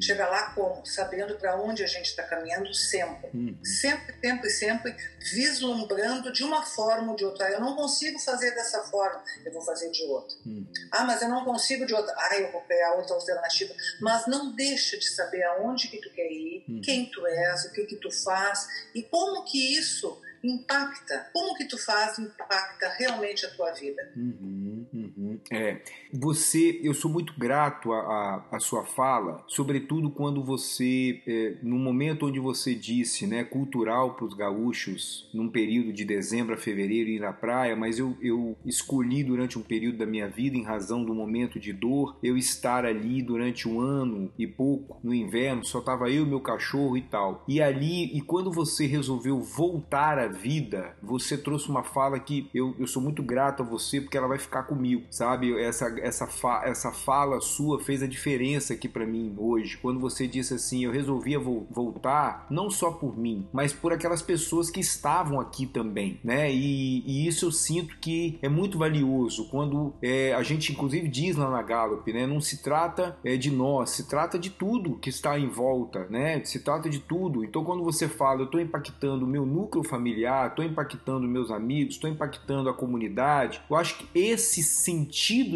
Chegar 0.00 0.28
lá 0.28 0.50
como? 0.50 0.86
Sabendo 0.86 1.34
para 1.36 1.60
onde 1.60 1.82
a 1.82 1.86
gente 1.86 2.06
está 2.06 2.22
caminhando 2.22 2.72
sempre. 2.72 3.30
Sempre, 3.62 4.14
sempre, 4.22 4.50
sempre 4.50 4.96
vislumbrando 5.32 6.32
de 6.32 6.44
uma 6.44 6.62
forma 6.62 7.12
ou 7.12 7.16
de 7.16 7.24
outra. 7.24 7.50
Eu 7.50 7.60
não 7.60 7.74
consigo 7.74 8.18
fazer 8.18 8.52
dessa 8.52 8.82
forma, 8.84 9.22
eu 9.44 9.52
vou 9.52 9.62
fazer 9.62 9.90
de 9.90 10.02
outra. 10.04 10.36
Ah, 10.90 11.04
mas 11.04 11.22
eu 11.22 11.28
não 11.28 11.44
consigo 11.44 11.86
de 11.86 11.94
outra. 11.94 12.14
Ah, 12.16 12.36
eu 12.38 12.52
vou 12.52 12.60
pegar 12.62 12.94
outra 12.94 13.14
alternativa. 13.14 13.74
Mas 14.00 14.26
não 14.26 14.54
deixa 14.54 14.98
de 14.98 15.08
saber 15.08 15.42
aonde 15.44 15.88
que 15.88 16.00
tu 16.00 16.10
quer 16.10 16.30
ir, 16.30 16.64
uhum. 16.68 16.80
quem 16.82 17.10
tu 17.10 17.26
és, 17.26 17.64
o 17.64 17.72
que 17.72 17.84
que 17.84 17.96
tu 17.96 18.10
faz 18.10 18.66
e 18.94 19.02
como 19.02 19.44
que 19.44 19.78
isso 19.78 20.20
impacta, 20.42 21.28
como 21.32 21.54
que 21.56 21.64
tu 21.64 21.78
faz 21.78 22.18
impacta 22.18 22.88
realmente 22.90 23.46
a 23.46 23.50
tua 23.50 23.72
vida. 23.72 24.12
Uhum. 24.16 24.65
É, 25.50 25.80
você, 26.12 26.80
eu 26.82 26.94
sou 26.94 27.10
muito 27.10 27.34
grato 27.38 27.92
à, 27.92 28.58
sua 28.58 28.84
fala, 28.84 29.44
sobretudo 29.46 30.10
quando 30.10 30.42
você, 30.42 31.20
é, 31.26 31.56
no 31.62 31.78
momento 31.78 32.26
onde 32.26 32.40
você 32.40 32.74
disse, 32.74 33.26
né, 33.26 33.44
cultural 33.44 34.14
para 34.14 34.24
os 34.24 34.34
gaúchos, 34.34 35.28
num 35.32 35.48
período 35.48 35.92
de 35.92 36.04
dezembro 36.04 36.54
a 36.54 36.58
fevereiro 36.58 37.10
ir 37.10 37.20
na 37.20 37.32
praia, 37.32 37.76
mas 37.76 37.98
eu, 37.98 38.16
eu 38.20 38.56
escolhi 38.64 39.22
durante 39.22 39.58
um 39.58 39.62
período 39.62 39.98
da 39.98 40.06
minha 40.06 40.28
vida, 40.28 40.56
em 40.56 40.64
razão 40.64 41.04
do 41.04 41.14
momento 41.14 41.60
de 41.60 41.72
dor, 41.72 42.16
eu 42.22 42.36
estar 42.36 42.84
ali 42.84 43.22
durante 43.22 43.68
um 43.68 43.80
ano 43.80 44.32
e 44.38 44.46
pouco 44.46 44.98
no 45.02 45.14
inverno, 45.14 45.64
só 45.64 45.80
tava 45.80 46.10
eu 46.10 46.26
meu 46.26 46.40
cachorro 46.40 46.96
e 46.96 47.02
tal. 47.02 47.44
E 47.46 47.60
ali, 47.60 48.16
e 48.16 48.20
quando 48.20 48.50
você 48.50 48.86
resolveu 48.86 49.40
voltar 49.40 50.18
à 50.18 50.26
vida, 50.26 50.96
você 51.02 51.36
trouxe 51.36 51.68
uma 51.68 51.82
fala 51.82 52.18
que 52.18 52.48
eu, 52.54 52.74
eu 52.78 52.86
sou 52.86 53.02
muito 53.02 53.22
grato 53.22 53.62
a 53.62 53.66
você 53.66 54.00
porque 54.00 54.16
ela 54.16 54.28
vai 54.28 54.38
ficar 54.38 54.64
comigo, 54.64 55.04
sabe? 55.10 55.35
Essa, 55.44 55.94
essa, 56.00 56.26
fa, 56.26 56.62
essa 56.64 56.92
fala 56.92 57.40
sua 57.40 57.80
fez 57.80 58.02
a 58.02 58.06
diferença 58.06 58.74
aqui 58.74 58.88
para 58.88 59.06
mim 59.06 59.34
hoje. 59.36 59.76
Quando 59.76 60.00
você 60.00 60.26
disse 60.26 60.54
assim, 60.54 60.84
eu 60.84 60.90
resolvia 60.90 61.38
vo 61.38 61.66
voltar, 61.70 62.46
não 62.50 62.70
só 62.70 62.90
por 62.90 63.18
mim, 63.18 63.46
mas 63.52 63.72
por 63.72 63.92
aquelas 63.92 64.22
pessoas 64.22 64.70
que 64.70 64.80
estavam 64.80 65.40
aqui 65.40 65.66
também, 65.66 66.20
né? 66.22 66.52
E, 66.52 67.02
e 67.06 67.26
isso 67.26 67.46
eu 67.46 67.52
sinto 67.52 67.98
que 67.98 68.38
é 68.42 68.48
muito 68.48 68.78
valioso 68.78 69.48
quando 69.48 69.94
é, 70.02 70.32
a 70.34 70.42
gente, 70.42 70.72
inclusive, 70.72 71.08
diz 71.08 71.36
lá 71.36 71.50
na 71.50 71.62
Gallup, 71.62 72.12
né? 72.12 72.26
Não 72.26 72.40
se 72.40 72.62
trata 72.62 73.16
é, 73.24 73.36
de 73.36 73.50
nós, 73.50 73.90
se 73.90 74.08
trata 74.08 74.38
de 74.38 74.50
tudo 74.50 74.96
que 74.96 75.10
está 75.10 75.38
em 75.38 75.48
volta, 75.48 76.06
né? 76.08 76.42
Se 76.44 76.60
trata 76.60 76.88
de 76.88 76.98
tudo. 77.00 77.44
Então, 77.44 77.64
quando 77.64 77.82
você 77.82 78.08
fala, 78.08 78.40
eu 78.40 78.46
estou 78.46 78.60
impactando 78.60 79.24
o 79.24 79.28
meu 79.28 79.44
núcleo 79.44 79.84
familiar, 79.84 80.48
estou 80.48 80.64
impactando 80.64 81.26
meus 81.28 81.50
amigos, 81.50 81.94
estou 81.94 82.10
impactando 82.10 82.68
a 82.68 82.74
comunidade, 82.74 83.62
eu 83.68 83.76
acho 83.76 83.98
que 83.98 84.06
esse 84.14 84.62
sentido 84.62 85.06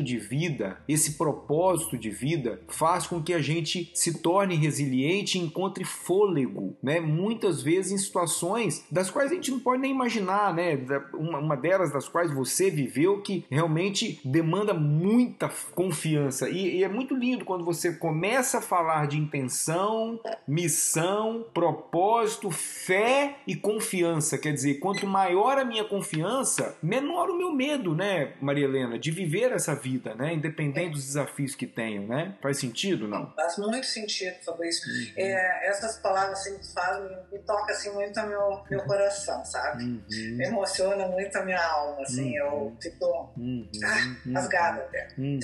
de 0.03 0.19
vida, 0.19 0.79
esse 0.89 1.13
propósito 1.13 1.97
de 1.97 2.11
vida, 2.11 2.61
faz 2.69 3.07
com 3.07 3.23
que 3.23 3.33
a 3.33 3.41
gente 3.41 3.91
se 3.95 4.21
torne 4.21 4.57
resiliente 4.57 5.39
e 5.39 5.43
encontre 5.43 5.85
fôlego, 5.85 6.77
né? 6.83 7.01
Muitas 7.01 7.63
vezes 7.63 7.93
em 7.93 7.99
situações 7.99 8.85
das 8.91 9.11
quais 9.11 9.31
a 9.31 9.35
gente 9.35 9.51
não 9.51 9.61
pode 9.61 9.83
nem 9.83 9.91
imaginar, 9.91 10.55
né? 10.55 10.79
Uma 11.15 11.57
delas 11.57 11.93
das 11.93 12.09
quais 12.09 12.33
você 12.33 12.71
viveu 12.71 13.21
que 13.23 13.45
realmente 13.51 14.21
demanda 14.25 14.75
muita 14.75 15.51
confiança. 15.75 16.49
E, 16.49 16.79
e 16.79 16.85
é 16.85 16.89
muito 16.89 17.15
lindo 17.15 17.45
quando 17.45 17.65
você 17.65 17.93
começa 17.93 18.59
a 18.59 18.63
falar 18.63 19.07
de 19.07 19.19
intenção, 19.19 20.19
missão, 20.47 21.45
propósito, 21.53 22.51
fé 22.51 23.39
e 23.47 23.55
confiança. 23.55 24.39
Quer 24.39 24.53
dizer, 24.53 24.75
quanto 24.75 25.07
maior 25.07 25.59
a 25.59 25.65
minha 25.65 25.85
confiança, 25.85 26.77
menor 26.83 27.31
o 27.31 27.37
meu 27.37 27.53
medo, 27.53 27.95
né, 27.95 28.33
Maria 28.41 28.65
Helena, 28.65 28.99
de 28.99 29.11
viver 29.11 29.53
essa 29.61 29.75
vida, 29.75 30.15
né? 30.15 30.35
Independente 30.35 30.93
dos 30.93 31.05
desafios 31.05 31.55
que 31.55 31.67
tenho, 31.67 32.07
né? 32.07 32.37
Faz 32.43 32.59
sentido, 32.59 33.07
não? 33.07 33.33
Faz 33.35 33.57
muito 33.59 33.87
sentido, 33.87 34.37
Fabrício. 34.45 34.91
Uhum. 34.91 35.13
É, 35.17 35.69
essas 35.69 35.99
palavras 35.99 36.41
assim, 36.41 36.59
fazem, 36.75 37.17
me 37.31 37.39
tocam 37.41 37.71
assim, 37.71 37.91
muito 37.91 38.21
no 38.21 38.29
meu, 38.29 38.65
meu 38.71 38.85
coração, 38.85 39.45
sabe? 39.45 39.85
Uhum. 39.85 40.03
Me 40.09 40.47
emociona 40.47 41.07
muito 41.07 41.37
a 41.37 41.45
minha 41.45 41.63
alma, 41.63 42.03
assim, 42.03 42.39
uhum. 42.41 42.47
eu 42.47 42.77
fico 42.81 43.33
uhum. 43.37 43.71
ah, 43.85 44.33
rasgada 44.35 44.83
até. 44.83 45.09
Uhum. 45.17 45.39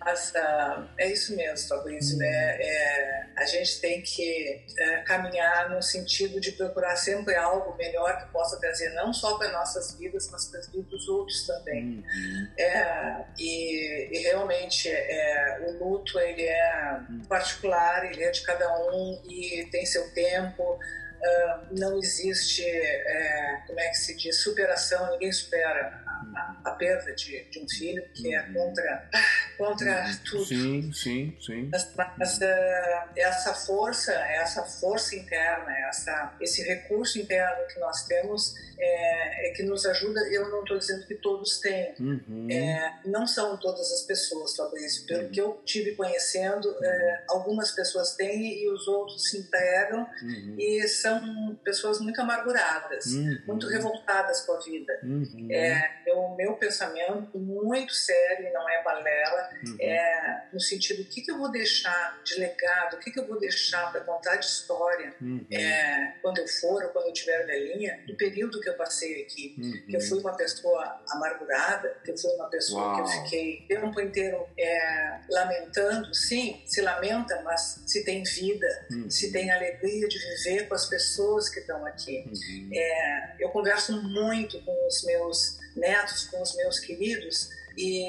Mas 0.00 0.32
uh, 0.32 0.88
é 0.98 1.10
isso 1.10 1.36
mesmo, 1.36 1.68
Fabrício. 1.68 2.18
Né? 2.18 2.26
É, 2.26 3.26
a 3.36 3.44
gente 3.44 3.80
tem 3.80 4.02
que 4.02 4.64
é, 4.78 4.96
caminhar 5.02 5.70
no 5.70 5.80
sentido 5.82 6.40
de 6.40 6.52
procurar 6.52 6.96
sempre 6.96 7.34
algo 7.36 7.76
melhor 7.76 8.18
que 8.18 8.32
possa 8.32 8.58
trazer 8.58 8.90
não 8.94 9.12
só 9.12 9.36
para 9.38 9.52
nossas 9.52 9.96
vidas, 9.98 10.28
mas 10.30 10.46
para 10.46 10.60
as 10.60 10.68
vidas 10.68 10.90
dos 10.90 11.08
outros 11.08 11.46
também. 11.46 11.98
Uhum. 11.98 12.48
É, 12.58 13.24
e, 13.38 13.51
e, 13.52 14.18
realmente 14.22 14.88
é, 14.88 15.58
o 15.66 15.72
luto 15.72 16.18
ele 16.18 16.42
é 16.42 17.00
particular, 17.28 18.04
ele 18.04 18.22
é 18.22 18.30
de 18.30 18.42
cada 18.42 18.72
um 18.90 19.22
e 19.28 19.68
tem 19.70 19.84
seu 19.86 20.12
tempo. 20.12 20.78
Uh, 21.22 21.78
não 21.78 21.98
existe, 21.98 22.64
é, 22.66 23.62
como 23.66 23.78
é 23.78 23.88
que 23.90 23.94
se 23.96 24.16
diz, 24.16 24.42
superação, 24.42 25.12
ninguém 25.12 25.30
supera 25.30 26.02
a, 26.34 26.60
a 26.64 26.70
perda 26.72 27.14
de, 27.14 27.44
de, 27.44 27.58
um 27.58 27.68
filho, 27.68 28.02
que 28.14 28.34
é 28.34 28.42
contra, 28.52 29.10
contra 29.58 30.04
uhum. 30.04 30.16
tudo. 30.24 30.44
Sim, 30.44 30.92
sim, 30.92 31.36
sim. 31.40 31.68
Mas, 31.70 31.94
mas 32.16 32.38
uh, 32.38 33.10
essa 33.16 33.54
força, 33.54 34.12
essa 34.12 34.62
força 34.62 35.14
interna, 35.16 35.70
essa, 35.88 36.34
esse 36.40 36.62
recurso 36.62 37.18
interno 37.18 37.66
que 37.68 37.78
nós 37.80 38.04
temos 38.06 38.54
é, 38.78 39.48
é 39.48 39.52
que 39.52 39.62
nos 39.62 39.86
ajuda. 39.86 40.20
Eu 40.28 40.48
não 40.48 40.60
estou 40.60 40.78
dizendo 40.78 41.06
que 41.06 41.14
todos 41.14 41.60
têm. 41.60 41.94
Uhum. 42.00 42.48
É, 42.50 43.00
não 43.04 43.26
são 43.26 43.56
todas 43.56 43.92
as 43.92 44.02
pessoas, 44.02 44.56
Fabrício. 44.56 45.06
Pelo 45.06 45.24
uhum. 45.24 45.30
que 45.30 45.40
eu 45.40 45.62
tive 45.64 45.94
conhecendo, 45.94 46.74
é, 46.82 47.24
algumas 47.28 47.70
pessoas 47.70 48.14
têm 48.16 48.62
e 48.62 48.68
os 48.68 48.88
outros 48.88 49.30
se 49.30 49.38
entregam 49.38 50.06
uhum. 50.22 50.56
e 50.58 50.86
são 50.88 51.54
pessoas 51.64 52.00
muito 52.00 52.20
amarguradas, 52.20 53.06
uhum. 53.06 53.38
muito 53.46 53.68
revoltadas 53.68 54.40
com 54.42 54.52
a 54.52 54.60
vida. 54.60 55.00
Uhum. 55.02 55.48
É, 55.50 56.02
o 56.14 56.36
meu 56.36 56.54
pensamento 56.54 57.38
muito 57.38 57.92
sério 57.94 58.46
e 58.46 58.52
não 58.52 58.68
é 58.68 58.82
balela, 58.82 59.50
uhum. 59.66 59.76
é 59.80 60.44
no 60.52 60.60
sentido 60.60 61.02
o 61.02 61.04
que, 61.04 61.22
que 61.22 61.30
eu 61.30 61.38
vou 61.38 61.50
deixar 61.50 62.20
de 62.24 62.34
legado, 62.38 62.96
o 62.96 62.98
que, 62.98 63.10
que 63.10 63.18
eu 63.18 63.26
vou 63.26 63.38
deixar 63.38 63.90
para 63.90 64.00
contar 64.02 64.36
de 64.36 64.46
história 64.46 65.14
uhum. 65.20 65.44
é, 65.50 66.14
quando 66.22 66.38
eu 66.38 66.48
for 66.48 66.82
ou 66.84 66.90
quando 66.90 67.06
eu 67.06 67.12
tiver 67.12 67.44
velhinha, 67.46 68.00
do 68.06 68.16
período 68.16 68.60
que 68.60 68.68
eu 68.68 68.74
passei 68.74 69.22
aqui, 69.22 69.54
uhum. 69.58 69.86
que 69.88 69.96
eu 69.96 70.00
fui 70.00 70.18
uma 70.20 70.36
pessoa 70.36 71.00
amargurada, 71.08 71.96
que 72.04 72.10
eu 72.10 72.18
fui 72.18 72.30
uma 72.32 72.48
pessoa 72.48 72.82
Uau. 72.82 72.94
que 72.94 73.00
eu 73.00 73.22
fiquei 73.22 73.62
o 73.64 73.68
tempo 73.68 74.00
inteiro 74.00 74.46
é, 74.58 75.18
lamentando, 75.30 76.14
sim, 76.14 76.62
se 76.66 76.80
lamenta, 76.80 77.40
mas 77.42 77.82
se 77.86 78.04
tem 78.04 78.22
vida, 78.22 78.66
uhum. 78.90 79.10
se 79.10 79.32
tem 79.32 79.50
alegria 79.50 80.08
de 80.08 80.18
viver 80.18 80.68
com 80.68 80.74
as 80.74 80.86
pessoas 80.86 81.48
que 81.48 81.60
estão 81.60 81.84
aqui. 81.86 82.24
Uhum. 82.26 82.70
É, 82.72 83.36
eu 83.40 83.48
converso 83.50 84.00
muito 84.02 84.60
com 84.62 84.86
os 84.86 85.04
meus 85.04 85.61
netos, 85.76 86.24
com 86.24 86.42
os 86.42 86.54
meus 86.56 86.78
queridos, 86.78 87.50
e 87.76 88.04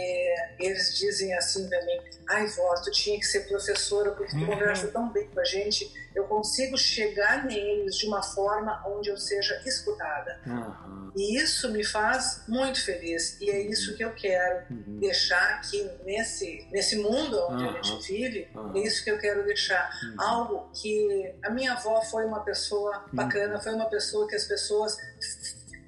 eles 0.59 0.95
dizem 0.97 1.33
assim 1.35 1.67
para 1.69 1.83
mim: 1.85 1.99
ai, 2.29 2.47
vó, 2.47 2.73
tu 2.75 2.91
tinha 2.91 3.19
que 3.19 3.25
ser 3.25 3.41
professora 3.47 4.11
porque 4.11 4.31
tu 4.31 4.39
uhum. 4.39 4.47
conversa 4.47 4.87
tão 4.87 5.11
bem 5.11 5.27
com 5.27 5.39
a 5.39 5.45
gente 5.45 5.91
eu 6.15 6.25
consigo 6.25 6.77
chegar 6.77 7.45
neles 7.45 7.95
de 7.97 8.07
uma 8.07 8.21
forma 8.21 8.81
onde 8.85 9.09
eu 9.09 9.17
seja 9.17 9.59
escutada. 9.65 10.39
Uhum. 10.45 11.11
E 11.15 11.37
isso 11.37 11.71
me 11.71 11.83
faz 11.83 12.43
muito 12.47 12.83
feliz. 12.83 13.39
E 13.39 13.49
é 13.49 13.61
isso 13.61 13.95
que 13.95 14.03
eu 14.03 14.13
quero 14.13 14.65
uhum. 14.69 14.99
deixar 14.99 15.55
aqui 15.55 15.89
nesse, 16.03 16.67
nesse 16.71 16.97
mundo 16.97 17.39
onde 17.49 17.63
uhum. 17.63 17.77
a 17.77 17.81
gente 17.81 18.11
vive. 18.11 18.49
É 18.75 18.79
isso 18.79 19.03
que 19.03 19.11
eu 19.11 19.17
quero 19.17 19.43
deixar. 19.45 19.89
Uhum. 20.03 20.15
Algo 20.21 20.71
que 20.73 21.35
a 21.43 21.49
minha 21.49 21.73
avó 21.73 22.01
foi 22.01 22.25
uma 22.25 22.41
pessoa 22.41 23.05
bacana, 23.11 23.55
uhum. 23.55 23.61
foi 23.61 23.73
uma 23.73 23.89
pessoa 23.89 24.27
que 24.27 24.35
as 24.35 24.45
pessoas 24.45 24.97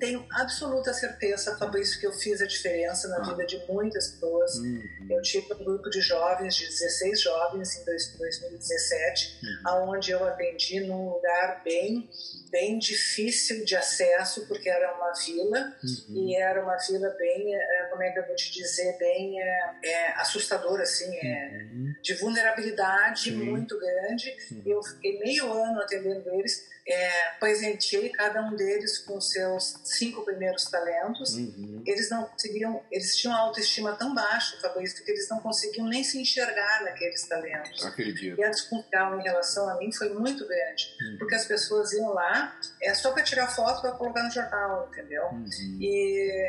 tenho 0.06 0.26
absoluta 0.32 0.94
certeza, 0.94 1.58
Fabrício, 1.58 2.00
que 2.00 2.06
eu 2.06 2.14
fiz 2.14 2.42
a 2.42 2.46
diferença 2.46 3.08
na 3.08 3.18
ah. 3.18 3.24
vida 3.24 3.46
de 3.46 3.66
muitas 3.68 4.10
pessoas. 4.10 4.56
Uhum. 4.56 5.08
Eu 5.10 5.22
tive 5.22 5.52
um 5.54 5.64
grupo 5.64 5.90
de 5.90 6.02
jovens, 6.02 6.56
de 6.56 6.66
16 6.66 7.22
jovens 7.22 7.78
em 7.78 7.86
2017, 7.86 9.40
uhum. 9.66 9.90
onde 9.90 10.12
eu 10.12 10.24
atendi 10.24 10.82
num 10.82 11.10
lugar 11.10 11.64
bem 11.64 12.08
bem 12.56 12.80
difícil 12.80 13.66
de 13.66 13.76
acesso, 13.76 14.48
porque 14.48 14.70
era 14.70 14.96
uma 14.96 15.12
vila, 15.12 15.76
uhum. 15.84 16.16
e 16.16 16.38
era 16.38 16.64
uma 16.64 16.78
vila 16.78 17.10
bem, 17.18 17.54
eh, 17.54 17.88
como 17.92 18.02
é 18.02 18.12
que 18.12 18.20
eu 18.20 18.26
vou 18.26 18.36
te 18.36 18.50
dizer, 18.54 18.98
bem 18.98 19.42
é, 19.42 19.72
é, 19.84 20.12
assustadora, 20.22 20.84
assim, 20.84 21.14
é, 21.18 21.66
de 22.02 22.14
vulnerabilidade 22.14 23.34
muito 23.34 23.78
grande. 23.78 24.34
Eu 24.66 24.82
fiquei 24.82 25.20
meio 25.20 25.52
ano 25.52 25.82
atendendo 25.82 26.34
eles, 26.34 26.66
é, 26.88 27.30
presenteei 27.40 28.10
cada 28.10 28.44
um 28.44 28.56
deles 28.56 29.00
com 29.00 29.20
seus 29.20 29.80
cinco 29.84 30.24
primeiros 30.24 30.66
talentos. 30.66 31.34
Uhum. 31.34 31.82
Eles 31.86 32.10
não 32.10 32.26
conseguiam, 32.26 32.84
eles 32.92 33.18
tinham 33.18 33.36
autoestima 33.36 33.94
tão 33.94 34.14
baixa, 34.14 34.58
Fabrício, 34.62 35.04
que 35.04 35.12
eles 35.12 35.28
não 35.30 35.40
conseguiam 35.40 35.88
nem 35.88 36.04
se 36.04 36.22
enxergar 36.22 36.84
naqueles 36.84 37.28
talentos. 37.28 37.84
Acredito. 37.84 38.40
E 38.40 38.44
a 38.44 38.50
desconfiança 38.50 38.86
em 39.20 39.24
relação 39.24 39.68
a 39.68 39.78
mim 39.78 39.92
foi 39.92 40.10
muito 40.14 40.48
grande, 40.48 40.96
uhum. 41.02 41.18
porque 41.18 41.36
as 41.36 41.46
pessoas 41.46 41.92
iam 41.94 42.14
lá 42.14 42.56
é 42.82 42.94
só 42.94 43.12
para 43.12 43.24
tirar 43.24 43.48
foto 43.48 43.82
para 43.82 43.92
colocar 43.94 44.24
no 44.24 44.32
jornal, 44.32 44.88
entendeu? 44.92 45.24
Uhum. 45.32 45.48
E 45.82 46.48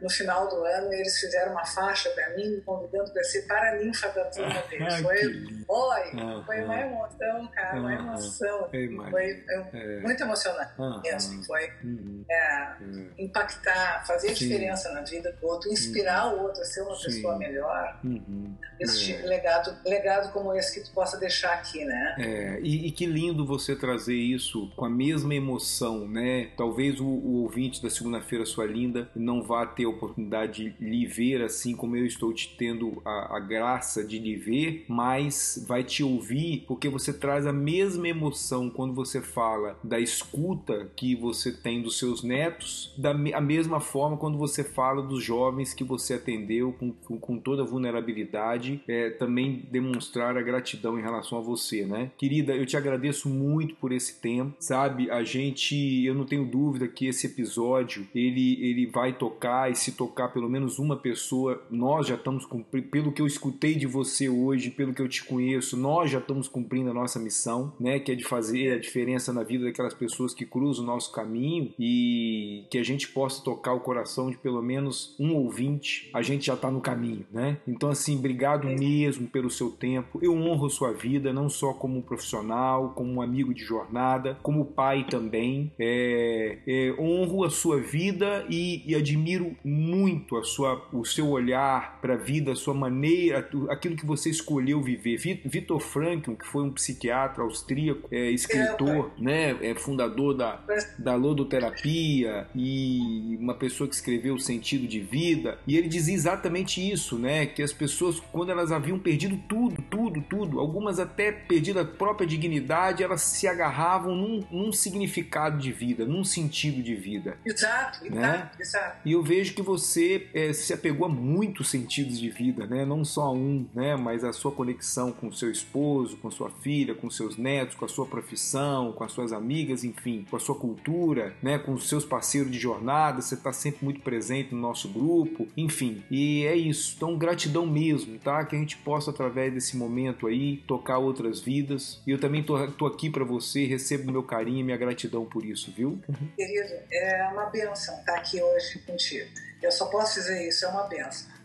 no 0.00 0.10
final 0.10 0.48
do 0.48 0.64
ano 0.64 0.92
eles 0.92 1.18
fizeram 1.18 1.52
uma 1.52 1.64
faixa 1.64 2.10
para 2.10 2.30
mim, 2.30 2.56
me 2.56 2.60
convidando 2.62 3.12
para 3.12 3.22
ser 3.24 3.42
paraninfa 3.42 4.08
da 4.08 4.24
turma 4.24 4.62
deles. 4.68 5.00
Foi, 5.00 5.18
foi, 5.66 6.44
foi 6.44 6.64
uma 6.64 6.80
emoção, 6.80 7.48
cara, 7.54 7.78
uma 7.78 7.94
emoção. 7.94 8.68
Foi, 8.68 8.88
foi 9.10 9.44
é. 9.76 10.00
muito 10.00 10.22
emocionante 10.22 10.72
ah, 10.78 11.00
mesmo. 11.02 11.44
Foi 11.44 11.68
uhum. 11.84 12.24
é, 12.28 12.34
é, 12.36 12.76
impactar, 13.18 14.04
fazer 14.06 14.30
a 14.30 14.34
diferença 14.34 14.88
Sim. 14.88 14.94
na 14.94 15.02
vida 15.02 15.32
do 15.32 15.46
outro, 15.46 15.70
inspirar 15.70 16.26
uhum. 16.26 16.40
o 16.40 16.42
outro 16.44 16.62
a 16.62 16.64
ser 16.64 16.82
uma 16.82 16.96
Sim. 16.96 17.04
pessoa 17.04 17.38
melhor. 17.38 18.00
Uhum. 18.04 18.54
Esse 18.80 19.12
é. 19.12 19.22
legado, 19.22 19.76
legado 19.84 20.32
como 20.32 20.54
esse 20.54 20.78
que 20.78 20.86
tu 20.86 20.92
possa 20.92 21.16
deixar 21.18 21.54
aqui, 21.54 21.84
né? 21.84 22.16
É, 22.18 22.60
e, 22.62 22.86
e, 22.86 22.90
que 22.90 23.06
lindo 23.06 23.46
você 23.46 23.74
trazer 23.74 24.14
isso 24.14 24.70
com 24.76 24.84
a 24.84 24.90
mesma 24.90 25.34
emoção, 25.34 26.06
né? 26.06 26.50
Talvez 26.56 27.00
o, 27.00 27.06
o 27.06 27.42
ouvinte 27.42 27.82
da 27.82 27.90
segunda-feira 27.90 28.44
sua 28.44 28.66
linda 28.66 29.08
não 29.14 29.42
vá 29.42 29.66
ter 29.66 29.84
a 29.84 29.88
oportunidade 29.88 30.70
de 30.70 30.84
lhe 30.84 31.06
ver 31.06 31.42
assim 31.42 31.74
como 31.74 31.96
eu 31.96 32.06
estou 32.06 32.32
te 32.32 32.56
tendo 32.56 33.00
a, 33.04 33.36
a 33.36 33.40
graça 33.40 34.04
de 34.04 34.18
lhe 34.18 34.36
ver, 34.36 34.84
mas 34.88 35.64
vai 35.66 35.82
te 35.82 36.02
ouvir 36.02 36.64
porque 36.66 36.88
você 36.88 37.12
traz 37.12 37.46
a 37.46 37.52
mesma 37.52 38.08
emoção 38.08 38.70
quando 38.70 38.94
você 38.94 39.20
fala 39.20 39.65
fala 39.66 39.78
da 39.82 39.98
escuta 39.98 40.90
que 40.94 41.14
você 41.14 41.52
tem 41.52 41.82
dos 41.82 41.98
seus 41.98 42.22
netos, 42.22 42.94
da 42.96 43.10
a 43.10 43.40
mesma 43.40 43.80
forma 43.80 44.16
quando 44.16 44.38
você 44.38 44.62
fala 44.62 45.02
dos 45.02 45.24
jovens 45.24 45.72
que 45.72 45.82
você 45.82 46.14
atendeu 46.14 46.72
com, 46.72 46.92
com, 46.92 47.18
com 47.18 47.38
toda 47.38 47.62
a 47.62 47.66
vulnerabilidade, 47.66 48.82
é, 48.86 49.10
também 49.10 49.66
demonstrar 49.70 50.36
a 50.36 50.42
gratidão 50.42 50.98
em 50.98 51.02
relação 51.02 51.38
a 51.38 51.40
você, 51.40 51.84
né? 51.84 52.10
Querida, 52.18 52.54
eu 52.54 52.66
te 52.66 52.76
agradeço 52.76 53.28
muito 53.28 53.74
por 53.76 53.92
esse 53.92 54.20
tempo, 54.20 54.54
sabe? 54.60 55.10
A 55.10 55.24
gente, 55.24 56.04
eu 56.04 56.14
não 56.14 56.24
tenho 56.24 56.44
dúvida 56.44 56.86
que 56.86 57.06
esse 57.06 57.26
episódio 57.26 58.06
ele, 58.14 58.62
ele 58.62 58.86
vai 58.86 59.12
tocar 59.12 59.70
e 59.70 59.74
se 59.74 59.92
tocar 59.92 60.28
pelo 60.28 60.48
menos 60.48 60.78
uma 60.78 60.96
pessoa, 60.96 61.62
nós 61.70 62.06
já 62.06 62.14
estamos 62.14 62.44
cumprindo, 62.44 62.88
pelo 62.88 63.12
que 63.12 63.22
eu 63.22 63.26
escutei 63.26 63.74
de 63.74 63.86
você 63.86 64.28
hoje, 64.28 64.70
pelo 64.70 64.92
que 64.92 65.02
eu 65.02 65.08
te 65.08 65.24
conheço, 65.24 65.76
nós 65.76 66.10
já 66.10 66.18
estamos 66.18 66.48
cumprindo 66.48 66.90
a 66.90 66.94
nossa 66.94 67.18
missão, 67.18 67.72
né? 67.80 67.98
Que 67.98 68.12
é 68.12 68.14
de 68.14 68.24
fazer 68.24 68.74
a 68.74 68.78
diferença 68.78 69.32
na 69.32 69.42
vida 69.42 69.55
vida 69.56 69.66
daquelas 69.66 69.94
pessoas 69.94 70.34
que 70.34 70.44
cruzam 70.44 70.84
o 70.84 70.86
nosso 70.86 71.10
caminho 71.12 71.72
e 71.78 72.64
que 72.70 72.78
a 72.78 72.82
gente 72.82 73.08
possa 73.08 73.42
tocar 73.42 73.72
o 73.72 73.80
coração 73.80 74.30
de 74.30 74.36
pelo 74.36 74.62
menos 74.62 75.16
um 75.18 75.34
ouvinte, 75.34 76.10
a 76.12 76.22
gente 76.22 76.46
já 76.46 76.54
está 76.54 76.70
no 76.70 76.80
caminho, 76.80 77.26
né? 77.32 77.58
Então, 77.66 77.88
assim, 77.90 78.16
obrigado 78.18 78.66
mesmo 78.66 79.26
pelo 79.26 79.50
seu 79.50 79.70
tempo. 79.70 80.18
Eu 80.22 80.34
honro 80.36 80.68
sua 80.68 80.92
vida, 80.92 81.32
não 81.32 81.48
só 81.48 81.72
como 81.72 81.98
um 81.98 82.02
profissional, 82.02 82.90
como 82.90 83.12
um 83.12 83.22
amigo 83.22 83.54
de 83.54 83.62
jornada, 83.62 84.38
como 84.42 84.64
pai 84.64 85.06
também. 85.08 85.72
É, 85.78 86.58
é, 86.66 86.94
honro 86.98 87.44
a 87.44 87.50
sua 87.50 87.80
vida 87.80 88.44
e, 88.48 88.82
e, 88.86 88.94
admiro 88.94 89.56
muito 89.64 90.36
a 90.36 90.44
sua, 90.44 90.86
o 90.92 91.04
seu 91.04 91.28
olhar 91.28 92.00
para 92.00 92.14
a 92.14 92.16
vida, 92.16 92.52
a 92.52 92.56
sua 92.56 92.74
maneira, 92.74 93.48
aquilo 93.70 93.96
que 93.96 94.06
você 94.06 94.30
escolheu 94.30 94.82
viver. 94.82 95.16
Vitor 95.44 95.80
Frankl, 95.80 96.32
que 96.32 96.46
foi 96.46 96.62
um 96.62 96.70
psiquiatra 96.70 97.42
austríaco, 97.42 98.08
é, 98.10 98.30
escritor, 98.30 99.10
né? 99.18 99.45
É 99.48 99.74
fundador 99.74 100.34
da, 100.34 100.60
da 100.98 101.14
lodoterapia 101.14 102.46
e 102.54 103.36
uma 103.40 103.54
pessoa 103.54 103.88
que 103.88 103.94
escreveu 103.94 104.34
o 104.34 104.40
sentido 104.40 104.86
de 104.86 105.00
vida. 105.00 105.58
E 105.66 105.76
ele 105.76 105.88
dizia 105.88 106.14
exatamente 106.14 106.80
isso, 106.80 107.18
né? 107.18 107.46
Que 107.46 107.62
as 107.62 107.72
pessoas, 107.72 108.20
quando 108.32 108.50
elas 108.50 108.72
haviam 108.72 108.98
perdido 108.98 109.38
tudo, 109.48 109.82
tudo, 109.82 110.20
tudo, 110.22 110.60
algumas 110.60 110.98
até 110.98 111.32
perdido 111.32 111.80
a 111.80 111.84
própria 111.84 112.26
dignidade, 112.26 113.02
elas 113.02 113.22
se 113.22 113.46
agarravam 113.46 114.14
num, 114.14 114.44
num 114.50 114.72
significado 114.72 115.58
de 115.58 115.72
vida, 115.72 116.04
num 116.04 116.24
sentido 116.24 116.82
de 116.82 116.94
vida. 116.94 117.38
Exato, 117.44 118.04
né? 118.04 118.20
exato, 118.20 118.62
exato. 118.62 118.96
E 119.04 119.12
eu 119.12 119.22
vejo 119.22 119.54
que 119.54 119.62
você 119.62 120.28
é, 120.34 120.52
se 120.52 120.72
apegou 120.72 121.06
a 121.06 121.08
muitos 121.08 121.68
sentidos 121.68 122.18
de 122.18 122.30
vida, 122.30 122.66
né? 122.66 122.84
Não 122.84 123.04
só 123.04 123.22
a 123.22 123.32
um, 123.32 123.66
né? 123.74 123.96
Mas 123.96 124.24
a 124.24 124.32
sua 124.32 124.52
conexão 124.52 125.12
com 125.12 125.28
o 125.28 125.32
seu 125.32 125.50
esposo, 125.50 126.16
com 126.16 126.30
sua 126.30 126.50
filha, 126.50 126.94
com 126.94 127.10
seus 127.10 127.36
netos, 127.36 127.74
com 127.74 127.84
a 127.84 127.88
sua 127.88 128.06
profissão, 128.06 128.92
com 128.92 129.04
as 129.04 129.12
suas 129.12 129.32
amigas, 129.36 129.84
enfim, 129.84 130.26
com 130.28 130.36
a 130.36 130.40
sua 130.40 130.54
cultura, 130.54 131.34
né, 131.42 131.58
com 131.58 131.72
os 131.72 131.88
seus 131.88 132.04
parceiros 132.04 132.50
de 132.50 132.58
jornada, 132.58 133.20
você 133.20 133.34
está 133.34 133.52
sempre 133.52 133.84
muito 133.84 134.00
presente 134.00 134.54
no 134.54 134.60
nosso 134.60 134.88
grupo, 134.88 135.46
enfim. 135.56 136.02
E 136.10 136.44
é 136.44 136.56
isso. 136.56 136.94
Então, 136.96 137.16
gratidão 137.16 137.66
mesmo, 137.66 138.18
tá? 138.18 138.44
Que 138.44 138.56
a 138.56 138.58
gente 138.58 138.76
possa, 138.78 139.10
através 139.10 139.52
desse 139.52 139.76
momento 139.76 140.26
aí, 140.26 140.58
tocar 140.66 140.98
outras 140.98 141.40
vidas. 141.40 142.00
E 142.06 142.10
eu 142.10 142.18
também 142.18 142.42
tô, 142.42 142.66
tô 142.72 142.86
aqui 142.86 143.10
para 143.10 143.24
você, 143.24 143.64
recebo 143.64 144.10
meu 144.10 144.22
carinho 144.22 144.60
e 144.60 144.62
minha 144.62 144.76
gratidão 144.76 145.24
por 145.24 145.44
isso, 145.44 145.72
viu? 145.72 146.00
Querido, 146.36 146.74
é 146.90 147.28
uma 147.32 147.46
benção 147.46 147.98
estar 147.98 148.16
aqui 148.16 148.42
hoje 148.42 148.78
contigo. 148.80 149.28
Eu 149.62 149.72
só 149.72 149.86
posso 149.86 150.20
dizer 150.20 150.46
isso, 150.46 150.64
é 150.64 150.68
uma 150.68 150.84
benção. 150.84 151.35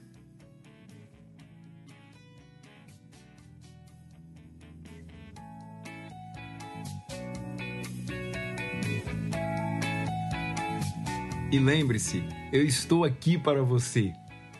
E 11.52 11.60
lembre-se, 11.60 12.24
eu 12.54 12.66
estou 12.66 13.04
aqui 13.04 13.38
para 13.38 13.62
você. 13.62 14.14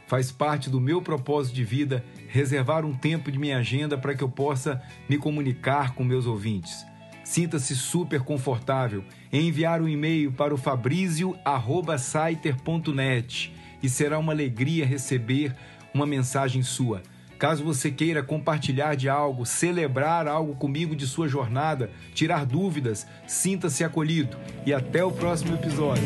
Faz 0.08 0.30
parte 0.30 0.70
do 0.70 0.82
meu 0.82 1.02
propósito 1.02 1.56
de 1.56 1.64
vida 1.64 2.04
reservar 2.28 2.84
um 2.84 2.94
tempo 2.94 3.32
de 3.32 3.40
minha 3.40 3.60
agenda 3.60 3.98
para 3.98 4.14
que 4.14 4.22
eu 4.22 4.28
possa 4.28 4.82
me 5.08 5.18
comunicar 5.18 5.96
com 5.96 6.04
meus 6.04 6.26
ouvintes. 6.26 6.86
Sinta-se 7.24 7.78
super 7.78 8.24
confortável 8.24 9.06
em 9.32 9.48
enviar 9.48 9.82
um 9.82 9.88
e-mail 9.88 10.34
para 10.34 10.54
o 10.54 10.58
fabrizio@saiter.net 10.58 13.56
e 13.82 13.88
será 13.88 14.20
uma 14.20 14.34
alegria 14.34 14.86
receber 14.86 15.56
uma 15.94 16.06
mensagem 16.06 16.62
sua. 16.62 17.02
Caso 17.40 17.64
você 17.64 17.90
queira 17.90 18.22
compartilhar 18.22 18.96
de 18.96 19.08
algo, 19.08 19.46
celebrar 19.46 20.28
algo 20.28 20.56
comigo 20.56 20.94
de 20.94 21.08
sua 21.08 21.30
jornada, 21.30 21.90
tirar 22.14 22.46
dúvidas, 22.46 23.08
sinta-se 23.26 23.82
acolhido. 23.82 24.36
E 24.66 24.74
até 24.74 25.06
o 25.06 25.12
próximo 25.12 25.56
episódio. 25.56 26.04